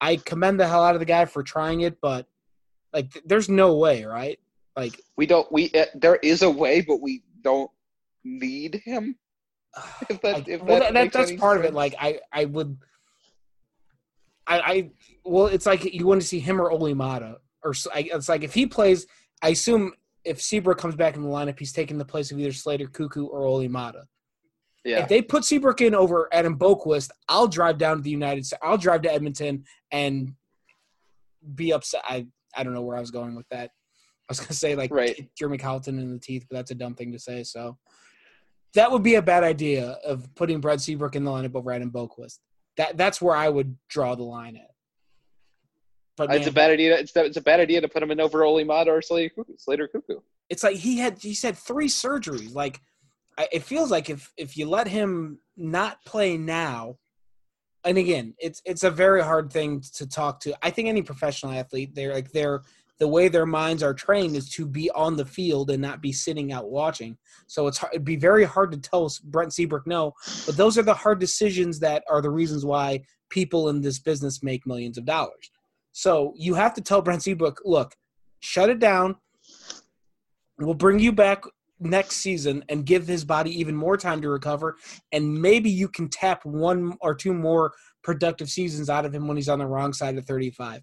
I 0.00 0.16
commend 0.16 0.58
the 0.58 0.66
hell 0.66 0.84
out 0.84 0.94
of 0.94 1.00
the 1.00 1.06
guy 1.06 1.24
for 1.24 1.42
trying 1.42 1.82
it, 1.82 2.00
but 2.00 2.26
like, 2.92 3.12
th- 3.12 3.24
there's 3.26 3.48
no 3.48 3.76
way, 3.76 4.04
right? 4.04 4.38
Like, 4.76 5.00
We 5.16 5.26
don't 5.26 5.50
we 5.50 5.70
uh, 5.72 5.86
there 5.94 6.16
is 6.16 6.42
a 6.42 6.50
way, 6.50 6.80
but 6.80 7.00
we 7.00 7.22
don't 7.42 7.70
need 8.24 8.80
him. 8.84 9.16
If 10.08 10.20
that, 10.22 10.48
if 10.48 10.60
that 10.66 10.80
that, 10.80 10.92
that, 10.94 11.12
that's 11.12 11.32
part 11.32 11.58
of 11.58 11.64
it. 11.64 11.74
Like 11.74 11.94
I, 12.00 12.20
I 12.32 12.46
would, 12.46 12.76
I, 14.46 14.58
I, 14.60 14.90
well, 15.24 15.46
it's 15.46 15.66
like 15.66 15.84
you 15.84 16.06
want 16.06 16.20
to 16.20 16.26
see 16.26 16.40
him 16.40 16.60
or 16.60 16.70
Olli 16.70 16.94
Maatta, 16.94 17.36
or 17.62 17.72
it's 17.72 18.28
like 18.28 18.42
if 18.42 18.54
he 18.54 18.66
plays, 18.66 19.06
I 19.42 19.50
assume 19.50 19.92
if 20.24 20.40
Seabrook 20.40 20.78
comes 20.78 20.96
back 20.96 21.16
in 21.16 21.22
the 21.22 21.28
lineup, 21.28 21.58
he's 21.58 21.72
taking 21.72 21.98
the 21.98 22.04
place 22.04 22.32
of 22.32 22.38
either 22.38 22.52
Slater, 22.52 22.86
Koekkoek, 22.86 23.28
or 23.28 23.44
Olli 23.44 23.68
Maatta. 23.68 24.04
yeah. 24.84 25.00
If 25.00 25.08
they 25.08 25.22
put 25.22 25.44
Seabrook 25.44 25.80
in 25.80 25.94
over 25.94 26.28
Adam 26.32 26.58
Boqvist, 26.58 27.10
I'll 27.28 27.48
drive 27.48 27.78
down 27.78 27.98
to 27.98 28.02
the 28.02 28.10
United 28.10 28.46
States. 28.46 28.60
I'll 28.64 28.78
drive 28.78 29.02
to 29.02 29.12
Edmonton 29.12 29.64
and 29.92 30.32
be 31.54 31.72
upset. 31.72 32.02
I, 32.08 32.26
I 32.56 32.64
don't 32.64 32.72
know 32.74 32.82
where 32.82 32.96
I 32.96 33.00
was 33.00 33.10
going 33.10 33.34
with 33.36 33.48
that. 33.50 33.70
I 33.70 34.30
was 34.30 34.40
gonna 34.40 34.52
say 34.54 34.74
like 34.74 34.90
Right. 34.92 35.28
Jeremy 35.38 35.58
Colliton 35.58 35.98
in 35.98 36.12
the 36.12 36.18
teeth, 36.18 36.46
but 36.50 36.56
that's 36.56 36.70
a 36.70 36.74
dumb 36.74 36.94
thing 36.94 37.12
to 37.12 37.18
say. 37.18 37.42
So 37.44 37.78
that 38.74 38.90
would 38.92 39.02
be 39.02 39.14
a 39.14 39.22
bad 39.22 39.44
idea 39.44 39.98
of 40.04 40.34
putting 40.34 40.60
Brad 40.60 40.80
Seabrook 40.80 41.16
in 41.16 41.24
the 41.24 41.30
lineup 41.30 41.54
over 41.54 41.72
Adam 41.72 41.90
Boqvist. 41.90 42.38
That 42.76 42.96
that's 42.96 43.20
where 43.20 43.34
I 43.34 43.48
would 43.48 43.76
draw 43.88 44.14
the 44.14 44.24
line 44.24 44.56
at. 44.56 44.70
But 46.16 46.34
it's 46.34 46.48
a 46.48 46.52
bad 46.52 46.70
idea. 46.70 46.98
It's, 46.98 47.12
it's 47.14 47.36
a 47.36 47.40
bad 47.40 47.60
idea 47.60 47.80
to 47.80 47.88
put 47.88 48.02
him 48.02 48.10
in 48.10 48.20
over 48.20 48.44
Olli 48.44 48.64
Maatta 48.64 48.90
or 48.90 49.00
Slater 49.00 49.32
Koekkoek. 49.36 49.60
Slater 49.60 49.88
Koekkoek. 49.94 50.22
it's 50.50 50.64
like 50.64 50.76
he 50.76 50.98
had 50.98 51.18
he 51.18 51.34
said 51.34 51.56
three 51.56 51.88
surgeries. 51.88 52.54
Like 52.54 52.80
I, 53.38 53.48
it 53.52 53.62
feels 53.62 53.90
like 53.90 54.10
if 54.10 54.32
if 54.36 54.56
you 54.56 54.68
let 54.68 54.88
him 54.88 55.38
not 55.56 56.04
play 56.04 56.36
now, 56.36 56.98
and 57.84 57.96
again, 57.96 58.34
it's 58.38 58.60
it's 58.64 58.82
a 58.82 58.90
very 58.90 59.22
hard 59.22 59.52
thing 59.52 59.80
to 59.94 60.08
talk 60.08 60.40
to. 60.40 60.58
I 60.60 60.70
think 60.70 60.88
any 60.88 61.02
professional 61.02 61.52
athlete, 61.52 61.94
they're 61.94 62.12
like 62.12 62.32
they're 62.32 62.62
the 62.98 63.08
way 63.08 63.28
their 63.28 63.46
minds 63.46 63.82
are 63.82 63.94
trained 63.94 64.36
is 64.36 64.48
to 64.50 64.66
be 64.66 64.90
on 64.90 65.16
the 65.16 65.24
field 65.24 65.70
and 65.70 65.80
not 65.80 66.02
be 66.02 66.12
sitting 66.12 66.52
out 66.52 66.70
watching. 66.70 67.16
So 67.46 67.66
it's 67.66 67.78
hard, 67.78 67.94
it'd 67.94 68.04
be 68.04 68.16
very 68.16 68.44
hard 68.44 68.72
to 68.72 68.78
tell 68.78 69.10
Brent 69.24 69.52
Seabrook 69.52 69.86
no. 69.86 70.14
But 70.46 70.56
those 70.56 70.76
are 70.76 70.82
the 70.82 70.94
hard 70.94 71.20
decisions 71.20 71.78
that 71.80 72.02
are 72.10 72.20
the 72.20 72.30
reasons 72.30 72.64
why 72.64 73.02
people 73.30 73.68
in 73.68 73.80
this 73.80 73.98
business 73.98 74.42
make 74.42 74.66
millions 74.66 74.98
of 74.98 75.04
dollars. 75.04 75.50
So 75.92 76.32
you 76.36 76.54
have 76.54 76.74
to 76.74 76.80
tell 76.80 77.02
Brent 77.02 77.22
Seabrook, 77.22 77.60
look, 77.64 77.94
shut 78.40 78.70
it 78.70 78.78
down. 78.78 79.16
We'll 80.58 80.74
bring 80.74 80.98
you 80.98 81.12
back 81.12 81.44
next 81.80 82.16
season 82.16 82.64
and 82.68 82.84
give 82.84 83.06
his 83.06 83.24
body 83.24 83.58
even 83.58 83.76
more 83.76 83.96
time 83.96 84.20
to 84.22 84.28
recover. 84.28 84.76
And 85.12 85.40
maybe 85.40 85.70
you 85.70 85.88
can 85.88 86.08
tap 86.08 86.44
one 86.44 86.96
or 87.00 87.14
two 87.14 87.32
more 87.32 87.72
productive 88.02 88.50
seasons 88.50 88.90
out 88.90 89.04
of 89.04 89.14
him 89.14 89.28
when 89.28 89.36
he's 89.36 89.48
on 89.48 89.58
the 89.60 89.66
wrong 89.66 89.92
side 89.92 90.18
of 90.18 90.26
35. 90.26 90.82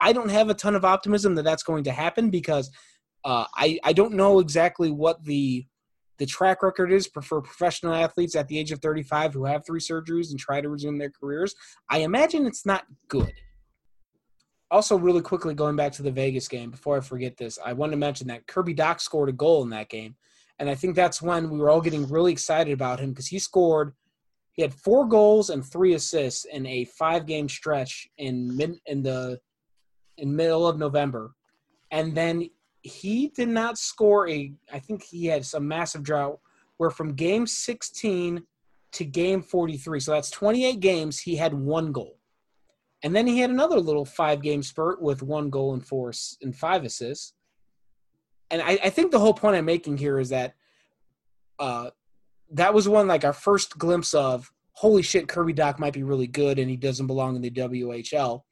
I 0.00 0.12
don't 0.12 0.30
have 0.30 0.50
a 0.50 0.54
ton 0.54 0.74
of 0.74 0.84
optimism 0.84 1.34
that 1.36 1.44
that's 1.44 1.62
going 1.62 1.84
to 1.84 1.92
happen 1.92 2.30
because 2.30 2.70
uh, 3.24 3.44
I, 3.54 3.78
I 3.82 3.92
don't 3.92 4.14
know 4.14 4.38
exactly 4.38 4.90
what 4.90 5.22
the 5.24 5.66
the 6.18 6.26
track 6.26 6.62
record 6.62 6.92
is 6.92 7.06
for, 7.06 7.42
professional 7.42 7.92
athletes 7.92 8.34
at 8.34 8.48
the 8.48 8.58
age 8.58 8.72
of 8.72 8.80
35 8.80 9.34
who 9.34 9.44
have 9.44 9.66
three 9.66 9.80
surgeries 9.80 10.30
and 10.30 10.38
try 10.38 10.60
to 10.60 10.68
resume 10.68 10.98
their 10.98 11.10
careers. 11.10 11.54
I 11.90 11.98
imagine 11.98 12.46
it's 12.46 12.64
not 12.64 12.86
good. 13.08 13.32
Also, 14.70 14.96
really 14.96 15.20
quickly 15.20 15.54
going 15.54 15.76
back 15.76 15.92
to 15.92 16.02
the 16.02 16.10
Vegas 16.10 16.48
game 16.48 16.70
before 16.70 16.96
I 16.96 17.00
forget 17.00 17.36
this, 17.36 17.58
I 17.64 17.72
want 17.72 17.92
to 17.92 17.98
mention 17.98 18.26
that 18.28 18.46
Kirby 18.46 18.74
Dach 18.74 19.00
scored 19.00 19.28
a 19.28 19.32
goal 19.32 19.62
in 19.62 19.70
that 19.70 19.88
game, 19.88 20.16
and 20.58 20.68
I 20.68 20.74
think 20.74 20.96
that's 20.96 21.22
when 21.22 21.50
we 21.50 21.58
were 21.58 21.70
all 21.70 21.80
getting 21.80 22.08
really 22.08 22.32
excited 22.32 22.72
about 22.72 22.98
him 22.98 23.10
because 23.10 23.28
he 23.28 23.38
scored. 23.38 23.92
He 24.54 24.62
had 24.62 24.74
four 24.74 25.06
goals 25.06 25.50
and 25.50 25.64
three 25.64 25.92
assists 25.92 26.46
in 26.46 26.66
a 26.66 26.86
five-game 26.86 27.48
stretch 27.48 28.08
in 28.16 28.56
mid 28.56 28.78
in 28.86 29.02
the 29.02 29.38
in 30.18 30.34
middle 30.34 30.66
of 30.66 30.78
November, 30.78 31.34
and 31.90 32.14
then 32.14 32.48
he 32.82 33.28
did 33.28 33.48
not 33.48 33.78
score 33.78 34.28
a. 34.28 34.52
I 34.72 34.78
think 34.78 35.02
he 35.02 35.26
had 35.26 35.44
some 35.44 35.66
massive 35.66 36.02
drought 36.02 36.38
where 36.76 36.90
from 36.90 37.14
game 37.14 37.46
16 37.46 38.42
to 38.92 39.04
game 39.04 39.42
43, 39.42 40.00
so 40.00 40.12
that's 40.12 40.30
28 40.30 40.80
games, 40.80 41.18
he 41.18 41.36
had 41.36 41.52
one 41.54 41.92
goal. 41.92 42.18
And 43.02 43.14
then 43.14 43.26
he 43.26 43.40
had 43.40 43.50
another 43.50 43.78
little 43.78 44.04
five 44.04 44.42
game 44.42 44.62
spurt 44.62 45.00
with 45.02 45.22
one 45.22 45.50
goal 45.50 45.74
and 45.74 45.86
four 45.86 46.12
and 46.42 46.56
five 46.56 46.84
assists. 46.84 47.34
And 48.50 48.62
I, 48.62 48.78
I 48.84 48.90
think 48.90 49.10
the 49.10 49.18
whole 49.18 49.34
point 49.34 49.56
I'm 49.56 49.64
making 49.64 49.98
here 49.98 50.18
is 50.18 50.30
that 50.30 50.54
uh, 51.58 51.90
that 52.52 52.72
was 52.72 52.88
one 52.88 53.06
like 53.06 53.24
our 53.24 53.32
first 53.32 53.78
glimpse 53.78 54.14
of 54.14 54.50
holy 54.72 55.02
shit, 55.02 55.28
Kirby 55.28 55.54
Dach 55.54 55.78
might 55.78 55.92
be 55.92 56.02
really 56.02 56.26
good 56.26 56.58
and 56.58 56.70
he 56.70 56.76
doesn't 56.76 57.06
belong 57.06 57.36
in 57.36 57.42
the 57.42 57.50
WHL. 57.50 58.42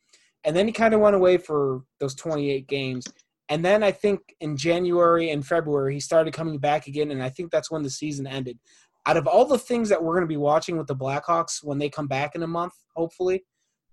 And 0.44 0.54
then 0.54 0.66
he 0.66 0.72
kind 0.72 0.94
of 0.94 1.00
went 1.00 1.16
away 1.16 1.38
for 1.38 1.82
those 2.00 2.14
28 2.14 2.66
games. 2.66 3.06
And 3.48 3.64
then 3.64 3.82
I 3.82 3.92
think 3.92 4.20
in 4.40 4.56
January 4.56 5.30
and 5.30 5.46
February 5.46 5.94
he 5.94 6.00
started 6.00 6.32
coming 6.32 6.58
back 6.58 6.86
again, 6.86 7.10
and 7.10 7.22
I 7.22 7.28
think 7.28 7.50
that's 7.50 7.70
when 7.70 7.82
the 7.82 7.90
season 7.90 8.26
ended. 8.26 8.58
Out 9.06 9.16
of 9.18 9.26
all 9.26 9.44
the 9.44 9.58
things 9.58 9.90
that 9.90 10.02
we're 10.02 10.14
going 10.14 10.24
to 10.24 10.26
be 10.26 10.38
watching 10.38 10.78
with 10.78 10.86
the 10.86 10.96
Blackhawks 10.96 11.62
when 11.62 11.78
they 11.78 11.90
come 11.90 12.06
back 12.06 12.34
in 12.34 12.42
a 12.42 12.46
month, 12.46 12.72
hopefully, 12.94 13.44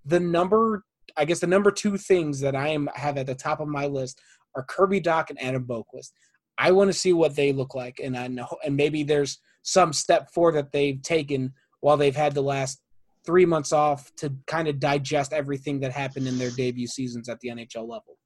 the 0.06 0.20
number 0.20 0.84
I 1.18 1.26
guess 1.26 1.40
the 1.40 1.48
number 1.48 1.72
two 1.72 1.98
things 1.98 2.40
that 2.40 2.56
I 2.56 2.70
am 2.70 2.90
have 2.96 3.18
at 3.18 3.26
the 3.26 3.36
top 3.36 3.60
of 3.60 3.68
my 3.68 3.86
list 3.86 4.22
are 4.56 4.64
Kirby 4.64 5.02
Dach 5.02 5.30
and 5.30 5.42
Adam 5.42 5.66
Boqvist. 5.66 6.12
I 6.58 6.72
want 6.72 6.90
to 6.90 6.98
see 6.98 7.14
what 7.14 7.36
they 7.36 7.52
look 7.52 7.76
like, 7.76 8.00
and 8.02 8.18
I 8.18 8.28
know, 8.28 8.48
and 8.64 8.76
maybe 8.76 9.04
there's 9.04 9.40
some 9.64 9.94
step 9.94 10.32
forward 10.32 10.56
that 10.56 10.72
they've 10.72 11.02
taken 11.02 11.54
while 11.80 11.98
they've 11.98 12.16
had 12.16 12.34
the 12.34 12.42
last 12.42 12.82
three 13.26 13.46
months 13.46 13.72
off 13.72 14.12
to 14.18 14.34
kind 14.48 14.68
of 14.68 14.80
digest 14.80 15.34
everything 15.34 15.80
that 15.82 15.92
happened 15.92 16.28
in 16.28 16.38
their 16.38 16.52
debut 16.52 16.88
seasons 16.88 17.30
at 17.30 17.40
the 17.42 17.50
NHL 17.50 17.88
level. 17.88 18.18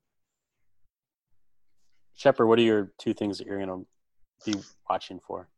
Shepard, 2.15 2.47
what 2.47 2.59
are 2.59 2.63
your 2.63 2.91
two 2.97 3.13
things 3.13 3.37
that 3.37 3.47
you're 3.47 3.63
going 3.63 3.85
to 4.45 4.51
be 4.51 4.57
watching 4.89 5.19
for? 5.25 5.49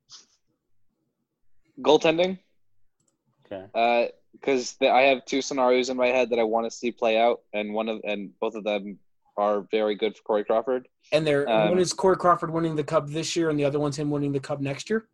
Goaltending, 1.81 2.39
Okay. 3.45 4.11
because 4.33 4.75
I 4.81 5.01
have 5.01 5.23
two 5.25 5.41
scenarios 5.43 5.89
in 5.89 5.97
my 5.97 6.07
head 6.07 6.31
that 6.31 6.39
I 6.39 6.43
want 6.43 6.65
to 6.65 6.71
see 6.75 6.91
play 6.91 7.19
out, 7.19 7.41
and 7.53 7.73
one 7.73 7.87
of 7.87 8.01
and 8.03 8.31
both 8.39 8.55
of 8.55 8.63
them 8.63 8.97
are 9.37 9.67
very 9.69 9.93
good 9.93 10.17
for 10.17 10.23
Corey 10.23 10.43
Crawford. 10.43 10.87
And 11.11 11.25
they're 11.27 11.47
Um, 11.47 11.69
one 11.69 11.79
is 11.79 11.93
Corey 11.93 12.17
Crawford 12.17 12.51
winning 12.51 12.75
the 12.75 12.83
cup 12.83 13.07
this 13.07 13.35
year, 13.35 13.51
and 13.51 13.59
the 13.59 13.65
other 13.65 13.79
one's 13.79 13.97
him 13.97 14.09
winning 14.09 14.31
the 14.31 14.39
cup 14.39 14.59
next 14.59 14.89
year. 14.89 15.07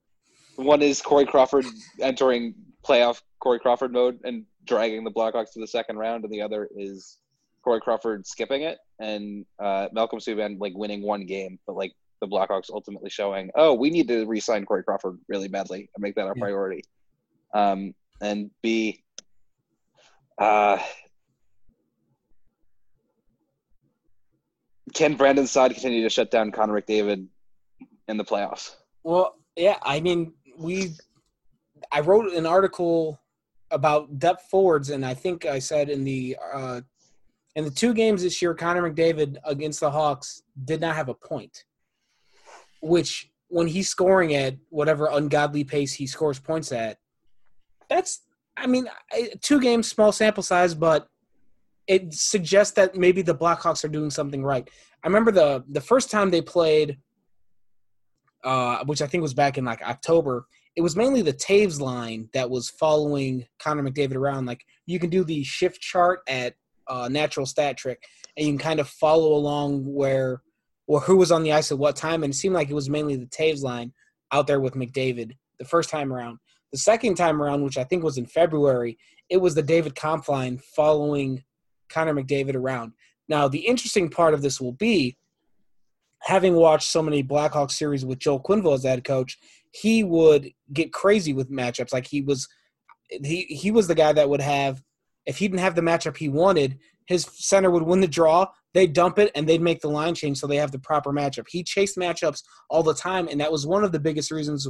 One 0.56 0.82
is 0.82 1.02
Corey 1.02 1.26
Crawford 1.26 1.66
entering 2.00 2.56
playoff 2.86 3.22
Corey 3.44 3.60
Crawford 3.60 3.92
mode 3.92 4.20
and 4.24 4.46
dragging 4.64 5.04
the 5.04 5.12
Blackhawks 5.12 5.52
to 5.52 5.60
the 5.60 5.68
second 5.68 5.98
round, 5.98 6.24
and 6.24 6.32
the 6.32 6.42
other 6.42 6.70
is 6.78 7.18
Corey 7.62 7.82
Crawford 7.82 8.26
skipping 8.26 8.62
it 8.62 8.78
and 9.00 9.46
uh, 9.60 9.90
Malcolm 9.92 10.20
Subban 10.20 10.58
like 10.62 10.72
winning 10.76 11.02
one 11.02 11.26
game, 11.26 11.60
but 11.68 11.76
like 11.76 11.92
the 12.22 12.28
Blackhawks 12.28 12.70
ultimately 12.72 13.10
showing, 13.10 13.52
oh, 13.56 13.74
we 13.74 13.90
need 13.90 14.08
to 14.08 14.26
re-sign 14.26 14.64
Corey 14.66 14.82
Crawford 14.82 15.20
really 15.28 15.50
badly 15.50 15.90
and 15.94 16.02
make 16.02 16.16
that 16.16 16.26
our 16.26 16.34
Yeah. 16.38 16.42
priority. 16.42 16.84
Um, 17.54 17.94
and 18.22 18.50
B, 18.62 19.04
uh, 20.38 20.80
can 24.94 25.16
Brandon 25.16 25.48
Saad 25.48 25.74
continue 25.74 26.02
to 26.04 26.10
shut 26.10 26.32
down 26.32 26.54
Connor 26.54 26.80
McDavid 26.82 27.28
in 28.08 28.18
the 28.18 28.24
playoffs? 28.24 28.76
Well, 29.04 29.36
yeah, 29.58 29.80
I 29.82 30.00
mean, 30.00 30.34
we 30.58 30.96
I 31.92 32.00
wrote 32.00 32.32
an 32.32 32.46
article 32.46 33.20
about 33.74 34.20
depth 34.20 34.50
forwards, 34.50 34.90
and 34.90 35.06
I 35.06 35.14
think 35.14 35.46
I 35.46 35.60
said 35.60 35.90
in 35.90 36.04
the 36.04 36.38
uh, 36.54 36.82
in 37.56 37.66
the 37.66 37.72
two 37.72 37.94
games 37.94 38.24
this 38.24 38.42
year, 38.42 38.54
Connor 38.54 38.90
McDavid 38.90 39.38
against 39.44 39.80
the 39.80 39.92
Hawks 39.92 40.44
did 40.64 40.82
not 40.82 40.96
have 40.96 41.10
a 41.10 41.14
point, 41.14 41.66
which 42.82 43.32
when 43.50 43.68
he's 43.68 43.90
scoring 43.90 44.34
at 44.36 44.56
whatever 44.70 45.10
ungodly 45.12 45.64
pace 45.64 45.94
he 45.94 46.08
scores 46.08 46.40
points 46.40 46.72
at, 46.72 46.98
that's 47.90 48.22
I 48.56 48.68
mean, 48.68 48.88
two 49.42 49.60
games, 49.60 49.90
small 49.90 50.12
sample 50.12 50.44
size, 50.44 50.74
but 50.74 51.08
it 51.88 52.14
suggests 52.14 52.74
that 52.76 52.96
maybe 52.96 53.22
the 53.22 53.36
Blackhawks 53.36 53.84
are 53.84 53.90
doing 53.90 54.10
something 54.10 54.44
right. 54.44 54.70
I 55.04 55.08
remember 55.08 55.32
the 55.32 55.64
the 55.68 55.82
first 55.82 56.10
time 56.10 56.32
they 56.32 56.42
played 56.42 56.98
uh, 58.44 58.84
which 58.86 59.02
I 59.02 59.08
think 59.08 59.22
was 59.22 59.34
back 59.34 59.58
in 59.58 59.66
like 59.66 59.82
October. 59.82 60.48
It 60.76 60.82
was 60.82 60.96
mainly 60.96 61.22
the 61.22 61.34
Toews 61.34 61.80
line 61.80 62.30
that 62.34 62.50
was 62.50 62.70
following 62.70 63.46
Connor 63.60 63.84
McDavid 63.84 64.16
around. 64.16 64.46
Like 64.46 64.66
you 64.86 65.00
can 65.00 65.10
do 65.10 65.24
the 65.24 65.44
shift 65.44 65.82
chart 65.82 66.22
at 66.28 66.56
uh, 66.88 67.10
Natural 67.10 67.46
Stat 67.46 67.78
Trick, 67.78 68.04
and 68.36 68.46
you 68.48 68.54
can 68.54 68.60
kind 68.60 68.80
of 68.80 68.90
follow 68.90 69.34
along 69.34 69.86
where 69.86 70.42
or 70.88 71.00
who 71.00 71.16
was 71.18 71.32
on 71.32 71.44
the 71.44 71.54
ice 71.54 71.72
at 71.72 71.78
what 71.78 71.96
time. 71.96 72.24
And 72.24 72.34
it 72.34 72.36
seemed 72.36 72.56
like 72.56 72.70
it 72.70 72.76
was 72.76 72.90
mainly 72.90 73.16
the 73.16 73.26
Toews 73.28 73.62
line 73.64 73.94
out 74.32 74.48
there 74.48 74.60
with 74.60 74.74
McDavid 74.74 75.38
the 75.60 75.66
first 75.66 75.90
time 75.90 76.12
around. 76.12 76.40
The 76.72 76.78
second 76.78 77.16
time 77.16 77.42
around, 77.42 77.64
which 77.64 77.78
I 77.78 77.84
think 77.84 78.04
was 78.04 78.18
in 78.18 78.26
February, 78.26 78.98
it 79.30 79.38
was 79.38 79.56
the 79.56 79.62
David 79.62 79.96
Kampf 79.96 80.28
line 80.28 80.58
following 80.76 81.44
Connor 81.88 82.16
McDavid 82.16 82.56
around. 82.56 82.94
Now, 83.30 83.48
the 83.48 83.60
interesting 83.60 84.10
part 84.10 84.34
of 84.34 84.42
this 84.42 84.60
will 84.60 84.74
be 84.74 85.18
having 86.20 86.56
watched 86.56 86.90
so 86.90 87.02
many 87.02 87.24
Blackhawks 87.24 87.72
series 87.72 88.06
with 88.06 88.20
Joel 88.20 88.42
Quenneville 88.42 88.74
as 88.74 88.84
head 88.84 89.04
coach, 89.04 89.38
he 89.74 90.04
would 90.04 90.52
get 90.72 90.94
crazy 90.94 91.34
with 91.34 91.52
matchups. 91.52 91.92
Like 91.92 92.08
he 92.08 92.22
was, 92.22 92.48
he 93.10 93.44
he 93.44 93.72
was 93.72 93.88
the 93.88 93.96
guy 93.96 94.14
that 94.14 94.30
would 94.30 94.42
have, 94.42 94.82
if 95.26 95.38
he 95.38 95.48
didn't 95.48 95.62
have 95.62 95.76
the 95.76 95.82
matchup 95.82 96.16
he 96.16 96.30
wanted, 96.30 96.78
his 97.08 97.28
center 97.34 97.72
would 97.72 97.84
win 97.84 98.00
the 98.00 98.08
draw. 98.08 98.48
They'd 98.74 98.94
dump 98.94 99.20
it 99.20 99.32
and 99.36 99.48
they'd 99.48 99.62
make 99.62 99.82
the 99.82 99.90
line 99.90 100.16
change 100.16 100.38
so 100.38 100.48
they 100.48 100.58
have 100.58 100.72
the 100.72 100.80
proper 100.80 101.12
matchup. 101.12 101.46
He 101.50 101.64
chased 101.64 101.98
matchups 101.98 102.44
all 102.70 102.84
the 102.84 102.94
time, 102.94 103.28
and 103.28 103.42
that 103.42 103.52
was 103.52 103.68
one 103.68 103.84
of 103.84 103.92
the 103.92 104.00
biggest 104.00 104.32
reasons. 104.32 104.68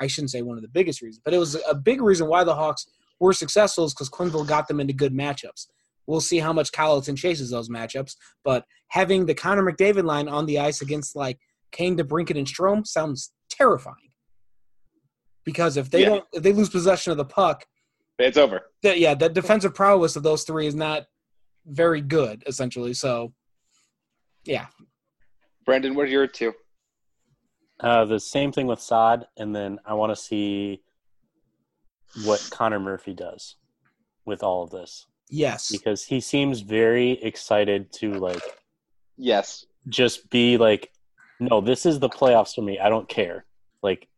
I 0.00 0.06
shouldn't 0.06 0.30
say 0.30 0.42
one 0.42 0.56
of 0.56 0.62
the 0.62 0.68
biggest 0.68 1.02
reasons, 1.02 1.22
but 1.24 1.34
it 1.34 1.38
was 1.38 1.56
a 1.68 1.74
big 1.74 2.00
reason 2.00 2.28
why 2.28 2.44
the 2.44 2.54
Hawks 2.54 2.86
were 3.20 3.32
successful 3.32 3.84
is 3.84 3.94
because 3.94 4.10
Quenneville 4.10 4.46
got 4.46 4.66
them 4.66 4.80
into 4.80 4.92
good 4.92 5.12
matchups. 5.12 5.66
We'll 6.06 6.20
see 6.20 6.38
how 6.38 6.52
much 6.52 6.72
Colliton 6.72 7.16
chases 7.16 7.50
those 7.50 7.68
matchups, 7.68 8.16
but 8.44 8.64
having 8.88 9.26
the 9.26 9.34
Connor 9.34 9.62
McDavid 9.62 10.04
line 10.04 10.28
on 10.28 10.46
the 10.46 10.58
ice 10.58 10.82
against 10.82 11.16
like 11.16 11.38
Kane, 11.72 11.96
DeBrincat, 11.96 12.36
and 12.36 12.46
Strome 12.46 12.86
sounds 12.86 13.32
terrifying. 13.50 14.10
Because 15.44 15.76
if 15.76 15.90
they 15.90 16.00
Yeah. 16.02 16.08
don't, 16.08 16.24
if 16.32 16.42
they 16.42 16.52
lose 16.52 16.68
possession 16.70 17.10
of 17.12 17.16
the 17.18 17.24
puck, 17.24 17.66
It's 18.18 18.36
over. 18.38 18.70
that 18.82 18.98
yeah, 18.98 19.14
the 19.14 19.28
defensive 19.28 19.74
prowess 19.74 20.16
of 20.16 20.22
those 20.22 20.44
three 20.44 20.66
is 20.66 20.74
not 20.74 21.06
very 21.66 22.00
good, 22.00 22.42
essentially. 22.46 22.94
So, 22.94 23.32
yeah, 24.44 24.66
Brandon, 25.64 25.94
what 25.94 26.04
are 26.06 26.10
your 26.10 26.26
two? 26.26 26.54
Uh, 27.80 28.04
the 28.04 28.20
same 28.20 28.52
thing 28.52 28.66
with 28.66 28.80
Saad, 28.80 29.26
and 29.36 29.54
then 29.54 29.80
I 29.84 29.94
want 29.94 30.12
to 30.12 30.16
see 30.16 30.82
what 32.22 32.48
Connor 32.50 32.78
Murphy 32.78 33.12
does 33.14 33.56
with 34.24 34.42
all 34.42 34.62
of 34.62 34.70
this 34.70 35.06
yes, 35.28 35.70
because 35.70 36.04
he 36.04 36.20
seems 36.20 36.60
very 36.60 37.12
excited 37.12 37.92
to 37.94 38.18
like 38.18 38.42
Yes. 39.16 39.66
just 39.88 40.30
be 40.30 40.56
like, 40.56 40.92
no, 41.40 41.60
this 41.60 41.84
is 41.84 41.98
the 41.98 42.08
playoffs 42.08 42.54
for 42.54 42.62
me. 42.62 42.78
I 42.78 42.88
don't 42.88 43.08
care. 43.08 43.44
Like 43.82 44.08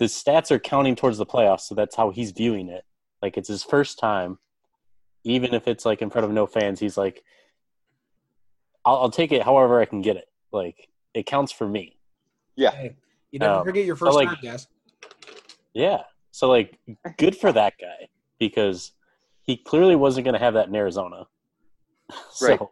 the 0.00 0.06
stats 0.06 0.50
are 0.50 0.58
counting 0.58 0.96
towards 0.96 1.18
the 1.18 1.26
playoffs, 1.26 1.60
so 1.60 1.74
that's 1.74 1.94
how 1.94 2.08
he's 2.08 2.30
viewing 2.30 2.70
it. 2.70 2.84
Like 3.20 3.36
it's 3.36 3.48
his 3.48 3.62
first 3.62 3.98
time, 3.98 4.38
even 5.24 5.52
if 5.52 5.68
it's 5.68 5.84
like 5.84 6.00
in 6.00 6.08
front 6.08 6.24
of 6.24 6.30
no 6.32 6.46
fans. 6.46 6.80
He's 6.80 6.96
like, 6.96 7.22
I'll, 8.86 8.96
I'll 8.96 9.10
take 9.10 9.30
it 9.30 9.42
however 9.42 9.78
I 9.78 9.84
can 9.84 10.00
get 10.00 10.16
it. 10.16 10.24
Like 10.52 10.88
it 11.12 11.26
counts 11.26 11.52
for 11.52 11.68
me. 11.68 11.98
Yeah. 12.56 12.70
Hey, 12.70 12.96
you 13.30 13.38
never 13.40 13.56
Um, 13.58 13.64
forget 13.66 13.84
your 13.84 13.94
first 13.94 14.14
like- 14.14 14.28
time, 14.28 14.38
guys. 14.42 14.68
Yeah. 15.74 16.04
So 16.30 16.48
like, 16.48 16.78
good 17.18 17.36
for 17.36 17.52
that 17.52 17.74
guy 17.78 18.08
because 18.38 18.92
he 19.42 19.58
clearly 19.58 19.96
wasn't 19.96 20.24
going 20.24 20.32
to 20.34 20.40
have 20.40 20.54
that 20.54 20.68
in 20.68 20.74
Arizona. 20.74 21.26
Right. 22.40 22.58
so, 22.58 22.70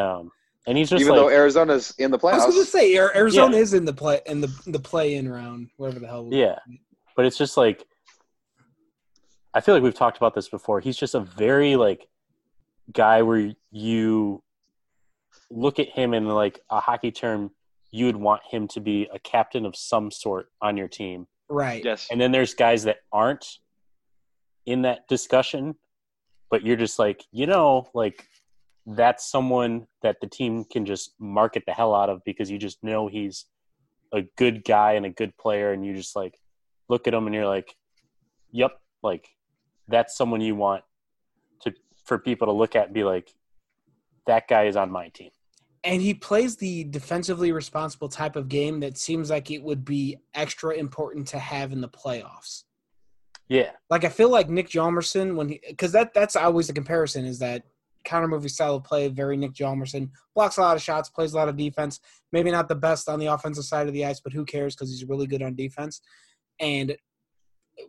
um, 0.00 0.30
and 0.68 0.76
he's 0.78 0.90
just 0.90 1.00
Even 1.00 1.14
like, 1.14 1.20
though 1.22 1.30
Arizona's 1.30 1.94
in 1.98 2.10
the 2.10 2.18
I 2.18 2.36
was 2.36 2.44
going 2.44 2.64
to 2.64 2.64
say 2.70 2.94
Arizona 2.96 3.56
Yeah. 3.56 3.62
is 3.62 3.74
in 3.74 3.84
the 3.84 3.92
play 3.92 4.20
in 4.26 4.40
the 4.40 4.48
the 4.66 4.78
play 4.78 5.14
in 5.14 5.28
round, 5.28 5.70
whatever 5.76 5.98
the 5.98 6.06
hell. 6.06 6.28
Yeah. 6.30 6.58
but 7.16 7.24
it's 7.26 7.38
just 7.38 7.56
like 7.56 7.84
I 9.54 9.60
feel 9.60 9.74
like 9.74 9.82
we've 9.82 9.94
talked 9.94 10.18
about 10.18 10.34
this 10.34 10.48
before. 10.48 10.78
He's 10.80 10.96
just 10.96 11.14
a 11.14 11.20
very 11.20 11.74
like 11.76 12.06
guy 12.92 13.22
where 13.22 13.52
you 13.70 14.42
look 15.50 15.78
at 15.78 15.88
him 15.88 16.12
in 16.14 16.28
like 16.28 16.60
a 16.70 16.80
hockey 16.80 17.10
term, 17.10 17.50
you 17.90 18.04
would 18.06 18.16
want 18.16 18.42
him 18.48 18.68
to 18.68 18.80
be 18.80 19.08
a 19.12 19.18
captain 19.18 19.64
of 19.64 19.74
some 19.74 20.10
sort 20.10 20.48
on 20.60 20.76
your 20.76 20.88
team. 20.88 21.26
right. 21.48 21.82
Yes. 21.82 22.08
And 22.10 22.20
then 22.20 22.30
there's 22.30 22.52
guys 22.54 22.84
that 22.84 22.98
aren't 23.10 23.46
in 24.66 24.82
that 24.82 25.08
discussion, 25.08 25.74
but 26.50 26.62
you're 26.64 26.76
just 26.76 26.98
like, 26.98 27.24
you 27.32 27.46
know, 27.46 27.88
like 27.94 28.26
that's 28.96 29.30
someone 29.30 29.86
that 30.02 30.16
the 30.20 30.26
team 30.26 30.64
can 30.64 30.86
just 30.86 31.12
market 31.18 31.62
the 31.66 31.72
hell 31.72 31.94
out 31.94 32.08
of 32.08 32.22
because 32.24 32.50
you 32.50 32.58
just 32.58 32.82
know 32.82 33.06
he's 33.06 33.44
a 34.14 34.22
good 34.36 34.64
guy 34.64 34.92
and 34.94 35.04
a 35.04 35.10
good 35.10 35.36
player 35.36 35.72
and 35.72 35.84
you 35.84 35.94
just 35.94 36.16
like 36.16 36.38
look 36.88 37.06
at 37.06 37.12
him 37.12 37.26
and 37.26 37.34
you're 37.34 37.46
like, 37.46 37.76
yep, 38.50 38.80
like 39.02 39.28
that's 39.88 40.16
someone 40.16 40.40
you 40.40 40.54
want 40.54 40.84
to 41.62 41.74
for 42.04 42.18
people 42.18 42.46
to 42.46 42.52
look 42.52 42.74
at 42.74 42.86
and 42.86 42.94
be 42.94 43.04
like, 43.04 43.30
that 44.26 44.48
guy 44.48 44.64
is 44.64 44.76
on 44.76 44.90
my 44.90 45.08
team. 45.08 45.30
and 45.84 46.02
he 46.02 46.12
plays 46.14 46.56
the 46.56 46.84
defensively 46.84 47.52
responsible 47.52 48.08
type 48.08 48.36
of 48.36 48.48
game 48.48 48.80
that 48.80 48.98
seems 48.98 49.30
like 49.30 49.50
it 49.50 49.62
would 49.62 49.84
be 49.84 50.18
extra 50.34 50.74
important 50.74 51.26
to 51.28 51.38
have 51.38 51.72
in 51.72 51.80
the 51.80 51.88
playoffs. 51.88 52.64
Yeah. 53.48 53.70
Like 53.88 54.04
I 54.04 54.08
feel 54.08 54.30
like 54.30 54.50
Nick 54.50 54.68
Hjalmarsson 54.68 55.36
when 55.36 55.48
he 55.50 55.60
because 55.66 55.92
that 55.92 56.12
that's 56.14 56.36
always 56.36 56.66
the 56.66 56.72
comparison 56.72 57.24
is 57.24 57.38
that 57.38 57.62
Connor 58.08 58.28
movie 58.28 58.48
style 58.48 58.76
of 58.76 58.84
play 58.84 59.08
very 59.08 59.36
Nick 59.36 59.52
Hjalmarsson 59.52 60.10
blocks 60.34 60.56
a 60.56 60.62
lot 60.62 60.76
of 60.76 60.82
shots, 60.82 61.08
plays 61.08 61.32
a 61.32 61.36
lot 61.36 61.48
of 61.48 61.56
defense. 61.56 62.00
Maybe 62.32 62.50
not 62.50 62.68
the 62.68 62.74
best 62.74 63.08
on 63.08 63.18
the 63.18 63.26
offensive 63.26 63.64
side 63.64 63.86
of 63.86 63.92
the 63.92 64.04
ice, 64.04 64.20
but 64.20 64.32
who 64.32 64.44
cares 64.44 64.74
because 64.74 64.90
he's 64.90 65.08
really 65.08 65.26
good 65.26 65.42
on 65.42 65.54
defense. 65.54 66.00
And 66.60 66.96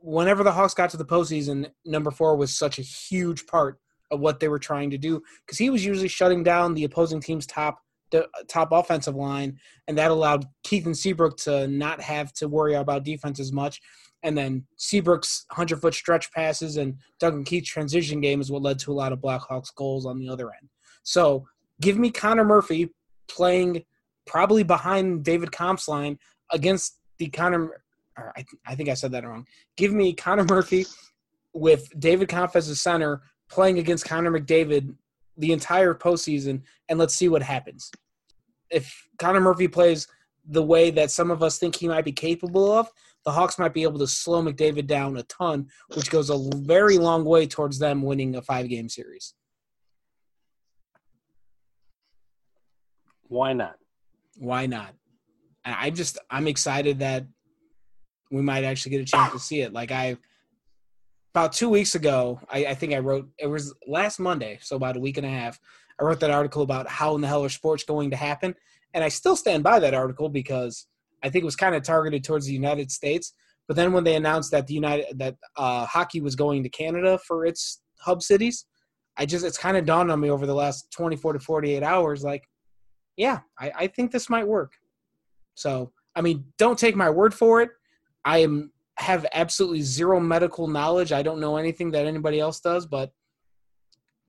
whenever 0.01 0.43
the 0.43 0.51
Hawks 0.51 0.73
got 0.73 0.89
to 0.91 0.97
the 0.97 1.05
postseason, 1.05 1.71
number 1.85 2.11
four 2.11 2.35
was 2.35 2.57
such 2.57 2.79
a 2.79 2.83
huge 2.83 3.47
part 3.47 3.79
of 4.11 4.19
what 4.19 4.39
they 4.39 4.47
were 4.47 4.59
trying 4.59 4.89
to 4.89 4.97
do 4.97 5.21
because 5.45 5.57
he 5.57 5.69
was 5.69 5.85
usually 5.85 6.07
shutting 6.07 6.43
down 6.43 6.73
the 6.73 6.83
opposing 6.83 7.19
team's 7.21 7.45
top 7.45 7.79
the 8.11 8.27
top 8.47 8.71
offensive 8.71 9.15
line, 9.15 9.59
and 9.87 9.97
that 9.97 10.11
allowed 10.11 10.45
Keith 10.63 10.85
and 10.87 10.97
Seabrook 10.97 11.37
to 11.37 11.67
not 11.67 12.01
have 12.01 12.33
to 12.33 12.47
worry 12.47 12.73
about 12.73 13.03
defense 13.03 13.39
as 13.39 13.51
much. 13.51 13.79
And 14.23 14.37
then 14.37 14.65
Seabrook's 14.77 15.45
100 15.49 15.79
foot 15.79 15.93
stretch 15.93 16.31
passes 16.33 16.77
and 16.77 16.95
Duncan 17.19 17.43
Keith's 17.43 17.69
transition 17.69 18.19
game 18.19 18.41
is 18.41 18.51
what 18.51 18.61
led 18.61 18.79
to 18.79 18.91
a 18.91 18.93
lot 18.93 19.13
of 19.13 19.19
Blackhawks 19.19 19.73
goals 19.73 20.05
on 20.05 20.19
the 20.19 20.29
other 20.29 20.47
end. 20.47 20.69
So 21.03 21.47
give 21.81 21.97
me 21.97 22.11
Connor 22.11 22.43
Murphy 22.43 22.89
playing 23.29 23.83
probably 24.27 24.63
behind 24.63 25.23
David 25.23 25.51
Kampf's 25.51 25.87
line 25.87 26.19
against 26.51 26.99
the 27.17 27.27
Connor. 27.27 27.81
I, 28.17 28.45
I 28.67 28.75
think 28.75 28.89
I 28.89 28.93
said 28.93 29.11
that 29.13 29.25
wrong. 29.25 29.45
Give 29.77 29.93
me 29.93 30.13
Connor 30.13 30.43
Murphy 30.43 30.85
with 31.53 31.87
David 31.99 32.27
Kampf 32.27 32.55
as 32.55 32.69
a 32.69 32.75
center 32.75 33.21
playing 33.49 33.79
against 33.79 34.05
Connor 34.05 34.31
McDavid 34.31 34.93
the 35.37 35.53
entire 35.53 35.93
postseason, 35.93 36.61
and 36.89 36.99
let's 36.99 37.15
see 37.15 37.29
what 37.29 37.41
happens. 37.41 37.91
If 38.69 39.07
Connor 39.17 39.39
Murphy 39.39 39.67
plays 39.67 40.07
the 40.47 40.63
way 40.63 40.91
that 40.91 41.11
some 41.11 41.31
of 41.31 41.41
us 41.41 41.57
think 41.57 41.75
he 41.75 41.87
might 41.87 42.05
be 42.05 42.11
capable 42.11 42.71
of, 42.71 42.89
the 43.29 43.33
Hawks 43.33 43.59
might 43.59 43.75
be 43.75 43.83
able 43.83 43.99
to 43.99 44.07
slow 44.07 44.41
McDavid 44.41 44.87
down 44.87 45.15
a 45.15 45.21
ton, 45.21 45.67
which 45.93 46.09
goes 46.09 46.31
a 46.31 46.49
very 46.55 46.97
long 46.97 47.23
way 47.23 47.45
towards 47.45 47.77
them 47.77 48.01
winning 48.01 48.35
a 48.35 48.41
five 48.41 48.67
game 48.67 48.89
series. 48.89 49.35
Why 53.27 53.53
not? 53.53 53.75
Why 54.39 54.65
not? 54.65 54.95
I 55.63 55.91
just 55.91 56.17
I'm 56.31 56.47
excited 56.47 56.97
that 56.99 57.27
we 58.31 58.41
might 58.41 58.63
actually 58.63 58.93
get 58.93 59.01
a 59.01 59.05
chance 59.05 59.31
to 59.33 59.37
see 59.37 59.61
it. 59.61 59.73
Like 59.73 59.91
I 59.91 60.17
about 61.35 61.53
two 61.53 61.69
weeks 61.69 61.93
ago, 61.93 62.39
I, 62.49 62.65
I 62.65 62.73
think 62.73 62.95
I 62.95 62.97
wrote 62.97 63.29
it 63.37 63.45
was 63.45 63.75
last 63.85 64.19
Monday, 64.19 64.57
so 64.59 64.75
about 64.75 64.97
a 64.97 64.99
week 64.99 65.17
and 65.17 65.25
a 65.25 65.29
half. 65.29 65.59
I 65.99 66.03
wrote 66.03 66.19
that 66.21 66.31
article 66.31 66.63
about 66.63 66.87
how 66.87 67.13
in 67.13 67.21
the 67.21 67.27
hell 67.27 67.43
are 67.43 67.49
sports 67.49 67.83
going 67.83 68.09
to 68.09 68.17
happen, 68.17 68.55
and 68.95 69.03
I 69.03 69.09
still 69.09 69.35
stand 69.35 69.61
by 69.61 69.77
that 69.81 69.93
article 69.93 70.29
because 70.29 70.87
I 71.23 71.29
think 71.29 71.43
it 71.43 71.45
was 71.45 71.55
kind 71.55 71.75
of 71.75 71.83
targeted 71.83 72.23
towards 72.23 72.45
the 72.45 72.53
United 72.53 72.91
States. 72.91 73.33
But 73.67 73.75
then 73.75 73.93
when 73.93 74.03
they 74.03 74.15
announced 74.15 74.51
that 74.51 74.67
the 74.67 74.73
United 74.73 75.19
that 75.19 75.35
uh, 75.55 75.85
hockey 75.85 76.21
was 76.21 76.35
going 76.35 76.63
to 76.63 76.69
Canada 76.69 77.19
for 77.27 77.45
its 77.45 77.81
hub 77.99 78.23
cities, 78.23 78.65
I 79.17 79.25
just 79.25 79.45
it's 79.45 79.57
kind 79.57 79.77
of 79.77 79.85
dawned 79.85 80.11
on 80.11 80.19
me 80.19 80.29
over 80.31 80.45
the 80.45 80.55
last 80.55 80.91
24 80.91 81.33
to 81.33 81.39
48 81.39 81.83
hours, 81.83 82.23
like, 82.23 82.47
yeah, 83.15 83.39
I, 83.59 83.71
I 83.77 83.87
think 83.87 84.11
this 84.11 84.29
might 84.29 84.47
work. 84.47 84.73
So 85.53 85.91
I 86.15 86.21
mean, 86.21 86.45
don't 86.57 86.79
take 86.79 86.95
my 86.95 87.09
word 87.09 87.33
for 87.33 87.61
it. 87.61 87.69
I 88.25 88.39
am 88.39 88.71
have 88.97 89.25
absolutely 89.33 89.81
zero 89.81 90.19
medical 90.19 90.67
knowledge. 90.67 91.11
I 91.11 91.21
don't 91.21 91.39
know 91.39 91.55
anything 91.55 91.91
that 91.91 92.05
anybody 92.05 92.39
else 92.39 92.59
does, 92.59 92.85
but 92.85 93.11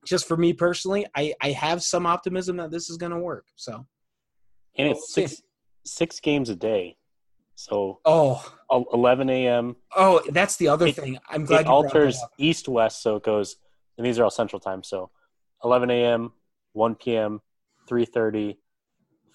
just 0.04 0.28
for 0.28 0.36
me 0.36 0.52
personally, 0.52 1.06
I, 1.16 1.34
I 1.42 1.50
have 1.50 1.82
some 1.82 2.06
optimism 2.06 2.56
that 2.58 2.70
this 2.70 2.88
is 2.88 2.96
going 2.96 3.12
to 3.12 3.18
work. 3.18 3.46
So, 3.56 3.86
and 4.76 4.88
it's 4.88 5.12
six 5.12 5.42
six 5.90 6.20
games 6.20 6.48
a 6.48 6.56
day, 6.56 6.96
so 7.54 8.00
oh 8.04 8.44
11 8.70 9.28
a.m. 9.30 9.76
Oh, 9.96 10.20
that's 10.30 10.56
the 10.56 10.68
other 10.68 10.88
It- 10.88 10.96
thing. 10.96 11.18
I'm 11.28 11.44
glad 11.44 11.56
It 11.56 11.58
you 11.60 11.64
brought 11.64 11.82
that 11.82 11.96
alters 11.96 12.24
east 12.38 12.68
west, 12.68 13.02
so 13.02 13.16
it 13.16 13.22
goes, 13.24 13.56
and 13.98 14.06
these 14.06 14.18
are 14.18 14.24
all 14.24 14.30
Central 14.30 14.60
Time. 14.60 14.82
So 14.82 15.10
11 15.64 15.90
a.m., 15.90 16.32
1 16.72 16.94
p.m., 16.94 17.40
3:30, 17.88 18.56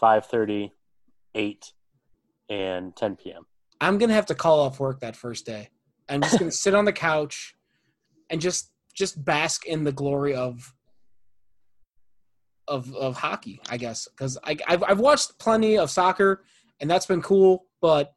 5:30, 0.02 0.72
8, 1.36 1.74
and 2.50 2.96
10 2.96 3.16
p.m. 3.18 3.46
I'm 3.82 3.98
gonna 3.98 4.14
have 4.14 4.28
to 4.28 4.36
call 4.36 4.62
off 4.62 4.80
work 4.80 5.02
that 5.02 5.16
first 5.16 5.46
day. 5.46 5.70
I'm 6.08 6.22
just 6.22 6.40
gonna 6.40 6.52
sit 6.64 6.74
on 6.74 6.86
the 6.86 6.94
couch 6.94 7.56
and 8.30 8.40
just 8.40 8.72
just 8.94 9.24
bask 9.26 9.66
in 9.66 9.84
the 9.84 9.92
glory 9.92 10.34
of 10.36 10.74
of 12.68 12.94
of 12.96 13.16
hockey, 13.16 13.62
I 13.70 13.78
guess, 13.78 14.08
because 14.08 14.38
I 14.44 14.58
I've, 14.68 14.84
I've 14.84 15.00
watched 15.00 15.38
plenty 15.40 15.78
of 15.78 15.90
soccer 15.90 16.44
and 16.80 16.90
that's 16.90 17.06
been 17.06 17.22
cool, 17.22 17.66
but 17.82 18.14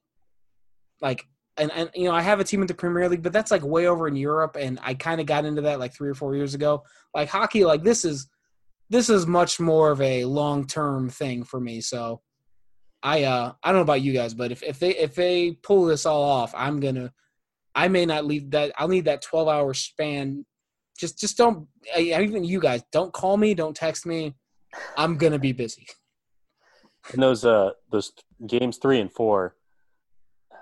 like 1.00 1.26
and 1.56 1.70
and 1.72 1.90
you 1.94 2.04
know 2.04 2.14
I 2.14 2.22
have 2.22 2.40
a 2.40 2.44
team 2.44 2.60
in 2.60 2.66
the 2.66 2.74
Premier 2.74 3.08
League, 3.08 3.22
but 3.22 3.32
that's 3.32 3.50
like 3.50 3.62
way 3.62 3.86
over 3.86 4.08
in 4.08 4.16
Europe, 4.16 4.56
and 4.58 4.78
I 4.82 4.94
kind 4.94 5.20
of 5.20 5.26
got 5.26 5.44
into 5.44 5.62
that 5.62 5.78
like 5.78 5.94
three 5.94 6.08
or 6.08 6.14
four 6.14 6.34
years 6.34 6.54
ago. 6.54 6.84
Like 7.14 7.28
hockey, 7.28 7.64
like 7.64 7.82
this 7.82 8.04
is 8.04 8.28
this 8.90 9.10
is 9.10 9.26
much 9.26 9.60
more 9.60 9.90
of 9.90 10.00
a 10.00 10.24
long 10.24 10.66
term 10.66 11.08
thing 11.10 11.44
for 11.44 11.60
me. 11.60 11.80
So 11.80 12.22
I 13.02 13.24
uh 13.24 13.52
I 13.62 13.68
don't 13.68 13.78
know 13.78 13.82
about 13.82 14.02
you 14.02 14.12
guys, 14.12 14.34
but 14.34 14.52
if, 14.52 14.62
if 14.62 14.78
they 14.78 14.96
if 14.96 15.14
they 15.14 15.52
pull 15.62 15.84
this 15.84 16.06
all 16.06 16.22
off, 16.22 16.52
I'm 16.56 16.80
gonna 16.80 17.12
I 17.74 17.88
may 17.88 18.06
not 18.06 18.24
leave 18.24 18.50
that 18.52 18.72
I'll 18.78 18.88
need 18.88 19.04
that 19.04 19.22
twelve 19.22 19.48
hour 19.48 19.74
span. 19.74 20.44
Just 20.98 21.18
just 21.18 21.36
don't 21.36 21.68
even 21.96 22.44
you 22.44 22.60
guys 22.60 22.82
don't 22.92 23.12
call 23.12 23.36
me, 23.36 23.54
don't 23.54 23.76
text 23.76 24.04
me. 24.04 24.34
I'm 24.96 25.16
gonna 25.16 25.38
be 25.38 25.52
busy. 25.52 25.86
And 27.12 27.22
those 27.22 27.44
uh 27.44 27.70
those 27.90 28.12
games 28.46 28.78
three 28.78 29.00
and 29.00 29.10
four, 29.12 29.56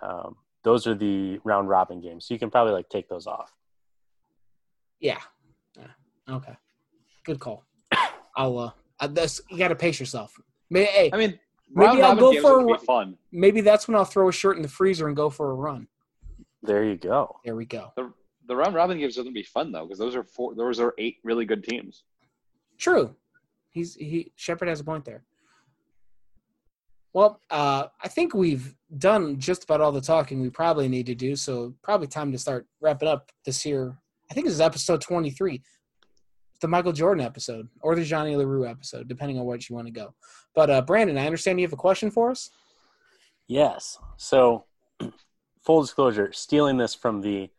um, 0.03 0.37
those 0.63 0.87
are 0.87 0.95
the 0.95 1.41
round 1.45 1.69
robin 1.69 2.01
games. 2.01 2.27
So 2.27 2.35
you 2.35 2.39
can 2.39 2.51
probably 2.51 2.73
like 2.73 2.89
take 2.89 3.09
those 3.09 3.27
off. 3.27 3.53
Yeah. 5.01 5.21
yeah. 5.77 6.35
Okay. 6.37 6.57
Good 7.25 7.41
call. 7.41 7.65
I'll 8.37 8.59
uh 8.59 8.71
uh, 9.01 9.07
that's 9.09 9.41
you 9.51 9.59
gotta 9.59 9.75
pace 9.75 9.99
yourself. 9.99 10.39
May, 10.71 10.85
hey, 10.85 11.11
I 11.13 11.17
mean, 11.17 11.39
Maybe 11.71 12.03
I'll 12.03 12.17
go 12.17 12.41
for 12.41 12.61
a 12.61 12.65
would 12.65 12.81
be 12.81 12.87
fun. 12.87 13.17
maybe 13.33 13.61
that's 13.61 13.89
when 13.89 13.97
I'll 13.97 14.05
throw 14.05 14.29
a 14.29 14.33
shirt 14.33 14.57
in 14.57 14.63
the 14.63 14.69
freezer 14.69 15.09
and 15.09 15.17
go 15.17 15.31
for 15.31 15.51
a 15.51 15.55
run. 15.55 15.89
There 16.63 16.85
you 16.85 16.97
go. 16.97 17.37
There 17.45 17.57
we 17.57 17.65
go. 17.65 17.93
The 17.97 18.13
the 18.47 18.57
round 18.57 18.75
robin 18.75 18.99
games 18.99 19.17
would 19.17 19.33
be 19.35 19.43
fun 19.43 19.73
though, 19.73 19.85
because 19.85 19.99
those 19.99 20.17
are 20.17 20.25
four. 20.25 20.55
Those 20.55 20.81
are 20.81 20.95
eight 20.99 21.19
really 21.25 21.45
good 21.45 21.65
teams. 21.65 22.05
True. 22.79 23.15
He's 23.71 23.95
he 23.95 24.33
Shepard 24.37 24.69
has 24.69 24.81
a 24.81 24.85
point 24.85 25.05
there. 25.05 25.25
Well, 27.13 27.41
uh, 27.51 27.87
I 28.03 28.09
think 28.09 28.35
we've 28.35 28.75
done 28.99 29.39
just 29.39 29.65
about 29.65 29.81
all 29.81 29.93
the 29.93 30.03
talking 30.03 30.43
we 30.43 30.51
probably 30.51 30.87
need 30.87 31.07
to 31.07 31.15
do, 31.15 31.35
so 31.35 31.75
probably 31.83 32.09
time 32.09 32.31
to 32.33 32.39
start 32.39 32.67
wrapping 32.81 33.09
up 33.09 33.33
this 33.45 33.63
here. 33.63 33.97
I 34.31 34.35
think 34.35 34.47
this 34.47 34.55
is 34.55 34.61
episode 34.61 35.01
twenty 35.01 35.31
three, 35.31 35.63
the 36.61 36.69
Michael 36.69 36.93
Jordan 36.93 37.25
episode 37.25 37.69
or 37.81 37.95
the 37.95 38.05
Johnny 38.05 38.37
LaRue 38.37 38.67
episode, 38.67 39.09
depending 39.09 39.39
on 39.39 39.47
what 39.47 39.69
you 39.69 39.75
want 39.75 39.87
to 39.87 39.93
go. 39.93 40.15
But 40.55 40.71
uh, 40.71 40.83
Brandon, 40.83 41.19
I 41.19 41.27
understand 41.27 41.59
you 41.59 41.67
have 41.67 41.73
a 41.73 41.77
question 41.77 42.11
for 42.11 42.31
us. 42.31 42.51
Yes. 43.49 43.99
So, 44.17 44.65
full 45.65 45.83
disclosure, 45.83 46.33
stealing 46.33 46.77
this 46.77 46.95
from 46.95 47.21
the 47.21 47.51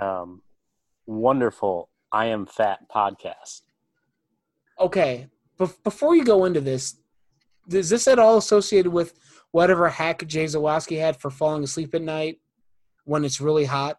um, 0.00 0.42
wonderful 1.06 1.88
I 2.10 2.26
Am 2.26 2.46
Fat 2.46 2.80
podcast. 2.94 3.62
Okay, 4.78 5.28
Bef- 5.58 5.82
before 5.84 6.16
you 6.16 6.24
go 6.24 6.44
into 6.44 6.60
this, 6.60 6.96
is 7.70 7.90
this 7.90 8.08
at 8.08 8.18
all 8.18 8.36
associated 8.38 8.92
with 8.92 9.14
whatever 9.52 9.88
hack 9.88 10.26
Jay 10.26 10.44
Zawaski 10.44 10.98
had 10.98 11.20
for 11.20 11.30
falling 11.30 11.62
asleep 11.62 11.94
at 11.94 12.02
night 12.02 12.40
when 13.04 13.24
it's 13.24 13.40
really 13.40 13.64
hot? 13.64 13.98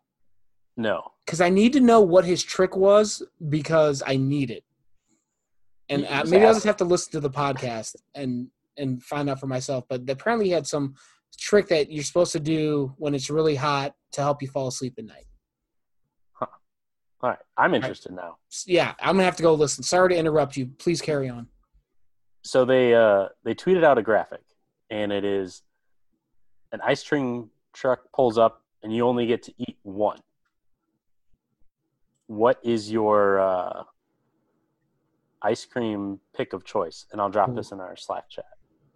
No. 0.76 1.12
Because 1.26 1.42
I 1.42 1.50
need 1.50 1.74
to 1.74 1.80
know 1.80 2.02
what 2.02 2.26
his 2.26 2.44
trick 2.44 2.76
was 2.76 3.24
because 3.50 4.04
I 4.06 4.18
need 4.18 4.52
it. 4.52 4.64
And 5.90 6.06
uh, 6.06 6.24
maybe 6.26 6.46
I'll 6.46 6.54
just 6.54 6.66
have 6.66 6.78
to 6.78 6.86
listen 6.86 7.12
to 7.14 7.20
the 7.20 7.30
podcast 7.30 7.96
and 8.16 8.48
and 8.78 9.04
find 9.04 9.30
out 9.30 9.40
for 9.40 9.48
myself. 9.48 9.86
But 9.88 10.10
apparently, 10.10 10.48
he 10.48 10.52
had 10.52 10.66
some 10.66 10.96
trick 11.38 11.68
that 11.68 11.92
you're 11.92 12.04
supposed 12.04 12.32
to 12.32 12.40
do 12.40 12.94
when 12.98 13.14
it's 13.14 13.30
really 13.30 13.56
hot 13.56 13.94
to 14.14 14.22
help 14.22 14.42
you 14.42 14.48
fall 14.48 14.68
asleep 14.68 14.96
at 14.98 15.06
night. 15.06 15.26
All 17.24 17.30
right. 17.30 17.40
I'm 17.58 17.74
interested 17.74 18.12
now. 18.12 18.36
Yeah, 18.66 18.94
I'm 19.00 19.16
gonna 19.16 19.24
have 19.24 19.38
to 19.38 19.44
go 19.44 19.54
listen. 19.54 19.82
Sorry 19.82 20.10
to 20.10 20.16
interrupt 20.16 20.58
you. 20.58 20.68
Please 20.78 21.02
carry 21.02 21.30
on. 21.30 21.48
So 22.44 22.66
they 22.66 22.94
uh, 22.94 23.30
they 23.46 23.56
tweeted 23.56 23.86
out 23.86 23.98
a 23.98 24.02
graphic, 24.02 24.42
and 24.90 25.10
it 25.14 25.24
is 25.24 25.62
an 26.74 26.82
ice 26.84 27.02
cream 27.02 27.50
truck 27.72 28.12
pulls 28.14 28.38
up, 28.38 28.62
and 28.84 28.94
you 28.94 29.08
only 29.08 29.26
get 29.26 29.42
to 29.44 29.54
eat 29.58 29.78
one. 29.84 30.20
What 32.28 32.60
is 32.62 32.92
your 32.92 33.40
uh, 33.40 33.84
ice 35.42 35.64
cream 35.64 36.20
pick 36.36 36.52
of 36.52 36.66
choice? 36.66 37.06
And 37.14 37.22
I'll 37.22 37.30
drop 37.30 37.50
Ooh. 37.50 37.56
this 37.56 37.72
in 37.72 37.80
our 37.80 37.96
Slack 37.96 38.30
chat. 38.30 38.46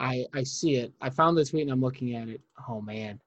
I 0.02 0.26
I 0.34 0.44
see 0.44 0.76
it. 0.76 0.92
I 1.00 1.10
found 1.10 1.38
the 1.38 1.46
tweet 1.46 1.62
and 1.62 1.72
I'm 1.72 1.82
looking 1.82 2.14
at 2.14 2.28
it. 2.28 2.42
Oh 2.68 2.82
man. 2.82 3.22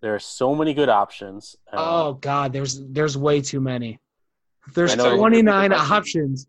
There 0.00 0.14
are 0.14 0.20
so 0.20 0.56
many 0.56 0.74
good 0.74 0.88
options. 0.88 1.54
Uh, 1.72 1.76
Oh 1.78 2.14
God, 2.14 2.52
there's 2.52 2.80
there's 2.88 3.16
way 3.16 3.40
too 3.40 3.60
many. 3.60 4.00
There's 4.74 4.94
29 4.94 5.70
the 5.70 5.76
options. 5.76 6.46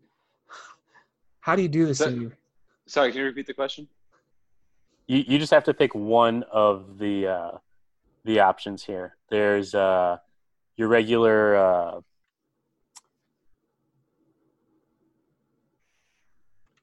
How 1.40 1.56
do 1.56 1.62
you 1.62 1.68
do 1.68 1.86
this 1.86 1.98
So- 1.98 2.10
to 2.10 2.16
you? 2.16 2.32
Sorry, 2.86 3.10
can 3.12 3.20
you 3.20 3.26
repeat 3.26 3.46
the 3.46 3.54
question? 3.54 3.88
you, 5.06 5.24
you 5.26 5.38
just 5.38 5.52
have 5.52 5.64
to 5.64 5.74
pick 5.74 5.94
one 5.94 6.44
of 6.52 6.98
the 6.98 7.26
uh, 7.26 7.50
the 8.24 8.40
options 8.40 8.84
here. 8.84 9.16
There's 9.28 9.74
uh, 9.74 10.18
your 10.76 10.88
regular 10.88 11.56
uh, 11.56 12.00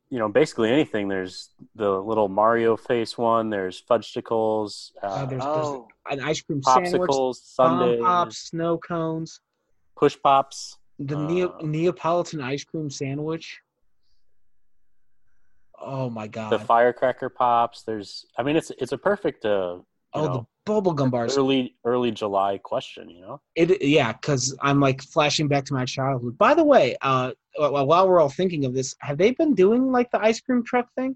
you 0.10 0.20
know 0.20 0.30
basically 0.30 0.72
anything. 0.72 1.08
There's 1.08 1.50
the 1.76 1.90
little 1.90 2.28
Mario 2.30 2.78
face 2.78 3.18
one. 3.18 3.50
There's 3.50 3.82
fudgesicles, 3.82 4.92
Uh, 5.04 5.08
uh, 5.08 5.26
there's, 5.26 5.42
Oh, 5.46 5.88
there's 6.10 6.20
an 6.20 6.26
ice 6.28 6.42
cream 6.42 6.64
sandwich, 6.64 6.92
popsicles, 6.94 7.56
bomb 7.58 7.80
sundaes, 7.80 8.02
pops, 8.02 8.38
snow 8.38 8.78
cones, 8.78 9.42
push 9.96 10.18
pops. 10.22 10.77
The 11.00 11.16
Neo, 11.16 11.50
Uh, 11.50 11.58
Neapolitan 11.64 12.42
ice 12.42 12.64
cream 12.64 12.90
sandwich. 12.90 13.60
Oh 15.80 16.10
my 16.10 16.28
god. 16.28 16.52
the 16.52 16.60
firecracker 16.60 17.30
pops. 17.30 17.84
There's, 17.84 18.26
I 18.38 18.44
mean, 18.44 18.56
it's 18.56 18.72
it's 18.80 18.92
a 18.94 18.98
perfect 18.98 19.46
uh, 19.46 19.78
oh, 19.80 19.86
know, 20.16 20.48
the 20.66 20.72
bubblegum 20.72 21.12
bars. 21.12 21.38
early 21.38 21.76
early 21.86 22.12
July 22.12 22.58
question. 22.58 23.10
You 23.10 23.22
know, 23.22 23.42
It 23.56 23.82
yeah, 23.82 24.12
because 24.14 24.56
I'm 24.62 24.80
like 24.80 25.02
flashing 25.04 25.48
back 25.48 25.66
to 25.66 25.74
my 25.76 25.86
childhood. 25.86 26.38
By 26.38 26.56
the 26.56 26.64
way, 26.64 26.96
uh, 27.02 27.32
while 27.58 27.86
while 27.86 28.10
we're 28.10 28.20
all 28.20 28.30
thinking 28.30 28.66
of 28.66 28.74
this, 28.74 28.96
have 29.02 29.18
they 29.20 29.32
been 29.32 29.54
doing 29.54 29.92
like 29.92 30.10
the 30.12 30.20
ice 30.20 30.42
cream 30.42 30.64
truck 30.64 30.88
thing? 30.96 31.16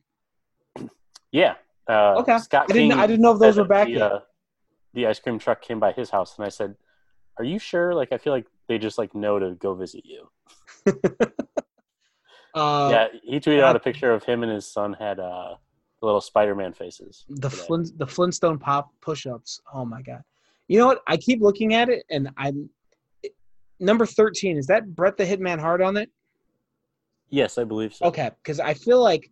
yeah. 1.31 1.55
Uh, 1.89 2.15
Okay. 2.19 2.37
Scott 2.37 2.65
I 2.69 2.73
didn't- 2.73 2.89
King 2.91 2.99
I 2.99 3.07
didn't 3.07 3.21
know 3.23 3.33
if 3.33 3.39
those 3.39 3.57
were 3.57 3.65
back 3.65 3.87
the, 3.87 3.93
yet. 3.93 4.11
uh, 4.11 4.19
the 4.93 5.07
ice 5.07 5.19
cream 5.19 5.39
truck 5.39 5.61
came 5.61 5.79
by 5.79 5.91
his 5.91 6.11
house, 6.11 6.37
and 6.37 6.45
I 6.45 6.49
said, 6.49 6.75
"Are 7.41 7.43
you 7.43 7.57
sure? 7.57 7.95
Like, 7.95 8.11
I 8.11 8.19
feel 8.19 8.33
like 8.33 8.45
they 8.67 8.77
just 8.77 8.99
like 8.99 9.15
know 9.15 9.39
to 9.39 9.55
go 9.55 9.73
visit 9.73 10.05
you." 10.05 10.29
Uh, 12.53 12.89
yeah, 12.91 13.07
he 13.23 13.39
tweeted 13.39 13.63
out 13.63 13.75
uh, 13.75 13.77
a 13.77 13.79
picture 13.79 14.11
of 14.11 14.25
him 14.25 14.43
and 14.43 14.51
his 14.51 14.69
son 14.69 14.91
had 14.99 15.21
uh, 15.21 15.55
little 16.01 16.19
Spider-Man 16.19 16.73
faces. 16.73 17.23
the 17.29 17.49
today. 17.49 17.63
Flint, 17.63 17.97
the 17.97 18.05
Flintstone 18.05 18.59
pop 18.59 18.91
push-ups. 18.99 19.61
Oh 19.73 19.85
my 19.85 20.01
god! 20.01 20.21
You 20.67 20.79
know 20.79 20.87
what? 20.87 21.01
I 21.07 21.15
keep 21.15 21.41
looking 21.41 21.75
at 21.75 21.87
it, 21.87 22.03
and 22.09 22.29
I'm 22.35 22.69
number 23.79 24.05
thirteen. 24.05 24.57
Is 24.57 24.67
that 24.67 24.93
Brett 24.95 25.15
the 25.15 25.23
Hitman 25.23 25.61
Hart 25.61 25.81
on 25.81 25.95
it? 25.95 26.09
Yes, 27.29 27.57
I 27.57 27.63
believe 27.63 27.93
so. 27.93 28.07
Okay, 28.07 28.31
because 28.43 28.59
I 28.59 28.73
feel 28.73 29.01
like 29.01 29.31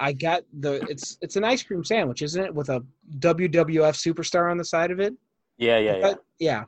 I 0.00 0.12
got 0.12 0.42
the 0.58 0.80
it's 0.90 1.16
it's 1.20 1.36
an 1.36 1.44
ice 1.44 1.62
cream 1.62 1.84
sandwich, 1.84 2.22
isn't 2.22 2.44
it, 2.44 2.52
with 2.52 2.70
a 2.70 2.84
WWF 3.20 3.94
superstar 3.94 4.50
on 4.50 4.58
the 4.58 4.64
side 4.64 4.90
of 4.90 4.98
it? 4.98 5.14
Yeah, 5.58 5.78
yeah, 5.78 5.96
yeah. 5.96 6.14
Yeah. 6.40 6.64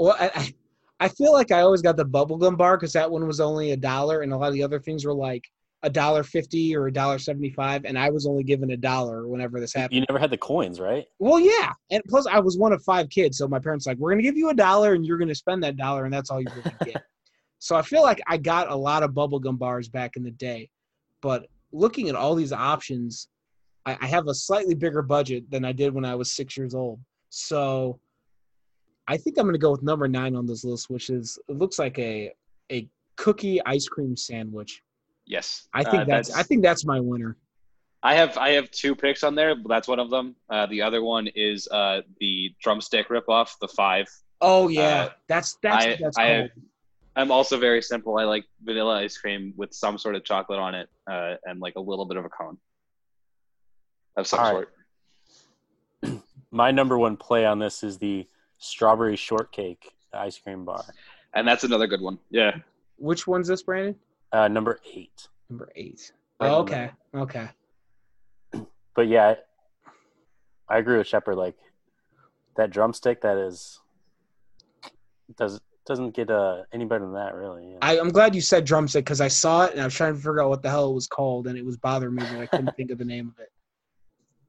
Well, 0.00 0.16
I, 0.18 0.54
I 0.98 1.08
feel 1.08 1.32
like 1.32 1.52
I 1.52 1.60
always 1.60 1.82
got 1.82 1.98
the 1.98 2.06
bubblegum 2.06 2.56
bar 2.56 2.78
because 2.78 2.94
that 2.94 3.10
one 3.10 3.26
was 3.26 3.38
only 3.38 3.72
a 3.72 3.76
dollar, 3.76 4.22
and 4.22 4.32
a 4.32 4.36
lot 4.36 4.48
of 4.48 4.54
the 4.54 4.62
other 4.62 4.78
things 4.78 5.04
were 5.04 5.12
like 5.12 5.44
a 5.82 5.90
dollar 5.90 6.22
fifty 6.22 6.74
or 6.74 6.86
a 6.86 6.92
dollar 6.92 7.18
seventy-five, 7.18 7.84
and 7.84 7.98
I 7.98 8.08
was 8.08 8.26
only 8.26 8.42
given 8.42 8.70
a 8.70 8.78
dollar 8.78 9.28
whenever 9.28 9.60
this 9.60 9.74
happened. 9.74 9.96
you 9.96 10.06
never 10.08 10.18
had 10.18 10.30
the 10.30 10.38
coins, 10.38 10.80
right? 10.80 11.04
Well, 11.18 11.38
yeah, 11.38 11.72
and 11.90 12.02
plus 12.08 12.26
I 12.26 12.38
was 12.38 12.56
one 12.56 12.72
of 12.72 12.82
five 12.82 13.10
kids, 13.10 13.36
so 13.36 13.46
my 13.46 13.58
parents 13.58 13.86
like, 13.86 13.98
we're 13.98 14.10
gonna 14.10 14.22
give 14.22 14.38
you 14.38 14.48
a 14.48 14.54
dollar, 14.54 14.94
and 14.94 15.04
you're 15.04 15.18
gonna 15.18 15.34
spend 15.34 15.62
that 15.64 15.76
dollar, 15.76 16.06
and 16.06 16.14
that's 16.14 16.30
all 16.30 16.40
you're 16.40 16.52
gonna 16.52 16.76
get. 16.84 17.02
so 17.58 17.76
I 17.76 17.82
feel 17.82 18.02
like 18.02 18.22
I 18.26 18.38
got 18.38 18.70
a 18.70 18.76
lot 18.76 19.02
of 19.02 19.12
bubblegum 19.12 19.58
bars 19.58 19.88
back 19.88 20.16
in 20.16 20.22
the 20.22 20.30
day, 20.30 20.70
but 21.20 21.46
looking 21.72 22.08
at 22.08 22.14
all 22.14 22.34
these 22.34 22.52
options, 22.52 23.28
I, 23.84 23.98
I 24.00 24.06
have 24.06 24.28
a 24.28 24.34
slightly 24.34 24.74
bigger 24.74 25.02
budget 25.02 25.50
than 25.50 25.64
I 25.64 25.72
did 25.72 25.94
when 25.94 26.04
I 26.04 26.14
was 26.14 26.32
six 26.32 26.56
years 26.56 26.74
old. 26.74 27.00
So 27.30 28.00
I 29.10 29.16
think 29.16 29.36
I'm 29.38 29.44
gonna 29.46 29.58
go 29.58 29.72
with 29.72 29.82
number 29.82 30.06
nine 30.06 30.36
on 30.36 30.46
this 30.46 30.62
list, 30.64 30.88
which 30.88 31.10
is 31.10 31.36
it 31.48 31.56
looks 31.56 31.78
like 31.80 31.98
a 31.98 32.32
a 32.70 32.88
cookie 33.16 33.60
ice 33.66 33.88
cream 33.88 34.16
sandwich. 34.16 34.82
Yes, 35.26 35.68
I 35.74 35.82
think 35.82 36.02
Uh, 36.02 36.06
that's, 36.06 36.30
I 36.34 36.42
think 36.44 36.62
that's 36.62 36.84
my 36.86 37.00
winner. 37.00 37.36
I 38.04 38.14
have 38.14 38.38
I 38.38 38.50
have 38.50 38.70
two 38.70 38.94
picks 38.94 39.24
on 39.24 39.34
there. 39.34 39.54
That's 39.68 39.88
one 39.88 39.98
of 39.98 40.10
them. 40.10 40.36
Uh, 40.48 40.66
the 40.66 40.80
other 40.80 41.02
one 41.02 41.26
is 41.34 41.66
uh, 41.72 42.02
the 42.20 42.54
drumstick 42.62 43.08
ripoff, 43.08 43.58
the 43.60 43.66
five. 43.68 44.06
Oh 44.40 44.68
yeah, 44.68 45.06
Uh, 45.06 45.08
that's 45.28 45.56
that's 45.60 45.84
I- 45.84 45.88
what 45.90 45.98
that's 46.00 46.16
I 46.18 46.22
called. 46.26 46.40
have- 46.42 46.50
I'm 47.16 47.32
also 47.32 47.58
very 47.58 47.82
simple. 47.82 48.16
I 48.18 48.24
like 48.24 48.44
vanilla 48.62 49.00
ice 49.00 49.18
cream 49.18 49.52
with 49.56 49.74
some 49.74 49.98
sort 49.98 50.14
of 50.14 50.22
chocolate 50.24 50.60
on 50.60 50.76
it, 50.76 50.88
uh, 51.10 51.34
and 51.44 51.60
like 51.60 51.74
a 51.74 51.80
little 51.80 52.06
bit 52.06 52.16
of 52.16 52.24
a 52.24 52.28
cone 52.28 52.56
of 54.16 54.28
some 54.28 54.38
All 54.38 54.54
right. 54.54 54.68
sort. 56.04 56.22
My 56.52 56.70
number 56.70 56.96
one 56.96 57.16
play 57.16 57.44
on 57.44 57.58
this 57.58 57.82
is 57.82 57.98
the 57.98 58.28
strawberry 58.60 59.16
shortcake 59.16 59.92
ice 60.12 60.38
cream 60.38 60.64
bar. 60.64 60.84
And 61.34 61.46
that's 61.46 61.64
another 61.64 61.86
good 61.86 62.00
one. 62.00 62.18
Yeah. 62.30 62.56
Which 62.96 63.26
one's 63.26 63.48
this, 63.48 63.62
Brandon? 63.62 63.96
Uh, 64.32 64.46
number 64.48 64.78
eight. 64.94 65.28
Number 65.48 65.70
eight. 65.74 66.12
Oh, 66.38 66.60
on 66.60 66.66
the- 66.66 66.72
okay. 66.72 66.90
Okay. 67.14 67.48
But 68.94 69.06
yeah, 69.08 69.34
I 70.68 70.78
agree 70.78 70.98
with 70.98 71.06
Shepard. 71.06 71.36
Like 71.36 71.54
that 72.56 72.70
drumstick, 72.70 73.22
that 73.22 73.38
is 73.38 73.80
does 75.36 75.60
doesn't 75.86 76.10
get 76.14 76.28
uh, 76.30 76.62
any 76.72 76.84
better 76.84 77.04
than 77.04 77.14
that, 77.14 77.34
really. 77.34 77.70
Yeah. 77.70 77.78
I, 77.82 77.98
I'm 77.98 78.10
glad 78.10 78.34
you 78.34 78.40
said 78.40 78.64
drumstick 78.64 79.04
because 79.04 79.20
I 79.20 79.28
saw 79.28 79.64
it 79.66 79.72
and 79.72 79.80
I 79.80 79.84
was 79.84 79.94
trying 79.94 80.12
to 80.14 80.18
figure 80.18 80.42
out 80.42 80.50
what 80.50 80.62
the 80.62 80.68
hell 80.70 80.90
it 80.90 80.94
was 80.94 81.06
called 81.06 81.46
and 81.46 81.56
it 81.56 81.64
was 81.64 81.76
bothering 81.76 82.16
me 82.16 82.22
that 82.24 82.40
I 82.40 82.46
couldn't 82.46 82.76
think 82.76 82.90
of 82.90 82.98
the 82.98 83.04
name 83.04 83.28
of 83.28 83.40
it. 83.42 83.50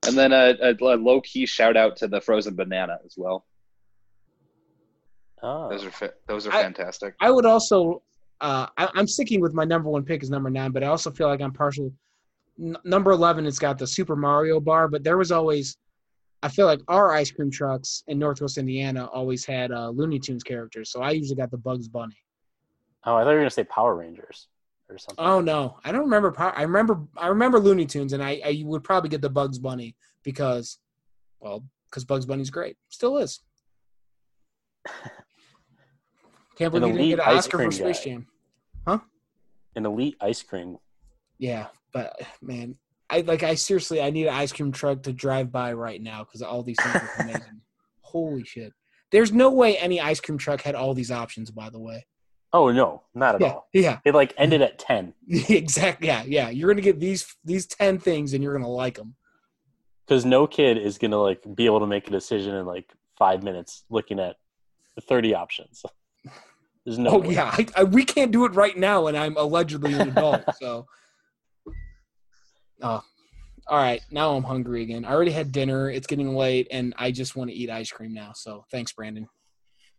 And 0.08 0.18
then 0.18 0.34
a, 0.34 0.56
a, 0.62 0.74
a 0.74 0.98
low 0.98 1.22
key 1.22 1.46
shout 1.46 1.78
out 1.78 1.96
to 1.98 2.08
the 2.08 2.20
frozen 2.20 2.56
banana 2.56 2.98
as 3.06 3.14
well. 3.16 3.46
Oh. 5.44 5.70
Those 5.70 5.86
are 5.86 5.92
fa- 5.92 6.14
those 6.28 6.48
are 6.48 6.52
I- 6.54 6.62
fantastic. 6.64 7.16
I 7.20 7.30
would 7.32 7.46
also, 7.46 8.02
uh, 8.42 8.68
I, 8.78 8.90
I'm 8.96 9.08
sticking 9.08 9.42
with 9.42 9.54
my 9.54 9.64
number 9.66 9.90
one 9.90 10.04
pick 10.04 10.24
is 10.24 10.30
number 10.30 10.50
nine, 10.50 10.72
but 10.72 10.84
I 10.84 10.88
also 10.88 11.12
feel 11.12 11.28
like 11.28 11.42
I'm 11.42 11.54
partial. 11.54 11.92
N- 12.60 12.78
number 12.84 13.12
11, 13.12 13.46
it's 13.46 13.60
got 13.60 13.78
the 13.78 13.88
Super 13.88 14.16
Mario 14.16 14.60
bar, 14.60 14.88
but 14.88 15.04
there 15.04 15.18
was 15.18 15.32
always, 15.32 15.78
I 16.44 16.48
feel 16.50 16.66
like 16.66 16.82
our 16.88 17.12
ice 17.14 17.32
cream 17.32 17.50
trucks 17.52 18.04
in 18.08 18.20
Northwest 18.20 18.58
Indiana 18.58 19.06
always 19.06 19.46
had 19.46 19.72
uh, 19.72 19.90
Looney 19.90 20.20
Tunes 20.20 20.44
characters. 20.44 20.92
So 20.92 21.02
I 21.02 21.12
usually 21.12 21.36
got 21.38 21.50
the 21.52 21.58
Bugs 21.58 21.88
Bunny. 21.88 22.18
oh, 23.06 23.16
I 23.16 23.22
thought 23.24 23.30
you 23.30 23.36
were 23.36 23.42
gonna 23.42 23.50
say 23.52 23.64
Power 23.64 23.96
Rangers 23.96 24.48
or 24.90 24.98
something. 24.98 25.24
Oh 25.24 25.40
no, 25.40 25.78
I 25.86 25.92
don't 25.92 26.02
remember. 26.02 26.32
Power- 26.32 26.58
I 26.58 26.64
remember. 26.64 27.00
I 27.16 27.28
remember 27.28 27.60
Looney 27.60 27.86
Tunes, 27.86 28.14
and 28.14 28.22
I, 28.24 28.42
I 28.46 28.64
would 28.66 28.84
probably 28.84 29.10
get 29.10 29.22
the 29.22 29.30
Bugs 29.30 29.58
Bunny 29.60 29.96
because, 30.24 30.80
well, 31.40 31.64
because 31.90 32.04
Bugs 32.06 32.26
Bunny's 32.26 32.50
great, 32.50 32.76
still 32.90 33.18
is. 33.18 33.42
Can't 36.62 36.72
believe 36.74 36.84
An 36.84 36.90
you 36.90 36.98
didn't 36.98 37.06
elite 37.08 37.18
get 37.18 37.28
an 37.28 37.34
ice 37.34 37.40
Oscar 37.40 37.52
for 37.52 37.58
cream 37.58 37.72
Space 37.72 37.98
guy. 38.00 38.04
Jam. 38.12 39.02
An 39.76 39.86
elite 39.86 40.18
ice 40.22 40.44
cream. 40.44 40.78
Yeah, 41.40 41.68
but 41.94 42.20
man, 42.42 42.76
I 43.10 43.22
like. 43.22 43.42
I 43.42 43.56
seriously, 43.56 44.02
I 44.02 44.10
need 44.12 44.28
an 44.28 44.34
ice 44.34 44.52
cream 44.52 44.72
truck 44.72 45.02
to 45.04 45.14
drive 45.14 45.52
by 45.52 45.74
right 45.74 46.02
now 46.02 46.24
because 46.26 46.42
all 46.42 46.62
these 46.62 46.76
things 46.82 46.96
are 46.96 47.10
amazing. 47.24 47.62
Holy 48.02 48.44
shit! 48.44 48.74
There's 49.12 49.32
no 49.32 49.50
way 49.50 49.78
any 49.78 50.00
ice 50.02 50.20
cream 50.20 50.38
truck 50.38 50.62
had 50.62 50.76
all 50.76 50.94
these 50.94 51.10
options. 51.10 51.50
By 51.52 51.70
the 51.70 51.80
way, 51.80 52.06
Oh 52.52 52.70
no, 52.70 53.04
not 53.16 53.36
at 53.36 53.42
yeah, 53.42 53.48
all. 53.48 53.68
yeah, 53.74 54.00
It 54.04 54.14
like 54.14 54.34
ended 54.38 54.62
at 54.62 54.78
ten 54.78 55.14
exactly. 55.30 56.08
Yeah, 56.08 56.24
yeah. 56.28 56.50
You're 56.50 56.70
gonna 56.70 56.82
get 56.82 57.00
these 57.00 57.26
these 57.46 57.66
ten 57.66 57.98
things, 57.98 58.34
and 58.34 58.44
you're 58.44 58.54
gonna 58.54 58.68
like 58.68 58.96
them. 58.98 59.16
because 60.06 60.26
no 60.26 60.46
kid 60.48 60.78
is 60.78 60.98
gonna 60.98 61.18
like 61.22 61.42
be 61.56 61.66
able 61.66 61.80
to 61.80 61.88
make 61.88 62.08
a 62.10 62.12
decision 62.12 62.54
in 62.56 62.66
like 62.66 62.92
five 63.18 63.42
minutes 63.42 63.86
looking 63.90 64.20
at 64.20 64.36
thirty 65.08 65.34
options. 65.34 65.84
There's 66.86 66.98
no. 66.98 67.12
oh 67.12 67.20
way. 67.20 67.36
yeah, 67.36 67.52
I, 67.52 67.68
I, 67.76 67.84
we 67.84 68.04
can't 68.04 68.32
do 68.32 68.46
it 68.46 68.56
right 68.56 68.76
now, 68.76 69.08
and 69.08 69.18
I'm 69.18 69.38
allegedly 69.38 69.94
an 69.94 70.10
adult. 70.10 70.44
so, 70.60 70.88
oh, 72.82 73.04
all 73.68 73.78
right. 73.78 74.02
Now 74.10 74.36
I'm 74.36 74.44
hungry 74.44 74.82
again. 74.82 75.06
I 75.06 75.12
already 75.12 75.32
had 75.32 75.52
dinner. 75.52 75.92
It's 75.92 76.08
getting 76.08 76.36
late, 76.36 76.68
and 76.72 76.94
I 76.98 77.12
just 77.12 77.36
want 77.36 77.52
to 77.52 77.56
eat 77.56 77.70
ice 77.70 77.92
cream 77.92 78.14
now. 78.14 78.32
So 78.34 78.66
thanks, 78.72 78.94
Brandon. 78.94 79.28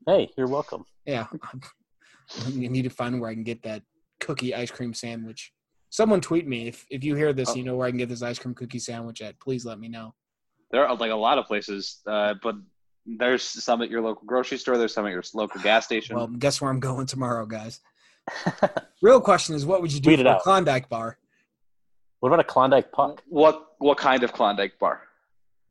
Hey, 0.06 0.28
you're 0.36 0.48
welcome. 0.48 0.84
Yeah, 1.06 1.26
I 2.46 2.50
need 2.50 2.82
to 2.82 2.90
find 2.90 3.20
where 3.20 3.30
I 3.30 3.34
can 3.34 3.44
get 3.44 3.62
that 3.62 3.82
cookie 4.18 4.54
ice 4.54 4.70
cream 4.70 4.92
sandwich. 4.92 5.52
Someone 5.90 6.20
tweet 6.20 6.48
me 6.48 6.68
if 6.68 6.84
if 6.90 7.04
you 7.04 7.14
hear 7.14 7.32
this. 7.32 7.50
Oh. 7.50 7.54
You 7.54 7.62
know 7.62 7.76
where 7.76 7.86
I 7.86 7.90
can 7.90 7.98
get 7.98 8.08
this 8.08 8.22
ice 8.22 8.40
cream 8.40 8.54
cookie 8.54 8.80
sandwich 8.80 9.22
at. 9.22 9.38
Please 9.38 9.64
let 9.64 9.78
me 9.78 9.88
know. 9.88 10.14
There 10.72 10.86
are 10.86 10.96
like 10.96 11.12
a 11.12 11.16
lot 11.16 11.38
of 11.38 11.46
places, 11.46 12.00
uh, 12.08 12.34
but 12.42 12.56
there's 13.06 13.42
some 13.42 13.82
at 13.82 13.90
your 13.90 14.00
local 14.00 14.26
grocery 14.26 14.58
store. 14.58 14.78
There's 14.78 14.94
some 14.94 15.06
at 15.06 15.12
your 15.12 15.22
local 15.34 15.60
gas 15.60 15.84
station. 15.84 16.16
Well, 16.16 16.28
guess 16.28 16.60
where 16.60 16.70
I'm 16.70 16.80
going 16.80 17.06
tomorrow, 17.06 17.46
guys. 17.46 17.80
Real 19.02 19.20
question 19.20 19.54
is, 19.54 19.66
what 19.66 19.82
would 19.82 19.92
you 19.92 20.00
do 20.00 20.10
Tweet 20.10 20.20
for 20.20 20.26
a 20.26 20.30
out. 20.32 20.42
Klondike 20.42 20.88
bar? 20.88 21.18
What 22.20 22.28
about 22.28 22.40
a 22.40 22.44
Klondike 22.44 22.92
puck? 22.92 23.22
what 23.26 23.66
what 23.78 23.98
kind 23.98 24.22
of 24.22 24.32
Klondike 24.32 24.78
bar? 24.78 25.02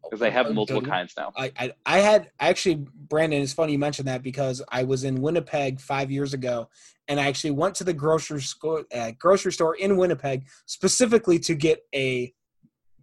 Because 0.04 0.20
they 0.20 0.28
A 0.28 0.32
have 0.32 0.48
good 0.48 0.56
multiple 0.56 0.82
one. 0.82 0.90
kinds 0.90 1.14
now. 1.16 1.32
I, 1.38 1.52
I 1.58 1.72
I 1.86 2.00
had 2.00 2.32
actually 2.40 2.86
Brandon. 2.94 3.42
It's 3.42 3.54
funny 3.54 3.72
you 3.72 3.80
mentioned 3.80 4.08
that 4.10 4.24
because 4.24 4.62
I 4.70 4.84
was 4.84 5.06
in 5.06 5.22
Winnipeg 5.22 5.80
five 5.80 6.12
years 6.12 6.34
ago, 6.34 6.68
and 7.08 7.20
I 7.20 7.28
actually 7.28 7.52
went 7.52 7.76
to 7.76 7.86
the 7.86 7.94
grocery 7.94 8.42
store 8.42 8.84
uh, 8.94 9.12
grocery 9.18 9.54
store 9.54 9.76
in 9.76 9.96
Winnipeg 9.96 10.44
specifically 10.66 11.40
to 11.40 11.56
get 11.56 11.86
a 11.96 12.34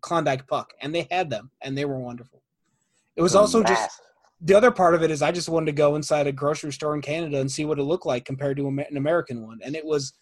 Klondike 0.03 0.47
puck, 0.47 0.75
and 0.83 0.95
they 0.95 1.07
had 1.11 1.31
them, 1.31 1.51
and 1.63 1.79
they 1.79 1.87
were 1.87 1.99
wonderful. 1.99 2.43
It 3.17 3.23
was 3.23 3.35
also 3.35 3.63
just 3.63 3.81
Massive. 3.81 4.05
The 4.41 4.55
other 4.55 4.71
part 4.71 4.95
of 4.95 5.03
it 5.03 5.11
is 5.11 5.23
I 5.23 5.33
just 5.33 5.49
wanted 5.49 5.67
to 5.67 5.73
go 5.73 5.97
inside 5.97 6.27
a 6.27 6.33
grocery 6.33 6.73
store 6.73 6.95
in 6.95 7.03
Canada 7.03 7.41
and 7.41 7.51
see 7.51 7.65
what 7.65 7.79
it 7.79 7.83
looked 7.83 8.07
like 8.07 8.25
compared 8.25 8.57
to 8.59 8.69
an 8.69 8.97
American 8.97 9.47
one, 9.47 9.59
and 9.65 9.75
it 9.75 9.85
was 9.85 10.13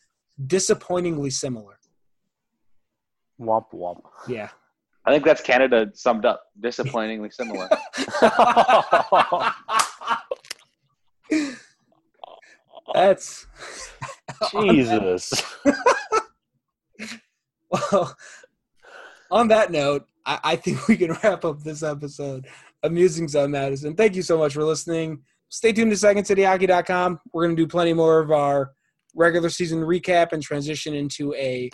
disappointingly 0.47 1.31
similar. 1.31 1.79
womp 3.41 3.67
womp. 3.73 4.03
Yeah. 4.29 4.49
I 5.05 5.13
think 5.13 5.25
that's 5.25 5.41
Canada 5.41 5.91
summed 5.95 6.25
up. 6.25 6.43
Disappointingly 6.61 7.31
similar. 7.31 7.69
That's 12.95 13.47
Jesus. 14.51 15.43
well. 17.71 18.17
On 19.31 19.49
that 19.49 19.73
note, 19.73 20.07
I, 20.25 20.39
I 20.45 20.57
think 20.57 20.87
we 20.89 20.97
can 20.97 21.13
wrap 21.23 21.45
up 21.45 21.63
this 21.63 21.83
episode 21.83 22.47
of 22.87 22.93
Musings 22.93 23.37
on 23.37 23.51
Madison. 23.51 23.95
Thank 23.95 24.15
you 24.17 24.23
so 24.23 24.39
much 24.39 24.55
for 24.55 24.65
listening. 24.65 25.23
Stay 25.49 25.73
tuned 25.73 25.91
to 25.93 25.97
SecondCityHockey.com. 25.97 27.21
We're 27.33 27.45
going 27.45 27.57
to 27.57 27.63
do 27.63 27.67
plenty 27.69 27.93
more 27.93 28.19
of 28.19 28.31
our 28.31 28.73
regular 29.15 29.49
season 29.51 29.81
recap 29.81 30.33
and 30.33 30.43
transition 30.43 30.95
into 30.95 31.33
a 31.35 31.71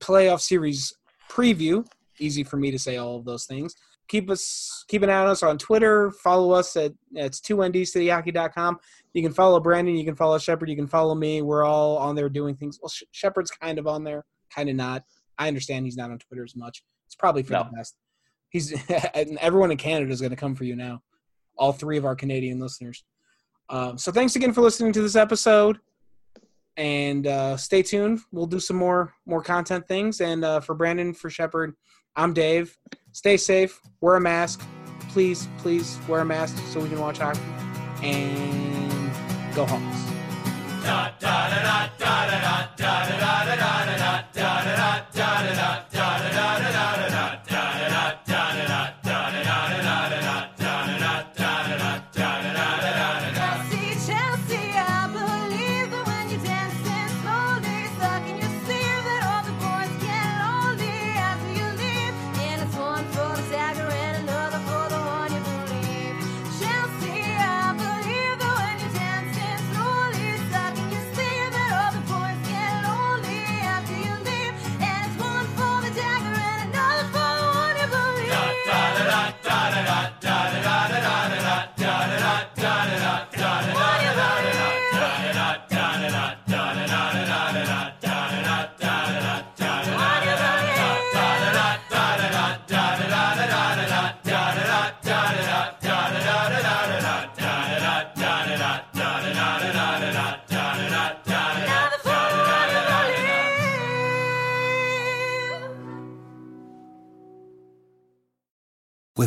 playoff 0.00 0.40
series 0.40 0.92
preview. 1.30 1.86
Easy 2.18 2.44
for 2.44 2.56
me 2.56 2.70
to 2.70 2.78
say 2.78 2.96
all 2.96 3.16
of 3.16 3.24
those 3.24 3.46
things. 3.46 3.74
Keep 4.08 4.30
us 4.30 4.84
keep 4.88 5.02
an 5.02 5.08
eye 5.08 5.14
on 5.22 5.28
us 5.28 5.42
on 5.42 5.56
Twitter. 5.56 6.10
Follow 6.22 6.52
us 6.52 6.76
at 6.76 6.92
it's 7.12 7.40
two 7.40 7.56
ndscityhockey.com. 7.56 8.78
You 9.14 9.22
can 9.22 9.32
follow 9.32 9.60
Brandon. 9.60 9.96
You 9.96 10.04
can 10.04 10.14
follow 10.14 10.36
Shepard. 10.38 10.68
You 10.68 10.76
can 10.76 10.86
follow 10.86 11.14
me. 11.14 11.40
We're 11.40 11.64
all 11.64 11.96
on 11.96 12.14
there 12.14 12.28
doing 12.28 12.54
things. 12.54 12.78
Well, 12.82 12.90
Sh- 12.90 13.04
Shepard's 13.12 13.50
kind 13.50 13.78
of 13.78 13.86
on 13.86 14.04
there, 14.04 14.24
kind 14.54 14.68
of 14.68 14.76
not. 14.76 15.04
I 15.38 15.48
understand 15.48 15.86
he's 15.86 15.96
not 15.96 16.10
on 16.10 16.18
Twitter 16.18 16.44
as 16.44 16.54
much. 16.54 16.82
It's 17.06 17.14
probably 17.14 17.42
for 17.42 17.54
No. 17.54 17.64
the 17.70 17.76
best. 17.78 17.94
He's 18.54 18.72
and 19.14 19.36
everyone 19.38 19.70
in 19.72 19.76
Canada 19.76 20.12
is 20.12 20.20
going 20.20 20.30
to 20.30 20.36
come 20.36 20.54
for 20.54 20.64
you 20.64 20.76
now. 20.76 21.02
All 21.58 21.72
three 21.72 21.98
of 21.98 22.04
our 22.06 22.14
Canadian 22.14 22.60
listeners. 22.60 23.04
Um, 23.68 23.98
so 23.98 24.12
thanks 24.12 24.36
again 24.36 24.52
for 24.52 24.60
listening 24.60 24.92
to 24.92 25.02
this 25.02 25.16
episode, 25.16 25.78
and 26.76 27.26
uh, 27.26 27.56
stay 27.56 27.82
tuned. 27.82 28.20
We'll 28.30 28.46
do 28.46 28.60
some 28.60 28.76
more 28.76 29.12
more 29.26 29.42
content 29.42 29.88
things. 29.88 30.20
And 30.20 30.44
uh, 30.44 30.60
for 30.60 30.74
Brandon, 30.74 31.12
for 31.12 31.28
Shepard, 31.30 31.74
I'm 32.14 32.32
Dave. 32.32 32.78
Stay 33.10 33.36
safe. 33.36 33.80
Wear 34.00 34.16
a 34.16 34.20
mask. 34.20 34.62
Please, 35.08 35.48
please 35.58 35.98
wear 36.08 36.20
a 36.20 36.24
mask 36.24 36.56
so 36.68 36.80
we 36.80 36.88
can 36.88 37.00
watch 37.00 37.18
hockey. 37.18 37.40
And 38.02 39.10
go 39.54 39.66
Hawks. 39.66 40.04
Chelsea, 42.76 43.83